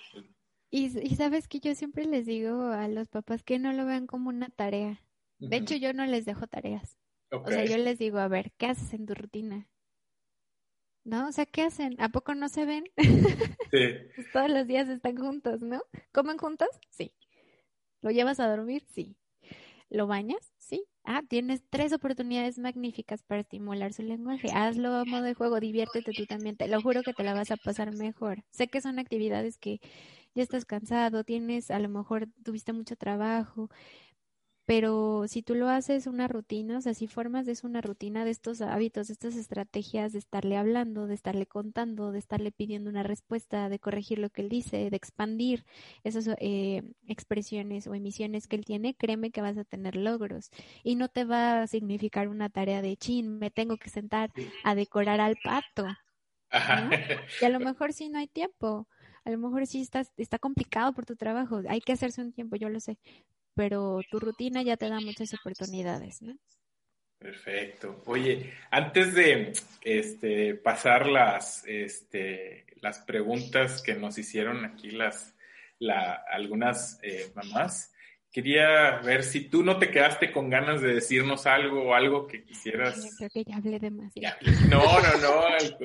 Y, 0.71 0.91
sabes 1.15 1.49
que 1.49 1.61
yo 1.61 1.75
siempre 1.75 2.05
les 2.05 2.27
digo 2.27 2.71
a 2.71 2.89
los 2.89 3.09
papás 3.09 3.43
que 3.43 3.59
no 3.59 3.73
lo 3.73 3.87
vean 3.87 4.07
como 4.07 4.29
una 4.29 4.49
tarea. 4.49 5.01
De 5.39 5.57
hecho, 5.57 5.77
yo 5.77 5.93
no 5.93 6.05
les 6.07 6.25
dejo 6.25 6.47
tareas. 6.47 6.99
O 7.31 7.47
sea, 7.47 7.65
yo 7.65 7.77
les 7.79 7.99
digo, 7.99 8.19
a 8.19 8.29
ver, 8.29 8.53
¿qué 8.59 8.67
haces 8.67 8.93
en 8.93 9.07
tu 9.07 9.15
rutina? 9.15 9.69
¿No? 11.05 11.29
O 11.29 11.33
sea, 11.33 11.47
¿qué 11.47 11.63
hacen? 11.63 11.95
¿A 12.01 12.09
poco 12.09 12.35
no 12.35 12.49
se 12.49 12.65
ven? 12.65 12.85
Sí. 12.97 13.07
pues 14.17 14.33
todos 14.33 14.51
los 14.51 14.67
días 14.67 14.89
están 14.89 15.17
juntos, 15.17 15.63
¿no? 15.63 15.83
¿Comen 16.13 16.37
juntos? 16.37 16.69
Sí. 16.91 17.15
¿Lo 18.07 18.13
llevas 18.13 18.39
a 18.39 18.49
dormir? 18.49 18.85
Sí. 18.87 19.17
¿Lo 19.91 20.07
bañas? 20.07 20.53
Sí. 20.59 20.85
Ah, 21.03 21.23
tienes 21.29 21.65
tres 21.69 21.93
oportunidades 21.93 22.57
magníficas 22.57 23.25
para 23.25 23.41
estimular 23.41 23.93
su 23.93 24.05
lenguaje. 24.05 24.47
Hazlo 24.55 24.95
a 24.95 25.05
modo 25.05 25.23
de 25.23 25.35
juego, 25.35 25.59
diviértete 25.59 26.13
tú 26.13 26.25
también. 26.25 26.57
Te 26.57 26.69
lo 26.69 26.81
juro 26.81 27.03
que 27.03 27.13
te 27.13 27.25
la 27.25 27.35
vas 27.35 27.51
a 27.51 27.57
pasar 27.57 27.93
mejor. 27.97 28.45
Sé 28.51 28.69
que 28.69 28.81
son 28.81 29.01
actividades 29.01 29.59
que 29.59 29.81
ya 30.37 30.45
estás 30.45 30.65
cansado, 30.65 31.25
tienes, 31.25 31.73
a 31.73 31.81
lo 31.81 31.89
mejor 31.89 32.29
tuviste 32.45 32.73
mucho 32.73 32.95
trabajo, 32.95 33.71
pero 34.67 35.29
si 35.29 35.43
tú 35.43 35.55
lo 35.55 35.69
haces 35.69 36.09
una 36.09 36.27
rutina, 36.27 36.79
o 36.79 36.81
sea, 36.81 36.93
si 36.93 37.07
formas 37.07 37.47
de 37.47 37.53
eso 37.53 37.69
una 37.69 37.81
rutina 37.81 38.25
de 38.25 38.33
estos 38.33 38.61
hábitos, 38.61 39.07
de 39.07 39.13
estas 39.13 39.37
estrategias 39.37 40.13
de 40.13 40.19
estarle 40.19 40.57
hablando, 40.57 41.07
de 41.07 41.15
estarle 41.15 41.47
contando, 41.47 42.11
de 42.11 42.19
estarle 42.19 42.51
pidiendo 42.51 42.91
una 42.91 43.05
respuesta, 43.05 43.69
de 43.69 43.79
corregir 43.79 44.19
lo 44.19 44.29
que 44.29 44.43
él 44.43 44.49
dice, 44.49 44.91
de 44.91 44.97
expandir 44.97 45.65
esas 46.03 46.29
eh, 46.41 46.83
expresiones 47.07 47.87
o 47.87 47.95
emisiones 47.95 48.49
que 48.49 48.57
él 48.57 48.65
tiene, 48.65 48.97
créeme 48.97 49.31
que 49.31 49.41
vas 49.41 49.57
a 49.57 49.65
tener 49.65 49.95
logros. 49.95 50.51
Y 50.83 50.97
no 50.97 51.09
te 51.09 51.25
va 51.25 51.63
a 51.63 51.67
significar 51.69 52.27
una 52.27 52.49
tarea 52.49 52.83
de 52.83 52.97
chin, 52.97 53.39
me 53.39 53.53
tengo 53.53 53.77
que 53.77 53.89
sentar 53.89 54.33
a 54.65 54.75
decorar 54.75 55.21
al 55.21 55.37
pato. 55.43 55.87
Y 57.41 57.45
a 57.45 57.49
lo 57.51 57.61
mejor 57.61 57.93
sí 57.93 58.09
no 58.09 58.19
hay 58.19 58.29
tiempo. 58.29 58.89
A 59.25 59.31
lo 59.31 59.39
mejor 59.39 59.67
sí 59.67 59.81
está, 59.81 60.05
está 60.17 60.39
complicado 60.39 60.93
por 60.93 61.05
tu 61.05 61.17
trabajo. 61.17 61.61
Hay 61.69 61.81
que 61.81 61.93
hacerse 61.93 62.23
un 62.23 62.33
tiempo, 62.33 62.57
yo 62.57 62.69
lo 62.69 62.81
sé 62.81 62.99
pero 63.57 64.01
tu 64.11 64.21
rutina 64.21 64.63
ya 64.63 64.77
te 64.77 64.89
da 64.89 65.01
muchas 65.01 65.33
oportunidades, 65.35 66.23
¿no? 66.23 66.37
Perfecto. 67.19 68.03
Oye, 68.05 68.53
antes 68.71 69.15
de 69.15 69.55
este, 69.83 70.55
pasar 70.55 71.07
las, 71.09 71.65
este, 71.67 72.67
las 72.83 72.99
preguntas 73.01 73.83
que 73.83 73.95
nos 73.95 74.19
hicieron 74.19 74.65
aquí 74.67 74.91
las, 74.91 75.35
la, 75.79 76.23
algunas 76.31 77.01
eh, 77.03 77.33
mamás, 77.35 77.95
quería 78.31 78.99
ver 78.99 79.25
si 79.25 79.49
tú 79.49 79.63
no 79.63 79.79
te 79.79 79.91
quedaste 79.91 80.31
con 80.31 80.51
ganas 80.51 80.83
de 80.83 80.95
decirnos 80.95 81.47
algo 81.47 81.85
o 81.85 81.95
algo 81.95 82.27
que 82.27 82.45
quisieras. 82.45 83.03
Yo 83.03 83.17
creo 83.17 83.31
que 83.31 83.45
ya 83.45 83.57
hablé 83.57 83.79
demasiado. 83.81 84.37
No, 84.69 84.85
no, 85.01 85.19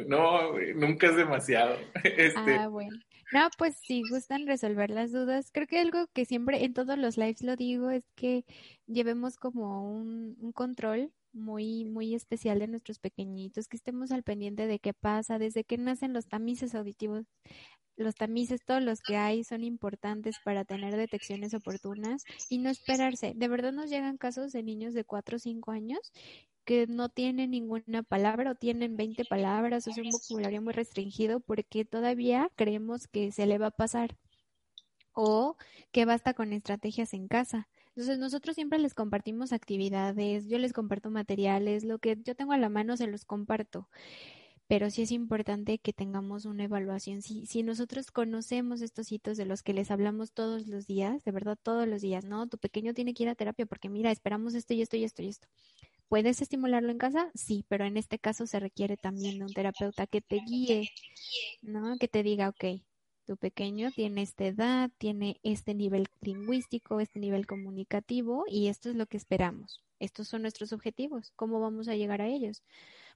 no, 0.06 0.54
no, 0.54 0.60
nunca 0.76 1.08
es 1.08 1.16
demasiado. 1.16 1.78
Este... 2.04 2.56
Ah, 2.56 2.68
bueno. 2.68 3.00
No, 3.32 3.48
pues 3.58 3.78
si 3.88 4.04
gustan 4.10 4.46
resolver 4.46 4.90
las 4.90 5.12
dudas, 5.14 5.52
creo 5.54 5.66
que 5.66 5.80
algo 5.80 6.08
que 6.14 6.26
siempre 6.26 6.66
en 6.66 6.74
todos 6.74 6.98
los 6.98 7.18
lives 7.18 7.42
lo 7.44 7.56
digo 7.56 7.90
es 7.90 8.04
que 8.16 8.46
llevemos 8.88 9.38
como 9.38 9.90
un, 9.90 10.36
un 10.42 10.52
control 10.52 11.14
muy, 11.32 11.86
muy 11.86 12.14
especial 12.14 12.60
de 12.60 12.68
nuestros 12.68 13.00
pequeñitos, 13.00 13.70
que 13.70 13.78
estemos 13.78 14.12
al 14.12 14.24
pendiente 14.24 14.68
de 14.68 14.80
qué 14.80 14.94
pasa, 14.94 15.40
desde 15.40 15.64
que 15.64 15.78
nacen 15.78 16.12
los 16.12 16.28
tamices 16.28 16.76
auditivos, 16.76 17.26
los 17.96 18.16
tamices, 18.16 18.62
todos 18.66 18.82
los 18.84 19.00
que 19.02 19.16
hay 19.18 19.44
son 19.46 19.64
importantes 19.64 20.38
para 20.44 20.66
tener 20.66 20.96
detecciones 20.98 21.54
oportunas 21.54 22.24
y 22.50 22.58
no 22.58 22.70
esperarse. 22.70 23.34
De 23.36 23.48
verdad 23.48 23.72
nos 23.72 23.90
llegan 23.90 24.18
casos 24.18 24.52
de 24.52 24.64
niños 24.64 24.94
de 24.94 25.06
4 25.06 25.38
o 25.38 25.40
5 25.40 25.72
años 25.72 26.12
que 26.66 26.88
no 26.88 27.10
tienen 27.10 27.52
ninguna 27.52 28.04
palabra 28.04 28.52
o 28.52 28.56
tienen 28.56 28.98
20 28.98 29.26
palabras 29.26 29.88
es 29.88 29.98
un 29.98 30.10
vocabulario 30.10 30.62
muy 30.62 30.74
restringido 30.74 31.40
porque 31.40 31.86
todavía 31.86 32.52
creemos 32.56 33.08
que 33.08 33.32
se 33.32 33.46
le 33.46 33.58
va 33.58 33.68
a 33.68 33.72
pasar 33.72 34.18
o 35.14 35.58
que 35.92 36.06
basta 36.06 36.34
con 36.34 36.54
estrategias 36.54 37.14
en 37.14 37.28
casa. 37.28 37.68
Entonces 37.90 38.20
nosotros 38.20 38.56
siempre 38.56 38.80
les 38.80 38.94
compartimos 38.94 39.52
actividades, 39.52 40.48
yo 40.48 40.58
les 40.58 40.74
comparto 40.74 41.12
materiales, 41.12 41.84
lo 41.84 42.00
que 42.00 42.18
yo 42.24 42.36
tengo 42.36 42.54
a 42.54 42.58
la 42.58 42.70
mano 42.70 42.96
se 42.96 43.08
los 43.08 43.26
comparto. 43.26 43.90
Pero 44.68 44.90
sí 44.90 45.02
es 45.02 45.12
importante 45.12 45.80
que 45.80 45.92
tengamos 45.92 46.46
una 46.46 46.64
evaluación. 46.64 47.22
Si, 47.22 47.46
si 47.46 47.62
nosotros 47.62 48.10
conocemos 48.10 48.82
estos 48.82 49.12
hitos 49.12 49.36
de 49.36 49.46
los 49.46 49.64
que 49.64 49.74
les 49.74 49.92
hablamos 49.92 50.32
todos 50.32 50.68
los 50.68 50.88
días, 50.88 51.26
de 51.26 51.32
verdad 51.32 51.58
todos 51.62 51.86
los 51.90 52.02
días, 52.02 52.24
¿no? 52.24 52.48
Tu 52.48 52.58
pequeño 52.58 52.94
tiene 52.94 53.14
que 53.14 53.24
ir 53.24 53.30
a 53.30 53.36
terapia 53.36 53.66
porque 53.66 53.90
mira, 53.90 54.12
esperamos 54.12 54.54
esto 54.54 54.74
y 54.74 54.82
esto 54.82 54.96
y 54.96 55.04
esto 55.04 55.24
y 55.24 55.28
esto. 55.28 55.48
¿Puedes 56.12 56.42
estimularlo 56.42 56.92
en 56.92 56.98
casa? 56.98 57.32
Sí, 57.34 57.64
pero 57.70 57.86
en 57.86 57.96
este 57.96 58.20
caso 58.20 58.46
se 58.46 58.60
requiere 58.60 58.98
también 58.98 59.40
de 59.40 59.46
un 59.46 59.54
terapeuta 59.54 60.08
que 60.08 60.20
te 60.20 60.42
guíe, 60.46 60.90
¿no? 61.62 61.98
Que 61.98 62.10
te 62.10 62.22
diga, 62.22 62.50
ok, 62.50 62.82
tu 63.26 63.38
pequeño 63.38 63.92
tiene 63.92 64.22
esta 64.22 64.46
edad, 64.46 64.92
tiene 64.98 65.40
este 65.42 65.74
nivel 65.74 66.10
lingüístico, 66.20 67.00
este 67.00 67.22
nivel 67.22 67.48
comunicativo 67.48 68.44
y 68.46 68.68
esto 68.68 68.90
es 68.90 68.98
lo 68.98 69.06
que 69.06 69.16
esperamos. 69.16 69.86
Estos 70.00 70.28
son 70.28 70.42
nuestros 70.42 70.74
objetivos. 70.74 71.32
¿Cómo 71.38 71.62
vamos 71.62 71.88
a 71.88 71.96
llegar 71.96 72.22
a 72.22 72.28
ellos? 72.28 72.62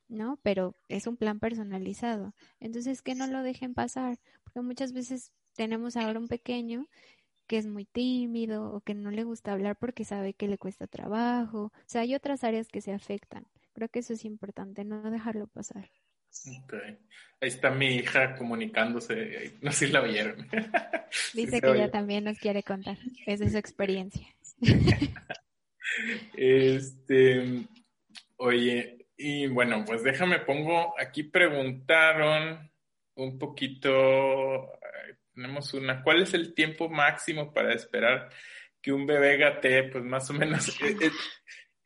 ¿No? 0.07 0.39
Pero 0.41 0.73
es 0.87 1.05
un 1.05 1.17
plan 1.17 1.41
personalizado. 1.41 2.33
Entonces, 2.61 3.01
que 3.01 3.13
no 3.13 3.27
lo 3.27 3.43
dejen 3.43 3.73
pasar, 3.73 4.19
porque 4.45 4.61
muchas 4.61 4.93
veces 4.93 5.33
tenemos 5.53 5.97
ahora 5.97 6.17
un 6.17 6.29
pequeño 6.29 6.87
que 7.45 7.57
es 7.57 7.67
muy 7.67 7.85
tímido 7.85 8.71
o 8.71 8.81
que 8.81 8.93
no 8.93 9.11
le 9.11 9.23
gusta 9.23 9.53
hablar 9.53 9.77
porque 9.77 10.05
sabe 10.05 10.33
que 10.33 10.47
le 10.47 10.57
cuesta 10.57 10.87
trabajo. 10.87 11.65
O 11.65 11.83
sea, 11.85 12.01
hay 12.01 12.15
otras 12.15 12.43
áreas 12.43 12.67
que 12.67 12.81
se 12.81 12.93
afectan. 12.93 13.45
Creo 13.73 13.89
que 13.89 13.99
eso 13.99 14.13
es 14.13 14.25
importante, 14.25 14.83
no 14.83 15.09
dejarlo 15.11 15.47
pasar. 15.47 15.89
Okay. 16.63 16.97
Ahí 17.41 17.49
está 17.49 17.71
mi 17.71 17.95
hija 17.95 18.35
comunicándose, 18.35 19.57
no 19.61 19.71
sé 19.71 19.87
si 19.87 19.91
la 19.91 20.01
vieron. 20.01 20.47
Dice 21.33 21.61
que 21.61 21.71
ella 21.71 21.91
también 21.91 22.23
nos 22.25 22.37
quiere 22.37 22.63
contar, 22.63 22.97
es 23.25 23.39
de 23.39 23.49
su 23.49 23.57
experiencia. 23.57 24.27
este, 26.35 27.67
oye, 28.37 29.07
y 29.17 29.47
bueno, 29.47 29.85
pues 29.85 30.03
déjame 30.03 30.39
pongo, 30.39 30.93
aquí 30.99 31.23
preguntaron 31.23 32.69
un 33.15 33.39
poquito 33.39 34.71
tenemos 35.33 35.73
una. 35.73 36.01
¿Cuál 36.03 36.23
es 36.23 36.33
el 36.33 36.53
tiempo 36.53 36.89
máximo 36.89 37.53
para 37.53 37.73
esperar 37.73 38.29
que 38.81 38.91
un 38.91 39.05
bebé 39.05 39.37
gatee? 39.37 39.89
Pues 39.91 40.03
más 40.03 40.29
o 40.29 40.33
menos. 40.33 40.69
Eh, 40.81 40.97
eh, 41.01 41.11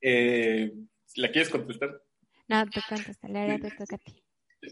eh, 0.01 0.73
¿La 1.15 1.31
quieres 1.31 1.49
contestar? 1.49 2.01
No, 2.47 2.65
tú 2.67 2.79
la 3.27 3.41
ahora 3.41 3.59
te 3.59 3.71
toca 3.71 3.95
a 3.95 3.97
ti. 3.97 4.23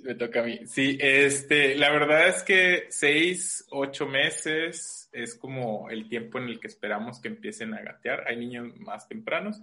Me 0.03 0.15
toca 0.15 0.41
a 0.41 0.43
mí. 0.43 0.59
Sí, 0.65 0.97
este, 0.99 1.75
la 1.75 1.91
verdad 1.91 2.27
es 2.27 2.43
que 2.43 2.87
seis, 2.89 3.65
ocho 3.71 4.05
meses 4.05 5.09
es 5.11 5.35
como 5.35 5.89
el 5.89 6.09
tiempo 6.09 6.37
en 6.37 6.45
el 6.49 6.59
que 6.59 6.67
esperamos 6.67 7.21
que 7.21 7.29
empiecen 7.29 7.73
a 7.73 7.81
gatear. 7.81 8.27
Hay 8.27 8.35
niños 8.35 8.75
más 8.77 9.07
tempranos, 9.07 9.61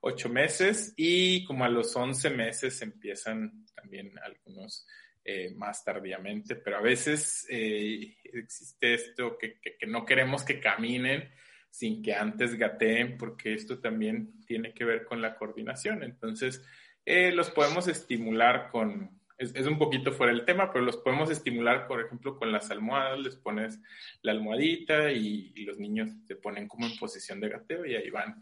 ocho 0.00 0.28
meses, 0.28 0.92
y 0.96 1.44
como 1.44 1.64
a 1.64 1.68
los 1.68 1.96
once 1.96 2.28
meses 2.28 2.82
empiezan 2.82 3.64
también 3.74 4.12
algunos 4.18 4.86
eh, 5.24 5.54
más 5.54 5.84
tardíamente, 5.84 6.56
pero 6.56 6.78
a 6.78 6.80
veces 6.80 7.46
eh, 7.48 8.16
existe 8.24 8.94
esto 8.94 9.38
que, 9.38 9.58
no 9.86 10.04
queremos 10.04 10.42
que 10.42 10.58
caminen 10.58 11.30
sin 11.70 12.02
que 12.02 12.12
antes 12.12 12.56
gateen, 12.56 13.16
porque 13.16 13.54
esto 13.54 13.78
también 13.78 14.44
tiene 14.46 14.74
que 14.74 14.84
ver 14.84 15.04
con 15.04 15.22
la 15.22 15.36
coordinación. 15.36 16.02
Entonces, 16.02 16.64
eh, 17.06 17.30
los 17.30 17.50
podemos 17.50 17.86
estimular 17.86 18.68
con, 18.70 19.22
es, 19.38 19.66
un 19.66 19.78
poquito 19.78 20.12
fuera 20.12 20.32
del 20.32 20.44
tema, 20.44 20.72
pero 20.72 20.84
los 20.84 20.96
podemos 20.96 21.30
estimular, 21.30 21.86
por 21.86 22.00
ejemplo, 22.04 22.36
con 22.36 22.50
las 22.50 22.70
almohadas, 22.72 23.20
les 23.20 23.36
pones 23.36 23.80
la 24.22 24.32
almohadita 24.32 25.12
y, 25.12 25.52
los 25.64 25.78
niños 25.78 26.10
se 26.26 26.34
ponen 26.34 26.66
como 26.66 26.86
en 26.86 26.96
posición 26.96 27.40
de 27.40 27.48
gateo 27.48 27.86
y 27.86 27.94
ahí 27.94 28.10
van 28.10 28.40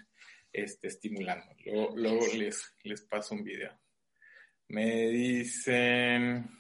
este, 0.51 0.89
estimulando. 0.89 1.55
Luego, 1.64 1.93
luego 1.95 2.26
les, 2.37 2.74
les 2.85 3.03
paso 3.03 3.35
un 3.35 3.45
video. 3.45 3.78
Me 4.68 5.09
dicen, 5.09 6.59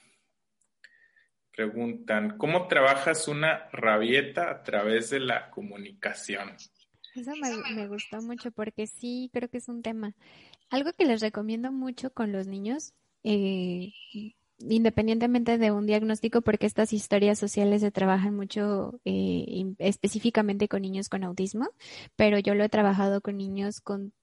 preguntan, 1.60 2.38
¿cómo 2.38 2.68
trabajas 2.68 3.28
una 3.28 3.68
rabieta 3.70 4.50
a 4.50 4.62
través 4.62 5.10
de 5.10 5.20
la 5.20 5.50
comunicación? 5.50 6.56
Eso 7.14 7.32
me, 7.74 7.86
gustó 7.86 8.22
mucho 8.22 8.50
porque 8.50 8.86
sí 8.86 9.28
creo 9.30 9.50
que 9.50 9.58
es 9.58 9.68
un 9.68 9.82
tema. 9.82 10.14
Algo 10.70 10.94
que 10.94 11.04
les 11.04 11.20
recomiendo 11.20 11.70
mucho 11.70 12.14
con 12.14 12.32
los 12.32 12.46
niños, 12.46 12.94
eh, 13.24 13.92
independientemente 14.58 15.58
de 15.58 15.70
un 15.70 15.84
diagnóstico, 15.84 16.40
porque 16.40 16.64
estas 16.64 16.94
historias 16.94 17.38
sociales 17.38 17.82
se 17.82 17.90
trabajan 17.90 18.34
mucho 18.34 18.98
eh, 19.04 19.74
específicamente 19.76 20.66
con 20.66 20.80
niños 20.80 21.10
con 21.10 21.24
autismo, 21.24 21.68
pero 22.16 22.38
yo 22.38 22.54
lo 22.54 22.64
he 22.64 22.70
trabajado 22.70 23.20
con 23.20 23.36
niños 23.36 23.82
con 23.82 24.14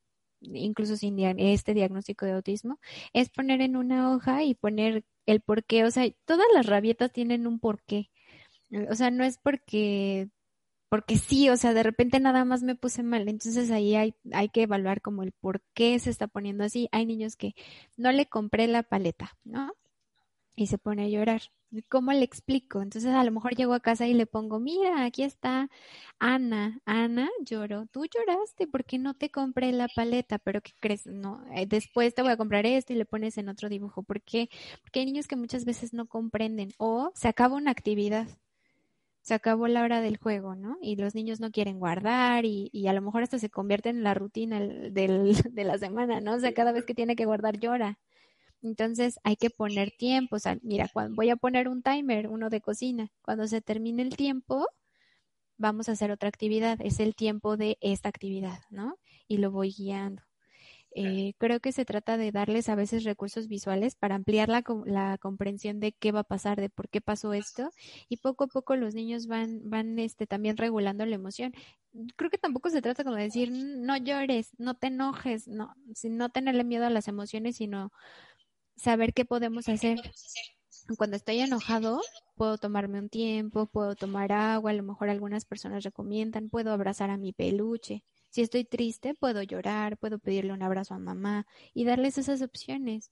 incluso 0.42 0.98
sin 0.98 1.20
este 1.40 1.74
diagnóstico 1.74 2.26
de 2.26 2.34
autismo, 2.34 2.80
es 3.14 3.30
poner 3.30 3.62
en 3.62 3.76
una 3.76 4.12
hoja 4.14 4.44
y 4.44 4.56
poner 4.56 5.04
el 5.26 5.42
porqué, 5.42 5.84
o 5.84 5.92
sea, 5.92 6.10
todas 6.26 6.48
las 6.54 6.66
rabietas 6.66 7.12
tienen 7.12 7.48
un 7.48 7.60
porqué. 7.60 8.10
O 8.90 8.96
sea, 8.96 9.12
no 9.12 9.24
es 9.24 9.38
porque 9.38 10.30
porque 10.90 11.18
sí, 11.18 11.50
o 11.50 11.58
sea, 11.58 11.74
de 11.74 11.84
repente 11.84 12.20
nada 12.20 12.46
más 12.46 12.64
me 12.64 12.76
puse 12.76 13.04
mal. 13.04 13.28
Entonces 13.28 13.72
ahí 13.72 13.96
hay, 13.96 14.16
hay 14.32 14.50
que 14.50 14.64
evaluar 14.64 15.02
como 15.02 15.24
el 15.24 15.34
por 15.34 15.62
qué 15.74 16.00
se 16.00 16.10
está 16.10 16.28
poniendo 16.28 16.64
así. 16.64 16.88
Hay 16.92 17.06
niños 17.06 17.36
que 17.36 17.56
no 17.98 18.12
le 18.12 18.28
compré 18.28 18.68
la 18.68 18.84
paleta, 18.84 19.38
¿no? 19.44 19.74
Y 20.58 20.68
se 20.68 20.78
pone 20.80 21.06
a 21.06 21.08
llorar. 21.08 21.42
¿Cómo 21.88 22.12
le 22.14 22.24
explico? 22.24 22.82
Entonces 22.82 23.14
a 23.14 23.24
lo 23.24 23.32
mejor 23.32 23.56
llego 23.56 23.74
a 23.74 23.80
casa 23.80 24.08
y 24.08 24.14
le 24.14 24.26
pongo, 24.26 24.60
mira, 24.60 25.06
aquí 25.06 25.24
está 25.24 25.70
Ana. 26.20 26.82
Ana 26.86 27.30
lloró. 27.46 27.86
Tú 27.88 28.06
lloraste 28.06 28.68
porque 28.68 28.98
no 28.98 29.14
te 29.14 29.30
compré 29.30 29.72
la 29.72 29.88
paleta, 29.88 30.40
pero 30.40 30.62
¿qué 30.62 30.72
crees? 30.80 31.06
No, 31.06 31.44
eh, 31.54 31.68
después 31.68 32.16
te 32.16 32.24
voy 32.24 32.32
a 32.32 32.38
comprar 32.38 32.66
esto 32.66 32.94
y 32.94 32.96
le 32.96 33.06
pones 33.06 33.38
en 33.38 33.50
otro 33.50 33.70
dibujo. 33.70 34.02
¿Por 34.04 34.22
qué? 34.24 34.50
Porque 34.82 35.02
hay 35.02 35.06
niños 35.06 35.28
que 35.28 35.36
muchas 35.36 35.64
veces 35.66 35.94
no 35.94 36.08
comprenden 36.08 36.72
o 36.80 37.12
se 37.16 37.28
acaba 37.28 37.56
una 37.56 37.72
actividad. 37.72 38.28
Se 39.22 39.34
acabó 39.36 39.68
la 39.68 39.84
hora 39.84 40.02
del 40.02 40.18
juego, 40.18 40.56
¿no? 40.56 40.78
Y 40.82 40.96
los 40.96 41.14
niños 41.14 41.40
no 41.40 41.52
quieren 41.52 41.80
guardar 41.80 42.46
y, 42.46 42.70
y 42.74 42.88
a 42.88 42.94
lo 42.94 43.02
mejor 43.02 43.24
hasta 43.24 43.38
se 43.40 43.50
convierte 43.50 43.90
en 43.90 44.02
la 44.04 44.14
rutina 44.16 44.60
del, 44.60 45.34
de 45.54 45.64
la 45.66 45.78
semana, 45.78 46.22
¿no? 46.22 46.36
O 46.36 46.40
sea, 46.40 46.54
cada 46.54 46.72
vez 46.72 46.86
que 46.86 46.96
tiene 46.96 47.16
que 47.16 47.26
guardar 47.26 47.60
llora. 47.60 48.00
Entonces 48.62 49.20
hay 49.24 49.36
que 49.36 49.50
poner 49.50 49.92
tiempo. 49.92 50.38
O 50.38 50.40
sea, 50.40 50.58
mira, 50.64 50.90
cuando 50.92 51.16
voy 51.16 51.30
a 51.30 51.36
poner 51.36 51.68
un 51.68 51.82
timer, 51.84 52.28
uno 52.28 52.50
de 52.50 52.62
cocina. 52.62 53.12
Cuando 53.22 53.48
se 53.48 53.62
termine 53.62 54.04
el 54.04 54.16
tiempo, 54.16 54.68
vamos 55.58 55.90
a 55.90 55.94
hacer 55.94 56.12
otra 56.12 56.30
actividad. 56.30 56.80
Es 56.82 57.00
el 57.00 57.16
tiempo 57.16 57.58
de 57.58 57.78
esta 57.82 58.10
actividad, 58.10 58.60
¿no? 58.70 58.98
Y 59.28 59.38
lo 59.38 59.52
voy 59.52 59.74
guiando. 59.78 60.24
Eh, 61.00 61.34
creo 61.38 61.60
que 61.60 61.72
se 61.72 61.86
trata 61.86 62.18
de 62.18 62.32
darles 62.32 62.70
a 62.70 62.76
veces 62.76 63.04
recursos 63.04 63.48
visuales 63.48 63.96
para 63.96 64.16
ampliar 64.16 64.50
la, 64.50 64.64
la, 64.86 65.20
comprensión 65.20 65.80
de 65.80 65.92
qué 65.92 66.12
va 66.12 66.22
a 66.22 66.24
pasar, 66.24 66.60
de 66.60 66.70
por 66.70 66.90
qué 66.90 67.02
pasó 67.02 67.34
esto, 67.34 67.70
y 68.10 68.18
poco 68.18 68.46
a 68.46 68.48
poco 68.48 68.76
los 68.76 68.96
niños 68.96 69.28
van, 69.28 69.62
van 69.70 70.00
este, 70.00 70.26
también 70.26 70.58
regulando 70.58 71.06
la 71.06 71.14
emoción. 71.14 71.54
Creo 72.16 72.32
que 72.32 72.40
tampoco 72.40 72.72
se 72.72 72.82
trata 72.82 73.04
como 73.04 73.16
de 73.16 73.24
decir, 73.24 73.52
no 73.52 73.96
llores, 73.98 74.52
no 74.58 74.74
te 74.76 74.88
enojes, 74.88 75.48
no, 75.48 75.76
sin 75.94 76.18
no 76.18 76.30
tenerle 76.30 76.64
miedo 76.64 76.88
a 76.88 76.90
las 76.90 77.08
emociones, 77.08 77.58
sino 77.58 77.92
saber 78.78 79.14
qué 79.14 79.26
podemos 79.26 79.68
hacer. 79.70 80.00
Cuando 80.98 81.18
estoy 81.18 81.40
enojado, 81.40 82.02
puedo 82.36 82.58
tomarme 82.58 83.00
un 83.00 83.10
tiempo, 83.10 83.68
puedo 83.68 83.96
tomar 83.96 84.32
agua, 84.32 84.72
a 84.72 84.74
lo 84.74 84.84
mejor 84.84 85.10
algunas 85.10 85.46
personas 85.46 85.84
recomiendan, 85.84 86.50
puedo 86.50 86.72
abrazar 86.72 87.10
a 87.10 87.18
mi 87.18 87.34
peluche, 87.34 88.04
Si 88.30 88.42
estoy 88.42 88.64
triste, 88.66 89.14
puedo 89.16 89.42
llorar, 89.44 89.98
puedo 89.98 90.20
pedirle 90.20 90.54
un 90.54 90.62
abrazo 90.64 90.94
a 90.94 91.00
mamá 91.00 91.46
y 91.74 91.86
darles 91.86 92.18
esas 92.18 92.42
opciones. 92.42 93.12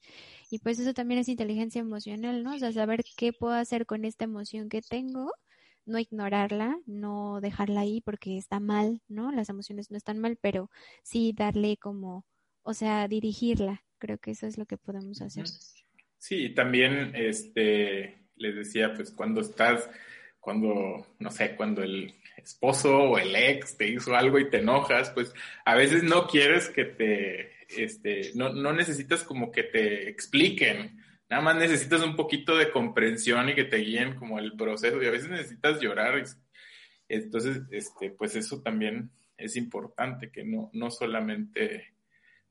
Y 0.50 0.60
pues 0.60 0.80
eso 0.80 0.94
también 0.94 1.20
es 1.20 1.28
inteligencia 1.30 1.82
emocional, 1.82 2.44
¿no? 2.44 2.56
O 2.56 2.60
sea, 2.60 2.72
saber 2.72 3.04
qué 3.18 3.34
puedo 3.34 3.54
hacer 3.56 3.86
con 3.86 4.06
esta 4.06 4.26
emoción 4.26 4.70
que 4.70 4.82
tengo, 4.82 5.32
no 5.86 6.00
ignorarla, 6.00 6.78
no 6.86 7.42
dejarla 7.42 7.82
ahí 7.82 8.02
porque 8.02 8.38
está 8.38 8.60
mal, 8.60 9.02
¿no? 9.08 9.32
Las 9.32 9.50
emociones 9.50 9.92
no 9.92 9.98
están 9.98 10.20
mal, 10.20 10.38
pero 10.38 10.70
sí 11.04 11.34
darle 11.34 11.78
como, 11.78 12.26
o 12.64 12.74
sea, 12.74 13.08
dirigirla. 13.08 13.84
Creo 14.06 14.20
que 14.20 14.30
eso 14.30 14.46
es 14.46 14.60
lo 14.60 14.68
que 14.68 14.78
podemos 14.78 15.20
hacer. 15.24 15.46
Sí, 16.20 16.50
también, 16.50 17.16
este, 17.16 18.16
les 18.36 18.56
decía, 18.56 18.94
pues 18.94 19.10
cuando 19.10 19.42
estás, 19.42 19.90
cuando, 20.40 21.08
no 21.18 21.32
sé, 21.32 21.56
cuando 21.56 21.82
el 21.82 22.14
esposo 22.38 22.96
o 23.00 23.18
el 23.18 23.36
ex 23.36 23.78
te 23.78 23.88
hizo 23.88 24.16
algo 24.16 24.38
y 24.38 24.48
te 24.48 24.60
enojas, 24.60 25.10
pues 25.10 25.34
a 25.66 25.74
veces 25.74 26.04
no 26.04 26.28
quieres 26.28 26.70
que 26.70 26.86
te, 26.86 27.52
este, 27.68 28.30
no, 28.36 28.54
no 28.54 28.74
necesitas 28.74 29.24
como 29.24 29.52
que 29.52 29.64
te 29.64 30.08
expliquen, 30.08 31.04
nada 31.28 31.42
más 31.42 31.56
necesitas 31.56 32.04
un 32.04 32.16
poquito 32.16 32.56
de 32.58 32.70
comprensión 32.70 33.50
y 33.50 33.56
que 33.56 33.64
te 33.64 33.78
guíen 33.78 34.14
como 34.18 34.38
el 34.38 34.56
proceso 34.56 35.02
y 35.02 35.08
a 35.08 35.12
veces 35.12 35.32
necesitas 35.32 35.82
llorar. 35.82 36.24
Entonces, 37.10 37.64
este, 37.72 38.12
pues 38.12 38.36
eso 38.36 38.62
también 38.62 39.10
es 39.36 39.56
importante, 39.56 40.30
que 40.30 40.44
no, 40.44 40.70
no 40.74 40.92
solamente 40.92 41.95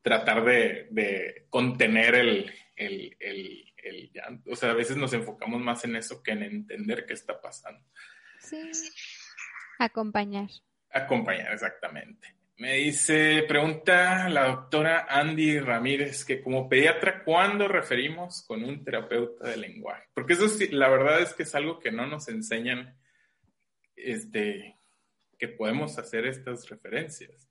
tratar 0.05 0.45
de, 0.45 0.87
de 0.91 1.47
contener 1.49 2.15
el, 2.15 2.53
el, 2.77 3.17
el, 3.19 3.73
el 3.79 4.13
llanto. 4.13 4.51
O 4.51 4.55
sea, 4.55 4.71
a 4.71 4.75
veces 4.75 4.99
nos 4.99 5.15
enfocamos 5.15 5.63
más 5.63 5.83
en 5.87 5.97
eso 5.97 6.23
que 6.23 6.33
en 6.33 6.43
entender 6.43 7.07
qué 7.07 7.15
está 7.15 7.41
pasando. 7.41 7.83
Sí. 8.39 8.71
Acompañar. 9.79 10.51
Acompañar, 10.91 11.55
exactamente. 11.55 12.37
Me 12.59 12.75
dice, 12.75 13.45
pregunta 13.49 14.29
la 14.29 14.47
doctora 14.49 15.07
Andy 15.09 15.59
Ramírez, 15.59 16.23
que 16.27 16.43
como 16.43 16.69
pediatra, 16.69 17.25
¿cuándo 17.25 17.67
referimos 17.67 18.45
con 18.47 18.63
un 18.63 18.85
terapeuta 18.85 19.49
de 19.49 19.57
lenguaje? 19.57 20.05
Porque 20.13 20.35
eso 20.35 20.49
sí, 20.51 20.69
la 20.69 20.89
verdad 20.91 21.23
es 21.23 21.33
que 21.33 21.45
es 21.45 21.55
algo 21.55 21.81
que 21.81 21.91
no 21.91 22.07
nos 22.07 22.29
enseñan, 22.29 22.97
este, 23.97 24.79
que 25.39 25.49
podemos 25.49 25.99
hacer 25.99 26.27
estas 26.27 26.69
referencias. 26.69 27.49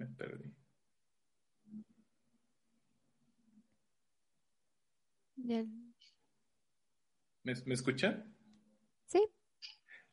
Me 0.00 0.06
perdí. 0.06 0.50
¿Me, 5.36 5.66
¿Me 7.42 7.74
escuchan? 7.74 8.34
Sí. 9.06 9.22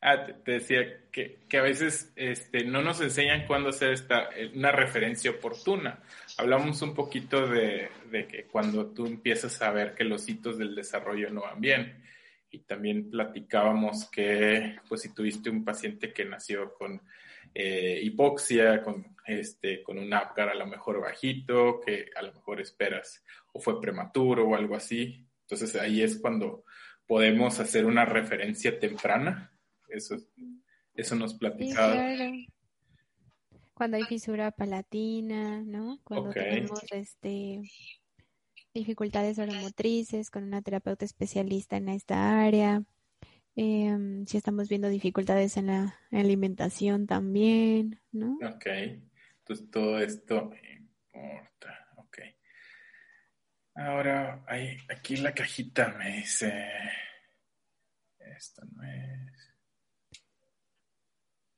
Ah, 0.00 0.26
te, 0.44 0.52
decía 0.52 1.10
que, 1.10 1.40
que, 1.48 1.58
a 1.58 1.62
veces 1.62 2.12
este, 2.16 2.64
no 2.64 2.82
nos 2.82 3.00
enseñan 3.00 3.46
cuándo 3.46 3.70
hacer 3.70 3.92
esta, 3.92 4.28
eh, 4.36 4.52
una 4.54 4.72
referencia 4.72 5.30
oportuna. 5.30 6.02
Hablamos 6.36 6.82
un 6.82 6.94
poquito 6.94 7.46
de, 7.46 7.88
de, 8.10 8.26
que 8.26 8.44
cuando 8.44 8.92
tú 8.92 9.06
empiezas 9.06 9.60
a 9.62 9.70
ver 9.70 9.94
que 9.94 10.04
los 10.04 10.28
hitos 10.28 10.58
del 10.58 10.74
desarrollo 10.74 11.30
no 11.30 11.42
van 11.42 11.60
bien. 11.60 12.04
Y 12.50 12.60
también 12.60 13.10
platicábamos 13.10 14.10
que, 14.10 14.78
pues, 14.88 15.02
si 15.02 15.14
tuviste 15.14 15.50
un 15.50 15.64
paciente 15.64 16.12
que 16.12 16.24
nació 16.24 16.74
con 16.74 17.02
eh, 17.60 17.98
hipoxia, 18.04 18.80
con, 18.84 19.16
este, 19.26 19.82
con 19.82 19.98
un 19.98 20.14
APGAR 20.14 20.50
a 20.50 20.54
lo 20.54 20.64
mejor 20.68 21.00
bajito, 21.00 21.80
que 21.80 22.08
a 22.14 22.22
lo 22.22 22.32
mejor 22.32 22.60
esperas 22.60 23.24
o 23.52 23.58
fue 23.58 23.80
prematuro 23.80 24.46
o 24.46 24.54
algo 24.54 24.76
así. 24.76 25.26
Entonces 25.40 25.74
ahí 25.74 26.00
es 26.00 26.20
cuando 26.20 26.62
podemos 27.04 27.58
hacer 27.58 27.84
una 27.84 28.04
referencia 28.04 28.78
temprana. 28.78 29.52
Eso, 29.88 30.18
eso 30.94 31.16
nos 31.16 31.34
platicaba. 31.34 32.14
Cuando 33.74 33.96
hay 33.96 34.04
fisura 34.04 34.52
palatina, 34.52 35.60
¿no? 35.62 35.98
Cuando 36.04 36.30
tenemos 36.30 36.80
este 36.92 37.62
dificultades 38.72 39.36
oromotrices 39.40 40.30
con 40.30 40.44
una 40.44 40.62
terapeuta 40.62 41.04
especialista 41.04 41.76
en 41.76 41.88
esta 41.88 42.40
área. 42.40 42.84
Em, 43.60 44.24
si 44.24 44.36
estamos 44.36 44.68
viendo 44.68 44.88
dificultades 44.88 45.56
en 45.56 45.66
la 45.66 45.98
alimentación 46.12 47.08
también, 47.08 48.00
¿no? 48.12 48.38
Ok, 48.54 48.66
entonces 49.40 49.68
todo 49.68 49.98
esto 49.98 50.52
importa, 50.62 51.88
ok. 51.96 52.18
Ahora, 53.74 54.44
hay, 54.46 54.76
aquí 54.88 55.16
la 55.16 55.34
cajita 55.34 55.88
me 55.98 56.18
dice, 56.18 56.68
esto 58.20 58.62
no 58.76 58.84
es... 58.84 59.27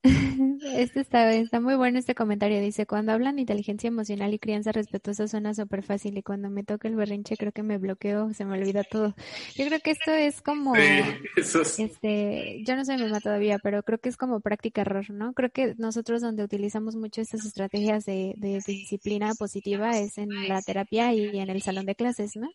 Este 0.62 1.01
está, 1.01 1.32
está 1.34 1.61
muy 1.61 1.74
bueno 1.74 1.98
este 1.98 2.14
comentario. 2.14 2.61
Dice, 2.61 2.86
cuando 2.86 3.12
hablan 3.12 3.38
inteligencia 3.38 3.88
emocional 3.88 4.32
y 4.32 4.38
crianza 4.38 4.72
respetuosa 4.72 5.28
suena 5.28 5.55
súper 5.55 5.82
fácil 5.82 6.16
y 6.16 6.22
cuando 6.22 6.51
me 6.51 6.64
toca 6.64 6.88
el 6.88 6.96
berrinche 6.96 7.36
creo 7.36 7.53
que 7.53 7.62
me 7.62 7.78
bloqueo, 7.78 8.32
se 8.32 8.44
me 8.44 8.59
olvida 8.59 8.84
todo. 8.84 9.14
Yo 9.57 9.66
creo 9.66 9.80
que 9.80 9.90
esto 9.90 10.12
es 10.12 10.40
como, 10.42 10.74
este, 10.76 12.62
yo 12.64 12.76
no 12.76 12.84
soy 12.84 12.98
mamá 12.98 13.20
todavía, 13.20 13.59
pero 13.62 13.82
creo 13.82 13.98
que 13.98 14.09
es 14.09 14.16
como 14.16 14.40
práctica 14.40 14.82
error, 14.82 15.11
¿no? 15.11 15.32
Creo 15.32 15.51
que 15.51 15.74
nosotros 15.78 16.20
donde 16.22 16.44
utilizamos 16.44 16.96
mucho 16.96 17.20
estas 17.20 17.44
estrategias 17.44 18.05
de, 18.05 18.34
de 18.36 18.61
disciplina 18.66 19.34
positiva 19.38 19.98
es 19.98 20.18
en 20.18 20.48
la 20.48 20.62
terapia 20.62 21.12
y 21.12 21.38
en 21.38 21.51
el 21.51 21.62
salón 21.62 21.86
de 21.86 21.94
clases, 21.94 22.36
¿no? 22.36 22.48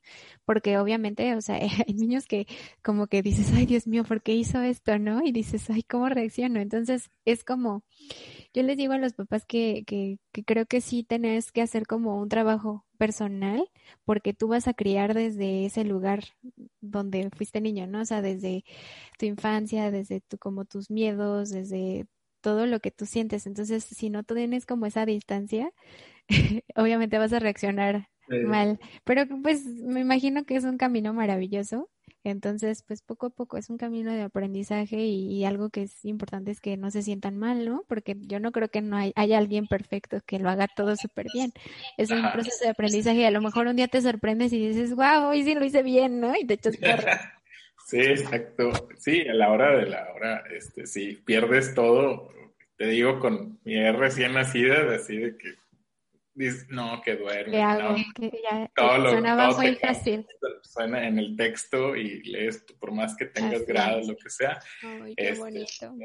Porque 0.45 0.77
obviamente, 0.77 1.35
o 1.35 1.41
sea, 1.41 1.55
hay 1.87 1.93
niños 1.93 2.25
que 2.25 2.47
como 2.81 3.07
que 3.07 3.21
dices, 3.21 3.51
ay 3.53 3.65
Dios 3.65 3.87
mío, 3.87 4.03
¿por 4.03 4.21
qué 4.21 4.33
hizo 4.33 4.61
esto, 4.61 4.97
no? 4.99 5.21
Y 5.23 5.31
dices, 5.31 5.69
ay, 5.69 5.83
¿cómo 5.83 6.09
reacciono? 6.09 6.59
Entonces, 6.59 7.09
es 7.25 7.34
como, 7.43 7.83
yo 8.53 8.63
les 8.63 8.77
digo 8.77 8.93
a 8.93 8.97
los 8.97 9.13
papás 9.13 9.45
que, 9.45 9.83
que, 9.86 10.17
que, 10.31 10.43
creo 10.43 10.65
que 10.65 10.81
sí 10.81 11.03
tenés 11.03 11.51
que 11.51 11.61
hacer 11.61 11.88
como 11.88 12.19
un 12.21 12.29
trabajo 12.29 12.86
personal, 12.97 13.69
porque 14.05 14.33
tú 14.33 14.47
vas 14.47 14.67
a 14.67 14.73
criar 14.73 15.13
desde 15.13 15.65
ese 15.65 15.83
lugar 15.83 16.23
donde 16.81 17.29
fuiste 17.36 17.61
niño, 17.61 17.88
¿no? 17.88 18.01
O 18.01 18.05
sea, 18.05 18.21
desde 18.21 18.63
tu 19.19 19.25
infancia, 19.25 19.91
desde 19.91 20.21
tu, 20.21 20.38
como 20.38 20.65
tus 20.65 20.89
miedos, 20.89 21.49
desde 21.49 22.07
todo 22.41 22.67
lo 22.67 22.79
que 22.79 22.91
tú 22.91 23.05
sientes. 23.05 23.47
Entonces, 23.47 23.83
si 23.83 24.09
no 24.09 24.23
tienes 24.23 24.65
como 24.65 24.86
esa 24.86 25.05
distancia, 25.05 25.71
obviamente 26.75 27.17
vas 27.17 27.33
a 27.33 27.39
reaccionar 27.39 28.09
mal. 28.29 28.79
Pero 29.03 29.25
pues 29.41 29.65
me 29.65 30.01
imagino 30.01 30.45
que 30.45 30.55
es 30.55 30.63
un 30.63 30.77
camino 30.77 31.13
maravilloso 31.13 31.89
entonces, 32.30 32.84
pues 32.84 33.01
poco 33.01 33.28
a 33.28 33.30
poco 33.30 33.57
es 33.57 33.69
un 33.69 33.78
camino 33.78 34.11
de 34.11 34.23
aprendizaje 34.23 34.97
y, 34.97 35.45
algo 35.45 35.69
que 35.69 35.84
es 35.84 36.03
importante 36.05 36.51
es 36.51 36.59
que 36.59 36.78
no 36.78 36.91
se 36.91 37.01
sientan 37.01 37.38
mal, 37.38 37.65
¿no? 37.65 37.84
Porque 37.88 38.15
yo 38.21 38.39
no 38.39 38.51
creo 38.51 38.69
que 38.69 38.82
no 38.82 38.97
hay, 38.97 39.13
haya 39.15 39.38
alguien 39.38 39.67
perfecto 39.67 40.19
que 40.26 40.39
lo 40.39 40.49
haga 40.49 40.67
todo 40.67 40.95
súper 40.95 41.28
bien. 41.34 41.53
Es 41.97 42.11
un 42.11 42.32
proceso 42.32 42.63
de 42.63 42.71
aprendizaje 42.71 43.19
y 43.19 43.26
a 43.26 43.32
lo 43.32 43.41
mejor 43.41 43.67
un 43.67 43.76
día 43.76 43.88
te 43.88 44.01
sorprendes 44.01 44.53
y 44.53 44.67
dices, 44.67 44.95
wow, 44.95 45.28
hoy 45.30 45.43
sí 45.43 45.53
lo 45.53 45.63
hice 45.63 45.84
bien, 45.84 46.19
¿no? 46.19 46.34
Y 46.36 46.45
te 46.45 46.55
echas 46.55 46.76
Sí, 47.86 47.99
exacto. 47.99 48.71
Sí, 48.97 49.28
a 49.28 49.34
la 49.36 49.51
hora 49.51 49.78
de 49.78 49.86
la 49.86 50.11
hora, 50.15 50.43
este, 50.51 50.88
sí, 50.88 51.21
pierdes 51.23 51.76
todo. 51.76 52.32
Te 52.78 52.88
digo, 52.88 53.19
con 53.19 53.59
mi 53.63 53.91
recién 53.91 54.34
nacida, 54.34 54.95
así 54.95 55.17
de 55.17 55.38
que 55.38 55.53
no, 56.69 57.01
que 57.01 57.15
duerme. 57.15 57.61
No. 57.61 57.95
Que 58.15 58.41
ya 58.43 58.69
sonaba 58.75 59.51
muy 59.51 59.75
fácil. 59.75 60.25
Suena 60.61 61.07
en 61.07 61.19
el 61.19 61.36
texto 61.36 61.95
y 61.95 62.23
lees 62.23 62.65
por 62.79 62.91
más 62.91 63.15
que 63.15 63.25
tengas 63.25 63.65
grado, 63.65 64.01
lo 64.01 64.15
que 64.15 64.29
sea. 64.29 64.59
Ay, 64.83 65.15
qué 65.15 65.29
este, 65.29 65.39
bonito. 65.39 65.95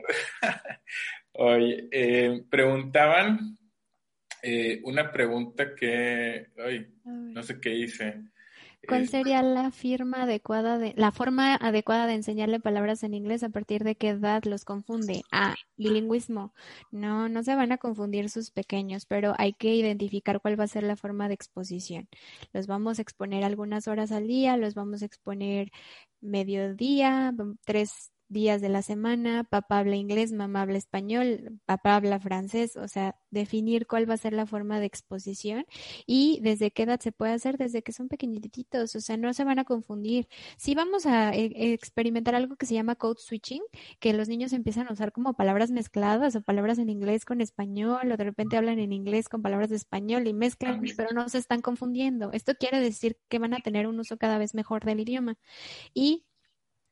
Oye, 1.33 1.89
eh, 1.91 2.43
preguntaban 2.49 3.59
eh, 4.43 4.81
una 4.85 5.11
pregunta 5.11 5.75
que, 5.75 6.47
ay, 6.65 6.87
no 7.05 7.43
sé 7.43 7.61
qué 7.61 7.75
hice. 7.75 8.23
¿Cuál 8.91 9.09
sería 9.09 9.43
la 9.43 9.71
firma 9.71 10.25
adecuada 10.25 10.77
de, 10.77 10.93
la 10.97 11.13
forma 11.13 11.55
adecuada 11.55 12.07
de 12.07 12.15
enseñarle 12.15 12.61
palabras 12.61 13.03
en 13.03 13.15
inglés 13.15 13.43
a 13.43 13.49
partir 13.49 13.85
de 13.85 13.95
qué 13.95 14.11
edad 14.11 14.43
los 14.45 14.65
confunde? 14.65 15.23
Ah, 15.33 15.55
bilingüismo. 15.77 16.53
No, 16.91 17.29
no 17.29 17.43
se 17.43 17.55
van 17.55 17.73
a 17.73 17.79
confundir 17.79 18.29
sus 18.29 18.51
pequeños, 18.51 19.07
pero 19.07 19.35
hay 19.39 19.53
que 19.53 19.75
identificar 19.75 20.41
cuál 20.41 20.59
va 20.59 20.65
a 20.65 20.69
ser 20.69 20.83
la 20.83 20.97
forma 20.97 21.29
de 21.29 21.35
exposición. 21.35 22.09
Los 22.53 22.67
vamos 22.67 22.99
a 22.99 23.03
exponer 23.03 23.45
algunas 23.45 23.89
horas 23.89 24.13
al 24.13 24.27
día, 24.27 24.57
los 24.57 24.75
vamos 24.75 25.03
a 25.03 25.07
exponer 25.07 25.71
mediodía, 26.21 27.33
tres 27.65 28.11
días 28.31 28.61
de 28.61 28.69
la 28.69 28.81
semana, 28.83 29.45
papá 29.45 29.81
habla 29.81 29.97
inglés, 29.97 30.33
mamá 30.33 30.63
habla 30.63 30.79
español, 30.79 31.59
papá 31.67 31.97
habla 31.97 32.21
francés, 32.21 32.77
o 32.77 32.89
sea, 32.89 33.17
definir 33.31 33.87
cuál 33.87 34.09
va 34.09 34.15
a 34.15 34.17
ser 34.17 34.33
la 34.33 34.47
forma 34.47 34.81
de 34.81 34.87
exposición 34.87 35.67
y 36.07 36.41
desde 36.43 36.71
qué 36.71 36.85
edad 36.85 37.01
se 37.01 37.13
puede 37.13 37.33
hacer, 37.33 37.59
desde 37.59 37.83
que 37.83 37.93
son 37.93 38.09
pequeñititos, 38.09 38.95
o 38.95 39.01
sea, 39.01 39.17
no 39.17 39.35
se 39.35 39.45
van 39.45 39.59
a 39.59 39.65
confundir. 39.65 40.29
Si 40.57 40.75
vamos 40.75 41.07
a 41.07 41.35
e, 41.35 41.73
experimentar 41.75 42.35
algo 42.35 42.57
que 42.57 42.67
se 42.67 42.75
llama 42.75 42.95
code 42.95 43.21
switching, 43.21 43.63
que 43.99 44.13
los 44.13 44.29
niños 44.29 44.53
empiezan 44.53 44.89
a 44.89 44.93
usar 44.93 45.13
como 45.13 45.35
palabras 45.35 45.71
mezcladas 45.71 46.37
o 46.37 46.43
palabras 46.43 46.79
en 46.79 46.89
inglés 46.89 47.25
con 47.25 47.41
español 47.41 48.13
o 48.13 48.17
de 48.17 48.25
repente 48.25 48.57
hablan 48.57 48.79
en 48.79 48.93
inglés 48.93 49.29
con 49.29 49.43
palabras 49.43 49.71
de 49.71 49.77
español 49.77 50.27
y 50.27 50.33
mezclan, 50.33 50.81
pero 50.97 51.11
no 51.13 51.29
se 51.29 51.39
están 51.39 51.63
confundiendo. 51.63 52.31
Esto 52.33 52.55
quiere 52.55 52.81
decir 52.81 53.19
que 53.29 53.39
van 53.39 53.55
a 53.55 53.59
tener 53.59 53.87
un 53.87 53.99
uso 53.99 54.17
cada 54.19 54.39
vez 54.39 54.55
mejor 54.55 54.85
del 54.85 55.01
idioma. 55.01 55.37
Y 55.95 56.25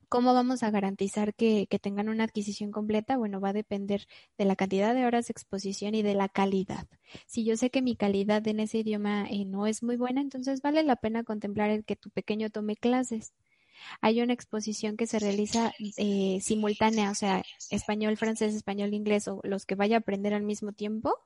¿Cómo 0.08 0.32
vamos 0.32 0.62
a 0.62 0.70
garantizar 0.70 1.34
que, 1.34 1.66
tengan 1.82 2.08
una 2.08 2.24
adquisición 2.24 2.72
completa? 2.72 3.18
Bueno, 3.18 3.40
va 3.40 3.50
a 3.50 3.52
depender 3.52 4.06
de 4.38 4.46
la 4.46 4.56
cantidad 4.56 4.94
de 4.94 5.04
horas 5.04 5.26
de 5.26 5.32
exposición 5.32 5.94
y 5.94 6.00
de 6.02 6.14
la 6.14 6.30
calidad. 6.30 6.86
Si 7.26 7.44
yo 7.44 7.58
sé 7.58 7.68
que 7.68 7.82
mi 7.82 7.94
calidad 7.94 8.46
en 8.48 8.60
ese 8.60 8.78
idioma 8.78 9.26
eh, 9.28 9.44
no 9.44 9.66
es 9.66 9.82
muy 9.82 9.96
buena, 9.96 10.22
entonces 10.22 10.62
vale 10.62 10.82
la 10.82 10.96
pena 10.96 11.24
contemplar 11.24 11.68
el 11.68 11.84
que 11.84 11.94
tu 11.94 12.08
pequeño 12.08 12.48
tome 12.48 12.76
clases. 12.76 13.34
Hay 14.00 14.22
una 14.22 14.32
exposición 14.32 14.96
que 14.96 15.06
se 15.06 15.18
realiza 15.18 15.72
eh, 15.98 16.38
simultánea, 16.40 17.10
o 17.10 17.14
sea, 17.14 17.42
español, 17.70 18.16
francés, 18.16 18.54
español, 18.54 18.94
inglés, 18.94 19.28
o 19.28 19.40
los 19.44 19.66
que 19.66 19.74
vaya 19.74 19.96
a 19.96 20.00
aprender 20.00 20.32
al 20.32 20.42
mismo 20.42 20.72
tiempo, 20.72 21.16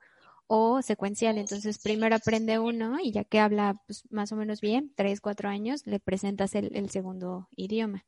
o 0.47 0.81
secuencial. 0.81 1.37
Entonces, 1.37 1.79
primero 1.79 2.17
aprende 2.17 2.59
uno 2.59 2.97
y 3.01 3.11
ya 3.13 3.23
que 3.23 3.39
habla 3.39 3.81
pues, 3.87 4.03
más 4.11 4.33
o 4.33 4.35
menos 4.35 4.59
bien, 4.59 4.91
tres, 4.95 5.21
cuatro 5.21 5.47
años, 5.47 5.87
le 5.87 6.01
presentas 6.01 6.53
el 6.53 6.89
segundo 6.89 7.47
idioma. 7.55 8.05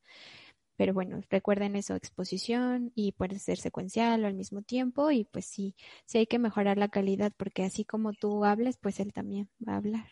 Pero 0.76 0.92
bueno, 0.92 1.20
recuerden 1.30 1.76
eso, 1.76 1.94
exposición 1.94 2.92
y 2.94 3.12
puede 3.12 3.38
ser 3.38 3.58
secuencial 3.58 4.24
o 4.24 4.26
al 4.26 4.34
mismo 4.34 4.62
tiempo 4.62 5.10
y 5.10 5.24
pues 5.24 5.46
sí, 5.46 5.74
sí 6.04 6.18
hay 6.18 6.26
que 6.26 6.38
mejorar 6.38 6.76
la 6.76 6.88
calidad 6.88 7.32
porque 7.36 7.64
así 7.64 7.84
como 7.84 8.12
tú 8.12 8.44
hables, 8.44 8.76
pues 8.76 9.00
él 9.00 9.12
también 9.12 9.48
va 9.66 9.74
a 9.74 9.76
hablar. 9.76 10.06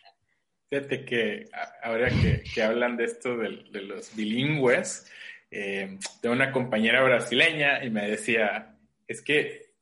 Fíjate 0.69 1.05
que 1.05 1.47
ahora 1.83 2.09
que, 2.09 2.61
hablan 2.63 2.97
de 2.97 3.05
esto 3.05 3.37
de, 3.37 3.49
los 3.81 4.15
bilingües, 4.15 5.09
eh, 5.51 5.99
de 6.21 6.29
una 6.29 6.51
compañera 6.51 7.03
brasileña 7.03 7.83
y 7.83 7.91
me 7.91 8.09
decía, 8.09 8.75
es 9.07 9.21
que 9.21 9.73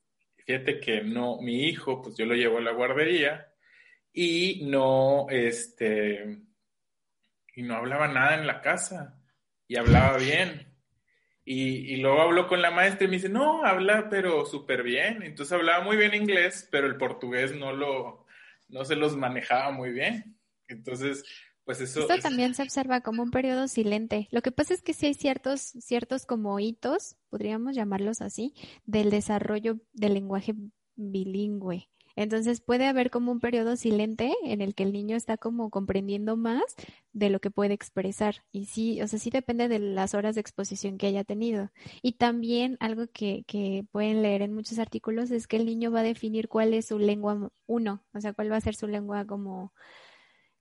fíjate 0.46 0.80
que 0.80 1.02
no, 1.02 1.40
mi 1.42 1.64
hijo, 1.64 2.02
pues 2.02 2.16
yo 2.18 2.26
lo 2.26 2.36
llevo 2.36 2.58
a 2.58 2.62
la 2.62 2.74
guardería 2.74 3.48
y 4.12 4.66
no, 4.66 5.28
este, 5.30 6.38
y 7.56 7.64
no 7.64 7.76
hablaba 7.76 8.08
nada 8.08 8.36
en 8.36 8.46
la 8.46 8.62
casa 8.62 9.20
y 9.68 9.78
hablaba 9.78 10.18
bien. 10.18 10.72
Y, 11.46 11.98
luego 11.98 12.22
habló 12.22 12.48
con 12.48 12.62
la 12.62 12.72
maestra 12.72 13.06
y 13.06 13.10
me 13.10 13.18
dice, 13.18 13.30
no, 13.30 13.66
habla 13.66 14.08
pero 14.10 14.46
súper 14.46 14.84
bien. 14.84 15.24
Entonces 15.24 15.52
hablaba 15.52 15.84
muy 15.84 15.98
bien 15.98 16.14
inglés, 16.14 16.68
pero 16.72 16.88
el 16.88 16.98
portugués 16.98 17.54
no 17.54 17.74
lo, 17.74 18.26
no 18.70 18.86
se 18.86 18.96
los 18.96 19.18
manejaba 19.18 19.72
muy 19.72 19.91
bien. 19.91 20.38
Entonces, 20.70 21.24
pues 21.66 21.82
eso. 21.82 22.02
Esto 22.02 22.18
también 22.20 22.56
se 22.56 22.64
observa 22.64 23.02
como 23.02 23.24
un 23.24 23.32
periodo 23.32 23.68
silente. 23.68 24.28
Lo 24.32 24.41
que 24.41 24.52
pasa 24.52 24.74
es 24.74 24.82
que 24.82 24.94
sí 24.94 25.08
hay 25.08 25.14
ciertos, 25.14 25.62
ciertos 25.62 26.26
como 26.26 26.60
hitos, 26.60 27.18
podríamos 27.30 27.76
llamarlos 27.76 28.22
así, 28.22 28.54
del 28.86 29.10
desarrollo 29.10 29.80
del 29.91 30.14
lenguaje 30.14 30.54
bilingüe. 30.96 31.89
Entonces 32.16 32.61
puede 32.61 32.86
haber 32.86 33.09
como 33.09 33.32
un 33.32 33.39
periodo 33.39 33.76
silente 33.76 34.34
en 34.43 34.61
el 34.61 34.76
que 34.76 34.84
el 34.84 34.93
niño 34.93 35.16
está 35.16 35.38
como 35.38 35.70
comprendiendo 35.70 36.38
más 36.38 36.61
de 37.11 37.30
lo 37.30 37.39
que 37.39 37.49
puede 37.49 37.74
expresar. 37.74 38.43
Y 38.51 38.66
sí, 38.66 39.01
o 39.01 39.07
sea, 39.07 39.20
sí 39.20 39.30
depende 39.30 39.68
de 39.68 39.80
las 39.80 40.14
horas 40.14 40.36
de 40.36 40.41
exposición 40.41 40.97
que 40.97 41.07
haya 41.07 41.24
tenido. 41.24 41.72
Y 42.01 42.14
también 42.14 42.78
algo 42.80 43.07
que, 43.07 43.43
que 43.47 43.86
pueden 43.91 44.22
leer 44.22 44.43
en 44.43 44.53
muchos 44.53 44.80
artículos 44.80 45.32
es 45.32 45.47
que 45.47 45.57
el 45.57 45.66
niño 45.66 45.91
va 45.91 46.01
a 46.01 46.03
definir 46.03 46.47
cuál 46.49 46.74
es 46.74 46.88
su 46.88 46.99
lengua 46.99 47.51
uno, 47.66 48.03
o 48.14 48.22
sea, 48.22 48.34
cuál 48.34 48.51
va 48.51 48.57
a 48.57 48.61
ser 48.61 48.76
su 48.76 48.88
lengua 48.88 49.26
como 49.26 49.74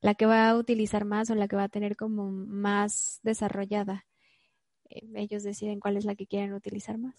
la 0.00 0.14
que 0.14 0.26
va 0.26 0.48
a 0.48 0.56
utilizar 0.56 1.04
más 1.04 1.30
o 1.30 1.34
la 1.34 1.48
que 1.48 1.56
va 1.56 1.64
a 1.64 1.68
tener 1.68 1.96
como 1.96 2.30
más 2.30 3.20
desarrollada. 3.22 4.06
Eh, 4.90 5.06
ellos 5.14 5.42
deciden 5.42 5.80
cuál 5.80 5.96
es 5.96 6.04
la 6.04 6.14
que 6.14 6.26
quieren 6.26 6.52
utilizar 6.54 6.98
más. 6.98 7.14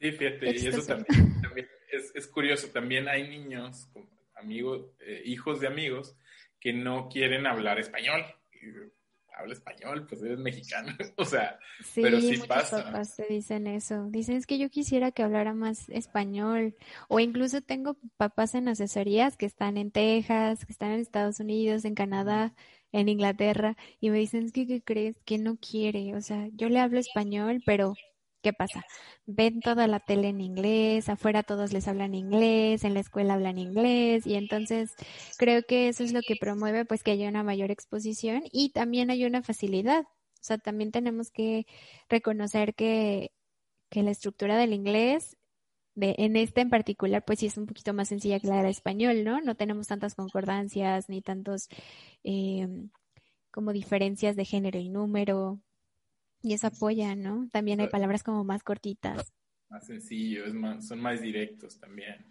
Sí, 0.00 0.12
fíjate, 0.12 0.56
y 0.56 0.66
eso 0.66 0.82
también, 0.82 1.40
también 1.42 1.68
es, 1.92 2.12
es, 2.14 2.26
curioso. 2.26 2.68
También 2.68 3.06
hay 3.06 3.28
niños, 3.28 3.90
amigos, 4.34 4.86
eh, 5.00 5.22
hijos 5.26 5.60
de 5.60 5.66
amigos, 5.66 6.16
que 6.58 6.72
no 6.72 7.08
quieren 7.10 7.46
hablar 7.46 7.78
español. 7.78 8.24
Habla 9.36 9.52
español, 9.52 10.06
pues 10.06 10.22
eres 10.22 10.38
mexicano. 10.38 10.92
o 11.16 11.24
sea, 11.26 11.58
pero 11.94 12.18
sí 12.20 12.32
muchos 12.32 12.46
pasa. 12.46 12.84
papás 12.84 13.16
te 13.16 13.26
dicen 13.26 13.66
eso. 13.66 14.06
Dicen, 14.10 14.36
es 14.36 14.46
que 14.46 14.58
yo 14.58 14.70
quisiera 14.70 15.12
que 15.12 15.22
hablara 15.22 15.52
más 15.52 15.88
español. 15.90 16.74
O 17.08 17.20
incluso 17.20 17.60
tengo 17.60 17.96
papás 18.16 18.54
en 18.54 18.68
asesorías 18.68 19.36
que 19.36 19.46
están 19.46 19.76
en 19.76 19.90
Texas, 19.90 20.64
que 20.64 20.72
están 20.72 20.92
en 20.92 21.00
Estados 21.00 21.40
Unidos, 21.40 21.84
en 21.84 21.94
Canadá, 21.94 22.54
en 22.92 23.08
Inglaterra, 23.08 23.76
y 24.00 24.10
me 24.10 24.18
dicen, 24.18 24.44
es 24.44 24.52
que, 24.52 24.66
¿qué 24.66 24.82
crees? 24.82 25.16
Que 25.24 25.38
no 25.38 25.56
quiere. 25.56 26.14
O 26.16 26.20
sea, 26.20 26.48
yo 26.52 26.68
le 26.68 26.80
hablo 26.80 26.98
español, 26.98 27.62
pero 27.64 27.94
¿Qué 28.42 28.54
pasa? 28.54 28.82
Ven 29.26 29.60
toda 29.60 29.86
la 29.86 30.00
tele 30.00 30.28
en 30.28 30.40
inglés, 30.40 31.10
afuera 31.10 31.42
todos 31.42 31.74
les 31.74 31.86
hablan 31.88 32.14
inglés, 32.14 32.84
en 32.84 32.94
la 32.94 33.00
escuela 33.00 33.34
hablan 33.34 33.58
inglés 33.58 34.26
y 34.26 34.34
entonces 34.36 34.92
creo 35.36 35.62
que 35.62 35.88
eso 35.88 36.04
es 36.04 36.12
lo 36.14 36.20
que 36.22 36.36
promueve 36.36 36.86
pues 36.86 37.02
que 37.02 37.10
haya 37.10 37.28
una 37.28 37.42
mayor 37.42 37.70
exposición 37.70 38.42
y 38.50 38.70
también 38.70 39.10
hay 39.10 39.26
una 39.26 39.42
facilidad. 39.42 40.04
O 40.04 40.42
sea, 40.42 40.56
también 40.56 40.90
tenemos 40.90 41.30
que 41.30 41.66
reconocer 42.08 42.74
que, 42.74 43.32
que 43.90 44.02
la 44.02 44.10
estructura 44.12 44.56
del 44.56 44.72
inglés 44.72 45.36
de, 45.94 46.14
en 46.18 46.36
este 46.36 46.62
en 46.62 46.70
particular, 46.70 47.24
pues 47.24 47.40
sí 47.40 47.46
es 47.46 47.58
un 47.58 47.66
poquito 47.66 47.92
más 47.92 48.08
sencilla 48.08 48.40
que 48.40 48.48
la 48.48 48.58
del 48.58 48.70
español, 48.70 49.24
¿no? 49.24 49.40
No 49.42 49.54
tenemos 49.54 49.88
tantas 49.88 50.14
concordancias 50.14 51.10
ni 51.10 51.20
tantos 51.20 51.68
eh, 52.24 52.66
como 53.50 53.72
diferencias 53.72 54.36
de 54.36 54.44
género 54.46 54.78
y 54.78 54.88
número. 54.88 55.60
Y 56.42 56.54
eso 56.54 56.68
apoya, 56.68 57.14
¿no? 57.14 57.48
También 57.52 57.80
hay 57.80 57.88
palabras 57.88 58.22
como 58.22 58.44
más 58.44 58.62
cortitas. 58.62 59.32
Más 59.68 59.86
sencillo, 59.86 60.44
son 60.80 61.00
más 61.00 61.20
directos 61.20 61.78
también. 61.78 62.26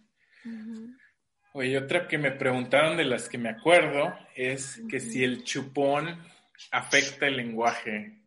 Oye, 1.53 1.77
otra 1.77 2.07
que 2.07 2.17
me 2.17 2.31
preguntaron 2.31 2.97
de 2.97 3.05
las 3.05 3.29
que 3.29 3.37
me 3.37 3.49
acuerdo 3.49 4.13
es 4.35 4.81
que 4.89 4.99
si 4.99 5.23
el 5.23 5.43
chupón 5.43 6.19
afecta 6.71 7.27
el 7.27 7.37
lenguaje. 7.37 8.21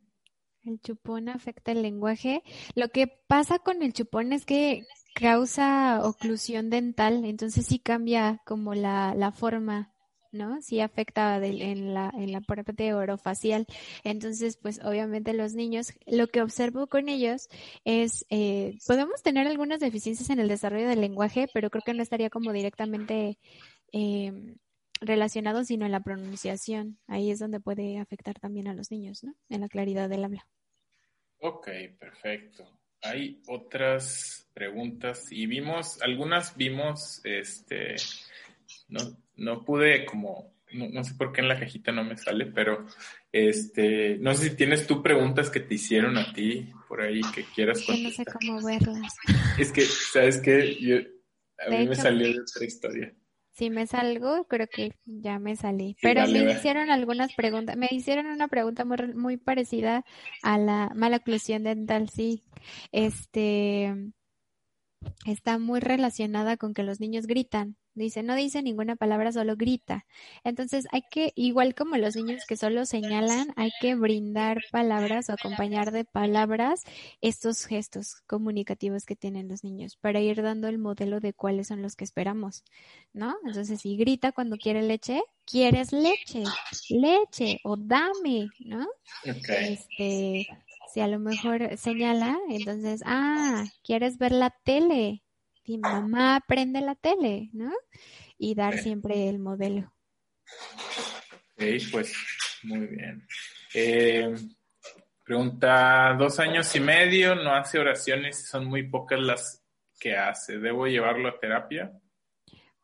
El 0.65 0.81
chupón 0.81 1.29
afecta 1.29 1.73
el 1.73 1.83
lenguaje. 1.83 2.43
Lo 2.75 2.89
que 2.89 3.07
pasa 3.07 3.59
con 3.59 3.83
el 3.83 3.93
chupón 3.93 4.33
es 4.33 4.45
que 4.45 4.87
causa 5.15 6.01
oclusión 6.03 6.71
dental, 6.71 7.25
entonces 7.25 7.67
sí 7.67 7.79
cambia 7.79 8.41
como 8.47 8.75
la, 8.75 9.15
la 9.15 9.33
forma 9.33 9.92
¿no? 10.33 10.61
Sí 10.63 10.81
afecta 10.81 11.37
en, 11.45 11.95
la, 11.95 12.13
en 12.15 12.33
la 12.33 12.41
parte 12.41 12.95
orofacial. 12.95 13.67
Entonces, 14.05 14.57
pues 14.57 14.81
obviamente 14.85 15.33
los 15.33 15.55
niños, 15.55 15.93
lo 16.07 16.27
que 16.29 16.43
observo 16.43 16.87
con 16.87 17.09
ellos 17.09 17.49
es, 17.85 18.27
eh, 18.31 18.79
podemos 18.87 19.23
tener 19.23 19.47
algunas 19.47 19.81
deficiencias 19.81 20.31
en 20.31 20.41
el 20.41 20.49
desarrollo 20.49 20.89
del 20.89 21.01
lenguaje, 21.01 21.49
pero 21.53 21.71
creo 21.71 21.83
que 21.85 21.95
no 21.95 22.03
estaría 22.03 22.31
como 22.31 22.53
directamente 22.53 23.39
eh, 23.93 24.33
relacionado, 25.01 25.65
sino 25.65 25.87
en 25.87 25.93
la 25.93 26.01
pronunciación. 26.01 26.99
Ahí 27.07 27.31
es 27.31 27.39
donde 27.39 27.61
puede 27.61 27.99
afectar 27.99 28.39
también 28.41 28.69
a 28.69 28.75
los 28.75 28.91
niños, 28.91 29.23
¿no? 29.23 29.35
En 29.49 29.61
la 29.61 29.69
claridad 29.69 30.09
del 30.09 30.25
habla. 30.25 30.47
Ok, 31.39 31.69
perfecto. 31.99 32.79
Hay 33.03 33.43
otras 33.49 34.49
preguntas 34.55 35.27
y 35.33 35.47
vimos, 35.47 36.01
algunas 36.03 36.57
vimos, 36.57 37.21
este, 37.25 37.97
no, 38.93 39.01
no 39.37 39.65
pude 39.65 40.05
como, 40.05 40.55
no, 40.73 41.03
sé 41.05 41.15
por 41.15 41.33
qué 41.33 41.41
en 41.41 41.49
la 41.49 41.59
cajita 41.59 41.93
no 41.93 42.05
me 42.05 42.17
sale, 42.17 42.47
pero 42.47 42.87
este, 43.33 44.19
no 44.19 44.35
sé 44.35 44.51
si 44.51 44.57
tienes 44.57 44.87
tú 44.87 45.03
preguntas 45.03 45.51
que 45.51 45.61
te 45.61 45.75
hicieron 45.75 46.19
a 46.19 46.33
ti 46.33 46.71
por 46.89 47.01
ahí 47.01 47.21
que 47.35 47.45
quieras 47.45 47.83
contestar. 47.85 48.27
no 48.27 48.33
sé 48.33 48.39
cómo 48.39 48.63
verlas. 48.63 49.15
Es 49.59 49.73
que, 49.73 49.83
¿sabes 49.83 50.39
qué? 50.39 50.77
Yo, 50.81 50.97
a 51.67 51.71
mí 51.71 51.89
me 51.89 51.97
salió 51.97 52.29
de 52.29 52.41
otra 52.41 52.65
historia. 52.65 53.15
Si 53.55 53.69
me 53.69 53.87
salgo, 53.87 54.47
creo 54.47 54.67
que 54.67 54.93
ya 55.05 55.39
me 55.39 55.57
salí. 55.57 55.97
Pero 56.01 56.27
me 56.27 56.51
hicieron 56.51 56.91
algunas 56.91 57.35
preguntas. 57.35 57.77
Me 57.77 57.87
hicieron 57.91 58.27
una 58.27 58.49
pregunta 58.49 58.87
muy, 58.87 58.97
muy 59.15 59.37
parecida 59.37 60.07
a 60.43 60.57
la 60.57 60.91
mala 60.95 61.19
oclusión 61.19 61.63
dental, 61.63 62.09
sí. 62.09 62.45
Este 62.93 63.95
está 65.27 65.59
muy 65.59 65.81
relacionada 65.81 66.57
con 66.57 66.73
que 66.73 66.83
los 66.83 66.99
niños 66.99 67.27
gritan. 67.27 67.77
Dice, 67.95 68.23
no 68.23 68.35
dice 68.35 68.63
ninguna 68.63 68.97
palabra, 68.97 69.33
solo 69.33 69.57
grita. 69.57 70.07
Entonces 70.45 70.87
hay 70.93 71.03
que, 71.11 71.33
igual 71.37 71.75
como 71.75 71.97
los 71.97 72.17
niños 72.17 72.45
que 72.47 72.57
solo 72.57 72.87
señalan, 72.87 73.53
hay 73.57 73.71
que 73.81 73.95
brindar 73.95 74.59
palabras 74.71 75.29
o 75.29 75.35
acompañar 75.35 75.93
de 75.93 76.05
palabras 76.05 76.83
estos 77.21 77.67
gestos 77.67 78.23
comunicativos 78.27 79.05
que 79.05 79.17
tienen 79.17 79.49
los 79.49 79.63
niños 79.63 79.97
para 79.97 80.21
ir 80.21 80.41
dando 80.43 80.69
el 80.69 80.79
modelo 80.79 81.21
de 81.21 81.35
cuáles 81.35 81.69
son 81.69 81.83
los 81.83 81.95
que 81.95 82.05
esperamos, 82.05 82.65
¿no? 83.13 83.37
Entonces 83.45 83.83
si 83.83 83.97
grita 83.97 84.33
cuando 84.33 84.57
quiere 84.57 84.83
leche, 84.83 85.23
quieres 85.45 85.93
leche, 85.93 86.45
leche 86.89 87.59
o 87.65 87.77
dame, 87.77 88.49
¿no? 88.61 88.87
Este, 89.25 90.47
si 90.93 91.01
a 91.01 91.09
lo 91.09 91.19
mejor 91.19 91.77
señala, 91.79 92.39
entonces, 92.51 93.03
ah, 93.07 93.65
quieres 93.83 94.19
ver 94.19 94.33
la 94.33 94.51
tele, 94.51 95.22
mamá 95.79 96.43
prende 96.47 96.81
la 96.81 96.95
tele, 96.95 97.51
¿no? 97.53 97.73
Y 98.39 98.55
dar 98.55 98.79
siempre 98.79 99.29
el 99.29 99.39
modelo. 99.39 99.93
Ok, 101.55 101.65
pues 101.91 102.15
muy 102.65 102.87
bien. 102.87 103.27
Eh, 103.75 104.35
pregunta, 105.25 106.15
dos 106.19 106.39
años 106.41 106.75
y 106.75 106.81
medio, 106.81 107.35
no 107.35 107.55
hace 107.55 107.79
oraciones, 107.79 108.49
son 108.49 108.67
muy 108.67 108.89
pocas 108.89 109.21
las 109.21 109.65
que 109.99 110.17
hace. 110.17 110.59
¿Debo 110.59 110.87
llevarlo 110.87 111.29
a 111.29 111.39
terapia? 111.39 111.93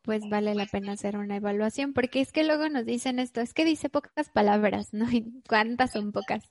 Pues 0.08 0.26
vale 0.26 0.54
la 0.54 0.64
pena 0.64 0.92
hacer 0.92 1.18
una 1.18 1.36
evaluación, 1.36 1.92
porque 1.92 2.22
es 2.22 2.32
que 2.32 2.42
luego 2.42 2.66
nos 2.70 2.86
dicen 2.86 3.18
esto, 3.18 3.42
es 3.42 3.52
que 3.52 3.66
dice 3.66 3.90
pocas 3.90 4.30
palabras, 4.30 4.94
¿no? 4.94 5.04
¿Y 5.12 5.42
¿Cuántas 5.46 5.92
son 5.92 6.12
pocas? 6.12 6.42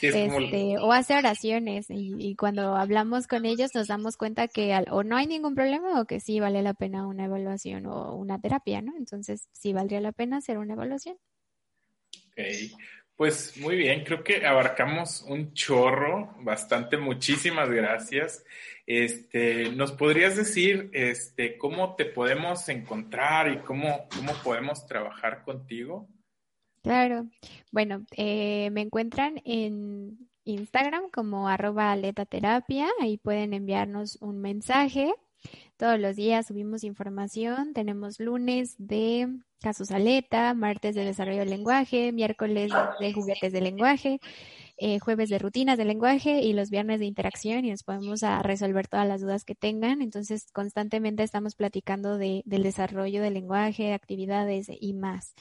este, 0.00 0.76
O 0.80 0.90
hace 0.90 1.14
oraciones 1.14 1.86
y, 1.88 2.34
cuando 2.34 2.74
hablamos 2.74 3.28
con 3.28 3.46
ellos 3.46 3.70
nos 3.76 3.86
damos 3.86 4.16
cuenta 4.16 4.48
que 4.48 4.76
o 4.90 5.04
no 5.04 5.16
hay 5.16 5.28
ningún 5.28 5.54
problema 5.54 6.00
o 6.00 6.04
que 6.06 6.18
sí 6.18 6.40
vale 6.40 6.62
la 6.62 6.74
pena 6.74 7.06
una 7.06 7.26
evaluación 7.26 7.86
o 7.86 8.16
una 8.16 8.40
terapia, 8.40 8.82
¿no? 8.82 8.92
Entonces 8.96 9.48
sí 9.52 9.72
valdría 9.72 10.00
la 10.00 10.10
pena 10.10 10.38
hacer 10.38 10.58
una 10.58 10.72
evaluación. 10.72 11.16
Ok, 12.32 12.40
pues 13.16 13.56
muy 13.56 13.76
bien, 13.76 14.04
creo 14.04 14.22
que 14.22 14.46
abarcamos 14.46 15.22
un 15.22 15.54
chorro, 15.54 16.34
bastante, 16.40 16.98
muchísimas 16.98 17.70
gracias. 17.70 18.44
Este, 18.86 19.70
¿nos 19.70 19.92
podrías 19.92 20.36
decir 20.36 20.90
este, 20.92 21.56
cómo 21.56 21.96
te 21.96 22.04
podemos 22.04 22.68
encontrar 22.68 23.50
y 23.50 23.58
cómo, 23.58 24.06
cómo 24.14 24.32
podemos 24.44 24.86
trabajar 24.86 25.42
contigo? 25.44 26.06
Claro, 26.82 27.26
bueno, 27.72 28.04
eh, 28.16 28.70
me 28.70 28.82
encuentran 28.82 29.40
en 29.44 30.28
Instagram 30.44 31.10
como 31.10 31.48
arroba 31.48 31.92
aletaterapia, 31.92 32.86
ahí 33.00 33.16
pueden 33.16 33.54
enviarnos 33.54 34.18
un 34.20 34.40
mensaje. 34.40 35.12
Todos 35.76 35.98
los 35.98 36.16
días 36.16 36.46
subimos 36.46 36.84
información, 36.84 37.72
tenemos 37.72 38.20
lunes 38.20 38.76
de 38.78 39.28
casos 39.60 39.90
aleta, 39.90 40.54
martes 40.54 40.94
de 40.94 41.04
desarrollo 41.04 41.40
del 41.40 41.50
lenguaje, 41.50 42.12
miércoles 42.12 42.72
de 43.00 43.12
juguetes 43.12 43.52
de 43.52 43.60
lenguaje, 43.60 44.20
eh, 44.78 44.98
jueves 44.98 45.30
de 45.30 45.38
rutinas 45.38 45.78
de 45.78 45.84
lenguaje 45.84 46.42
y 46.42 46.52
los 46.52 46.70
viernes 46.70 47.00
de 47.00 47.06
interacción 47.06 47.64
y 47.64 47.70
nos 47.70 47.82
podemos 47.82 48.20
resolver 48.42 48.88
todas 48.88 49.08
las 49.08 49.20
dudas 49.20 49.44
que 49.44 49.54
tengan. 49.54 50.02
Entonces, 50.02 50.46
constantemente 50.52 51.22
estamos 51.22 51.54
platicando 51.54 52.18
de, 52.18 52.42
del 52.44 52.62
desarrollo 52.62 53.22
del 53.22 53.34
lenguaje, 53.34 53.92
actividades 53.94 54.68
y 54.68 54.92
más. 54.92 55.34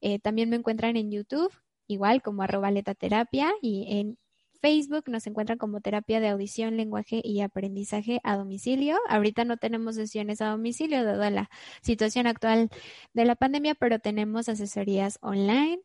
Eh, 0.00 0.18
también 0.18 0.50
me 0.50 0.56
encuentran 0.56 0.96
en 0.96 1.10
YouTube, 1.10 1.52
igual 1.86 2.22
como 2.22 2.42
arroba 2.42 2.70
terapia 2.98 3.52
y 3.62 3.86
en 3.98 4.18
Facebook 4.62 5.04
nos 5.08 5.26
encuentran 5.26 5.58
como 5.58 5.80
terapia 5.80 6.20
de 6.20 6.28
audición, 6.28 6.76
lenguaje 6.76 7.20
y 7.22 7.40
aprendizaje 7.40 8.20
a 8.22 8.36
domicilio. 8.36 8.96
Ahorita 9.08 9.44
no 9.44 9.56
tenemos 9.56 9.96
sesiones 9.96 10.40
a 10.40 10.50
domicilio 10.50 11.04
dado 11.04 11.28
la 11.30 11.50
situación 11.82 12.28
actual 12.28 12.70
de 13.12 13.24
la 13.24 13.34
pandemia, 13.34 13.74
pero 13.74 13.98
tenemos 13.98 14.48
asesorías 14.48 15.18
online. 15.20 15.80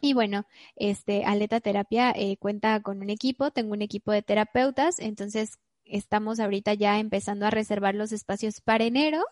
Y 0.00 0.14
bueno, 0.14 0.46
este 0.76 1.24
Aleta 1.24 1.60
Terapia 1.60 2.10
eh, 2.16 2.38
cuenta 2.38 2.80
con 2.80 3.02
un 3.02 3.10
equipo, 3.10 3.50
tengo 3.50 3.72
un 3.72 3.82
equipo 3.82 4.12
de 4.12 4.22
terapeutas, 4.22 4.98
entonces 4.98 5.58
estamos 5.84 6.40
ahorita 6.40 6.72
ya 6.72 6.98
empezando 6.98 7.46
a 7.46 7.50
reservar 7.50 7.94
los 7.94 8.12
espacios 8.12 8.62
para 8.62 8.84
enero 8.84 9.24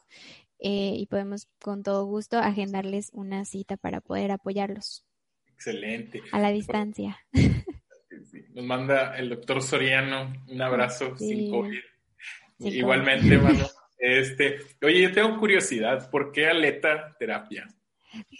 eh, 0.58 0.94
y 0.96 1.06
podemos 1.06 1.48
con 1.60 1.82
todo 1.82 2.04
gusto 2.04 2.38
agendarles 2.38 3.10
una 3.12 3.46
cita 3.46 3.78
para 3.78 4.02
poder 4.02 4.30
apoyarlos. 4.30 5.06
Excelente. 5.54 6.20
A 6.32 6.38
la 6.38 6.50
distancia. 6.50 7.18
Nos 8.54 8.64
manda 8.64 9.16
el 9.18 9.30
doctor 9.30 9.60
Soriano 9.62 10.32
un 10.46 10.62
abrazo 10.62 11.16
sin 11.18 11.50
COVID. 11.50 11.80
Igualmente, 12.60 13.36
mano. 13.38 13.66
Este, 13.98 14.58
oye, 14.80 15.02
yo 15.02 15.12
tengo 15.12 15.38
curiosidad, 15.38 16.08
¿por 16.08 16.30
qué 16.30 16.46
aleta 16.46 17.16
terapia? 17.18 17.66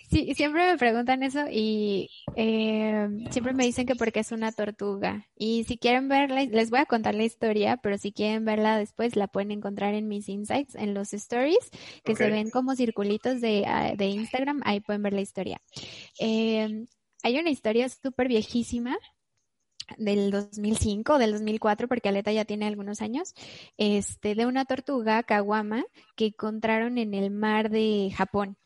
Sí, 0.08 0.32
siempre 0.36 0.70
me 0.70 0.78
preguntan 0.78 1.24
eso 1.24 1.46
y 1.50 2.08
eh, 2.36 3.08
siempre 3.30 3.54
me 3.54 3.64
dicen 3.64 3.86
que 3.86 3.96
porque 3.96 4.20
es 4.20 4.30
una 4.30 4.52
tortuga. 4.52 5.26
Y 5.36 5.64
si 5.64 5.78
quieren 5.78 6.08
verla, 6.08 6.44
les 6.44 6.70
voy 6.70 6.78
a 6.78 6.86
contar 6.86 7.16
la 7.16 7.24
historia, 7.24 7.78
pero 7.78 7.98
si 7.98 8.12
quieren 8.12 8.44
verla 8.44 8.78
después, 8.78 9.16
la 9.16 9.26
pueden 9.26 9.50
encontrar 9.50 9.94
en 9.94 10.06
mis 10.06 10.28
insights, 10.28 10.76
en 10.76 10.94
los 10.94 11.12
stories, 11.12 11.70
que 12.04 12.14
se 12.14 12.30
ven 12.30 12.50
como 12.50 12.76
circulitos 12.76 13.40
de, 13.40 13.64
ah, 13.66 13.94
de, 13.96 14.06
Instagram, 14.06 14.60
ahí 14.64 14.78
pueden 14.78 15.02
ver 15.02 15.12
la 15.12 15.22
historia. 15.22 15.60
Eh, 16.20 16.84
hay 17.24 17.38
una 17.38 17.50
historia 17.50 17.88
súper 17.88 18.28
viejísima 18.28 18.96
del 19.98 20.30
2005, 20.30 21.18
del 21.18 21.32
2004, 21.32 21.88
porque 21.88 22.08
Aleta 22.08 22.32
ya 22.32 22.44
tiene 22.44 22.66
algunos 22.66 23.00
años, 23.02 23.34
este, 23.78 24.34
de 24.34 24.46
una 24.46 24.64
tortuga 24.64 25.22
kawama 25.22 25.84
que 26.14 26.26
encontraron 26.26 26.98
en 26.98 27.14
el 27.14 27.30
mar 27.30 27.70
de 27.70 28.12
Japón 28.16 28.56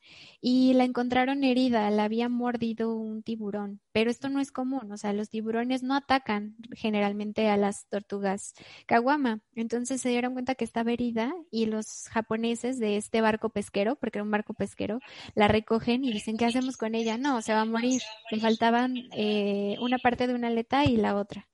y 0.40 0.72
la 0.74 0.84
encontraron 0.84 1.42
herida, 1.42 1.90
la 1.90 2.04
había 2.04 2.28
mordido 2.28 2.94
un 2.94 3.22
tiburón, 3.22 3.80
pero 3.92 4.10
esto 4.10 4.28
no 4.28 4.40
es 4.40 4.52
común, 4.52 4.92
o 4.92 4.96
sea, 4.96 5.12
los 5.12 5.30
tiburones 5.30 5.82
no 5.82 5.96
atacan 5.96 6.56
generalmente 6.72 7.48
a 7.48 7.56
las 7.56 7.88
tortugas 7.88 8.54
kawama, 8.86 9.40
entonces 9.54 10.00
se 10.00 10.10
dieron 10.10 10.34
cuenta 10.34 10.54
que 10.54 10.64
estaba 10.64 10.92
herida 10.92 11.34
y 11.50 11.66
los 11.66 12.08
japoneses 12.10 12.78
de 12.78 12.96
este 12.96 13.20
barco 13.20 13.50
pesquero, 13.50 13.96
porque 13.96 14.18
era 14.18 14.24
un 14.24 14.30
barco 14.30 14.54
pesquero, 14.54 15.00
la 15.34 15.48
recogen 15.48 16.04
y 16.04 16.12
dicen, 16.12 16.36
¿qué 16.36 16.44
hacemos 16.44 16.76
con 16.76 16.94
ella? 16.94 17.18
No, 17.18 17.42
se 17.42 17.52
va 17.52 17.62
a 17.62 17.64
morir, 17.64 18.00
le 18.30 18.38
faltaban 18.38 18.96
eh, 19.16 19.76
una 19.80 19.98
parte 19.98 20.26
de 20.26 20.34
una 20.34 20.48
aleta 20.48 20.84
y 20.84 20.96
la 20.96 21.16
otra 21.16 21.48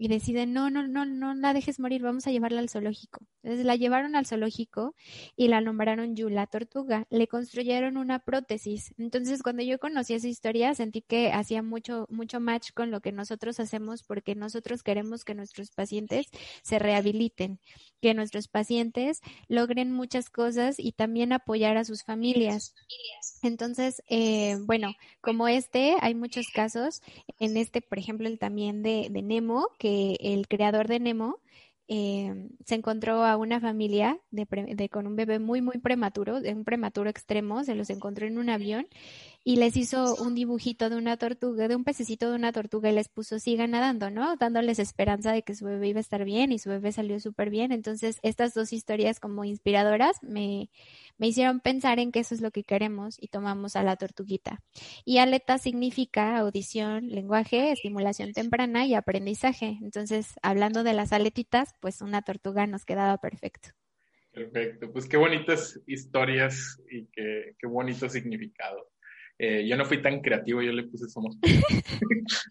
y 0.00 0.08
deciden, 0.08 0.54
no, 0.54 0.70
no, 0.70 0.88
no, 0.88 1.04
no 1.04 1.34
la 1.34 1.52
dejes 1.52 1.78
morir, 1.78 2.00
vamos 2.00 2.26
a 2.26 2.30
llevarla 2.30 2.60
al 2.60 2.70
zoológico. 2.70 3.20
Entonces 3.42 3.66
la 3.66 3.76
llevaron 3.76 4.16
al 4.16 4.24
zoológico 4.24 4.94
y 5.36 5.48
la 5.48 5.60
nombraron 5.60 6.16
Yula 6.16 6.46
Tortuga. 6.46 7.06
Le 7.10 7.28
construyeron 7.28 7.98
una 7.98 8.18
prótesis. 8.18 8.94
Entonces 8.96 9.42
cuando 9.42 9.62
yo 9.62 9.78
conocí 9.78 10.14
esa 10.14 10.26
historia 10.26 10.74
sentí 10.74 11.02
que 11.02 11.32
hacía 11.32 11.62
mucho, 11.62 12.06
mucho 12.08 12.40
match 12.40 12.70
con 12.72 12.90
lo 12.90 13.02
que 13.02 13.12
nosotros 13.12 13.60
hacemos 13.60 14.02
porque 14.02 14.34
nosotros 14.34 14.82
queremos 14.82 15.22
que 15.22 15.34
nuestros 15.34 15.70
pacientes 15.70 16.28
se 16.62 16.78
rehabiliten, 16.78 17.60
que 18.00 18.14
nuestros 18.14 18.48
pacientes 18.48 19.20
logren 19.48 19.92
muchas 19.92 20.30
cosas 20.30 20.78
y 20.78 20.92
también 20.92 21.32
apoyar 21.32 21.76
a 21.76 21.84
sus 21.84 22.02
familias. 22.02 22.74
Entonces, 23.42 24.02
eh, 24.08 24.56
bueno, 24.62 24.94
como 25.20 25.48
este, 25.48 25.96
hay 26.00 26.14
muchos 26.14 26.46
casos. 26.48 27.02
En 27.38 27.56
este, 27.56 27.80
por 27.80 27.98
ejemplo, 27.98 28.28
el 28.28 28.38
también 28.38 28.82
de, 28.82 29.08
de 29.10 29.22
Nemo, 29.22 29.68
que 29.78 30.16
el 30.20 30.48
creador 30.48 30.88
de 30.88 31.00
Nemo 31.00 31.40
eh, 31.92 32.48
se 32.64 32.76
encontró 32.76 33.24
a 33.24 33.36
una 33.36 33.58
familia 33.58 34.20
de, 34.30 34.88
con 34.88 35.08
un 35.08 35.16
bebé 35.16 35.40
muy, 35.40 35.60
muy 35.60 35.78
prematuro, 35.78 36.40
de 36.40 36.54
un 36.54 36.62
prematuro 36.62 37.10
extremo, 37.10 37.64
se 37.64 37.74
los 37.74 37.90
encontró 37.90 38.28
en 38.28 38.38
un 38.38 38.48
avión 38.48 38.86
y 39.42 39.56
les 39.56 39.76
hizo 39.76 40.16
un 40.16 40.34
dibujito 40.34 40.90
de 40.90 40.96
una 40.96 41.16
tortuga, 41.16 41.66
de 41.66 41.74
un 41.74 41.84
pececito 41.84 42.28
de 42.28 42.36
una 42.36 42.52
tortuga 42.52 42.90
y 42.90 42.94
les 42.94 43.08
puso 43.08 43.38
sigan 43.38 43.70
nadando, 43.70 44.10
¿no? 44.10 44.36
Dándoles 44.36 44.78
esperanza 44.78 45.32
de 45.32 45.42
que 45.42 45.54
su 45.54 45.64
bebé 45.64 45.88
iba 45.88 45.98
a 45.98 46.02
estar 46.02 46.24
bien 46.24 46.52
y 46.52 46.58
su 46.58 46.68
bebé 46.68 46.92
salió 46.92 47.18
súper 47.20 47.48
bien. 47.48 47.72
Entonces, 47.72 48.18
estas 48.22 48.52
dos 48.52 48.72
historias 48.72 49.18
como 49.18 49.44
inspiradoras 49.44 50.22
me, 50.22 50.70
me 51.16 51.28
hicieron 51.28 51.60
pensar 51.60 51.98
en 51.98 52.12
que 52.12 52.20
eso 52.20 52.34
es 52.34 52.42
lo 52.42 52.50
que 52.50 52.64
queremos 52.64 53.16
y 53.18 53.28
tomamos 53.28 53.76
a 53.76 53.82
la 53.82 53.96
tortuguita. 53.96 54.62
Y 55.06 55.18
aleta 55.18 55.56
significa 55.56 56.36
audición, 56.36 57.08
lenguaje, 57.08 57.72
estimulación 57.72 58.32
temprana 58.32 58.84
y 58.84 58.94
aprendizaje. 58.94 59.78
Entonces, 59.80 60.34
hablando 60.42 60.82
de 60.82 60.92
las 60.92 61.12
aletitas, 61.12 61.74
pues 61.80 62.02
una 62.02 62.20
tortuga 62.22 62.66
nos 62.66 62.84
quedaba 62.84 63.16
perfecto. 63.18 63.70
Perfecto, 64.32 64.92
pues 64.92 65.08
qué 65.08 65.16
bonitas 65.16 65.80
historias 65.86 66.80
y 66.90 67.06
qué, 67.06 67.56
qué 67.58 67.66
bonito 67.66 68.08
significado. 68.08 68.90
Eh, 69.42 69.66
yo 69.66 69.74
no 69.78 69.86
fui 69.86 70.02
tan 70.02 70.20
creativo, 70.20 70.60
yo 70.60 70.70
le 70.70 70.82
puse 70.82 71.08
Somos. 71.08 71.38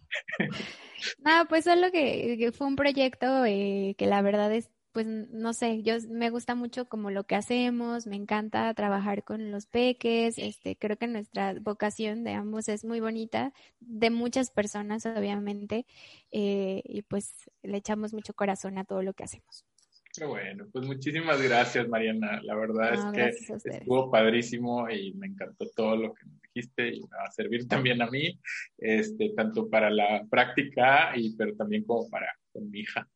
no, 1.23 1.45
pues 1.47 1.65
solo 1.65 1.91
que, 1.91 2.35
que 2.39 2.51
fue 2.51 2.65
un 2.65 2.75
proyecto 2.75 3.45
eh, 3.45 3.93
que 3.95 4.07
la 4.07 4.23
verdad 4.23 4.51
es, 4.51 4.71
pues 4.91 5.05
no 5.05 5.53
sé, 5.53 5.83
yo 5.83 5.93
me 6.09 6.31
gusta 6.31 6.55
mucho 6.55 6.89
como 6.89 7.11
lo 7.11 7.25
que 7.25 7.35
hacemos, 7.35 8.07
me 8.07 8.15
encanta 8.15 8.73
trabajar 8.73 9.23
con 9.23 9.51
los 9.51 9.67
peques, 9.67 10.39
este, 10.39 10.77
creo 10.77 10.97
que 10.97 11.05
nuestra 11.05 11.53
vocación 11.61 12.23
de 12.23 12.33
ambos 12.33 12.67
es 12.69 12.83
muy 12.83 12.99
bonita, 12.99 13.53
de 13.79 14.09
muchas 14.09 14.49
personas 14.49 15.05
obviamente, 15.05 15.85
eh, 16.31 16.81
y 16.85 17.03
pues 17.03 17.51
le 17.61 17.77
echamos 17.77 18.15
mucho 18.15 18.33
corazón 18.33 18.79
a 18.79 18.83
todo 18.83 19.03
lo 19.03 19.13
que 19.13 19.25
hacemos. 19.25 19.63
Qué 20.11 20.25
bueno, 20.25 20.65
pues 20.73 20.87
muchísimas 20.87 21.39
gracias 21.39 21.87
Mariana, 21.87 22.41
la 22.41 22.55
verdad 22.55 22.95
es 22.95 23.05
que 23.13 23.29
estuvo 23.69 24.09
padrísimo 24.09 24.89
y 24.89 25.13
me 25.13 25.27
encantó 25.27 25.67
todo 25.75 25.95
lo 25.95 26.15
que 26.15 26.25
y 26.53 27.01
va 27.01 27.25
a 27.25 27.31
servir 27.31 27.67
también 27.67 28.01
a 28.01 28.09
mí, 28.09 28.39
este, 28.77 29.31
tanto 29.35 29.69
para 29.69 29.89
la 29.89 30.25
práctica 30.29 31.11
y 31.15 31.35
pero 31.35 31.55
también 31.55 31.83
como 31.83 32.09
para 32.09 32.27
con 32.51 32.69
mi 32.69 32.79
hija 32.79 33.07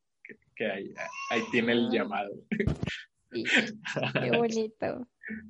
que 0.55 0.65
ahí, 0.65 0.93
tiene 1.51 1.73
el 1.73 1.89
llamado. 1.89 2.31
qué 3.31 4.37
bonito. 4.37 5.07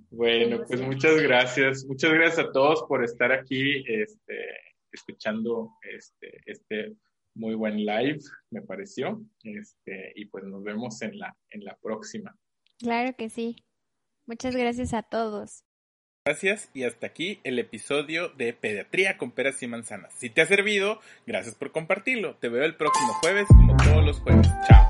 bueno, 0.10 0.64
pues 0.68 0.82
muchas 0.82 1.22
gracias. 1.22 1.86
Muchas 1.86 2.14
gracias 2.14 2.48
a 2.48 2.52
todos 2.52 2.84
por 2.88 3.04
estar 3.04 3.32
aquí 3.32 3.84
este, 3.88 4.46
escuchando 4.92 5.72
este, 5.82 6.42
este 6.46 6.96
muy 7.36 7.56
buen 7.56 7.78
live, 7.78 8.20
me 8.52 8.62
pareció. 8.62 9.22
Este, 9.44 10.14
y 10.16 10.26
pues 10.26 10.44
nos 10.46 10.64
vemos 10.64 11.02
en 11.02 11.18
la, 11.18 11.36
en 11.50 11.66
la 11.66 11.78
próxima. 11.82 12.36
Claro 12.80 13.16
que 13.18 13.30
sí. 13.30 13.66
Muchas 14.26 14.56
gracias 14.56 14.94
a 14.94 15.04
todos. 15.04 15.66
Gracias 16.26 16.70
y 16.74 16.86
hasta 16.86 17.06
aquí 17.08 17.42
el 17.44 17.60
episodio 17.60 18.30
de 18.30 18.54
Pediatría 18.54 19.18
con 19.18 19.32
peras 19.32 19.62
y 19.62 19.68
manzanas. 19.68 20.14
Si 20.18 20.30
te 20.30 20.42
ha 20.42 20.46
servido, 20.46 21.02
gracias 21.28 21.54
por 21.54 21.74
compartirlo. 21.74 22.36
Te 22.36 22.48
veo 22.48 22.64
el 22.64 22.76
próximo 22.76 23.14
jueves 23.16 23.46
como 23.50 23.76
todos 23.76 24.06
los 24.06 24.20
jueves. 24.22 24.48
Chao. 24.70 24.88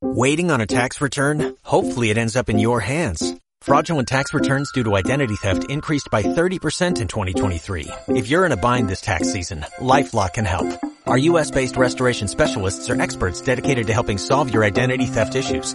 Waiting 0.00 0.52
on 0.52 0.60
a 0.60 0.66
tax 0.66 1.00
return? 1.00 1.56
Hopefully 1.64 2.10
it 2.10 2.16
ends 2.16 2.36
up 2.36 2.48
in 2.48 2.60
your 2.60 2.78
hands. 2.78 3.34
Fraudulent 3.62 4.06
tax 4.06 4.32
returns 4.32 4.70
due 4.72 4.84
to 4.84 4.94
identity 4.94 5.34
theft 5.34 5.68
increased 5.68 6.08
by 6.12 6.22
30% 6.22 7.00
in 7.00 7.08
2023. 7.08 7.88
If 8.10 8.28
you're 8.28 8.46
in 8.46 8.52
a 8.52 8.56
bind 8.56 8.88
this 8.88 9.00
tax 9.00 9.32
season, 9.32 9.64
LifeLock 9.80 10.34
can 10.34 10.44
help. 10.44 10.68
Our 11.08 11.18
U.S.-based 11.18 11.76
restoration 11.76 12.28
specialists 12.28 12.88
are 12.90 13.00
experts 13.00 13.40
dedicated 13.40 13.88
to 13.88 13.92
helping 13.92 14.18
solve 14.18 14.54
your 14.54 14.62
identity 14.62 15.06
theft 15.06 15.34
issues. 15.34 15.74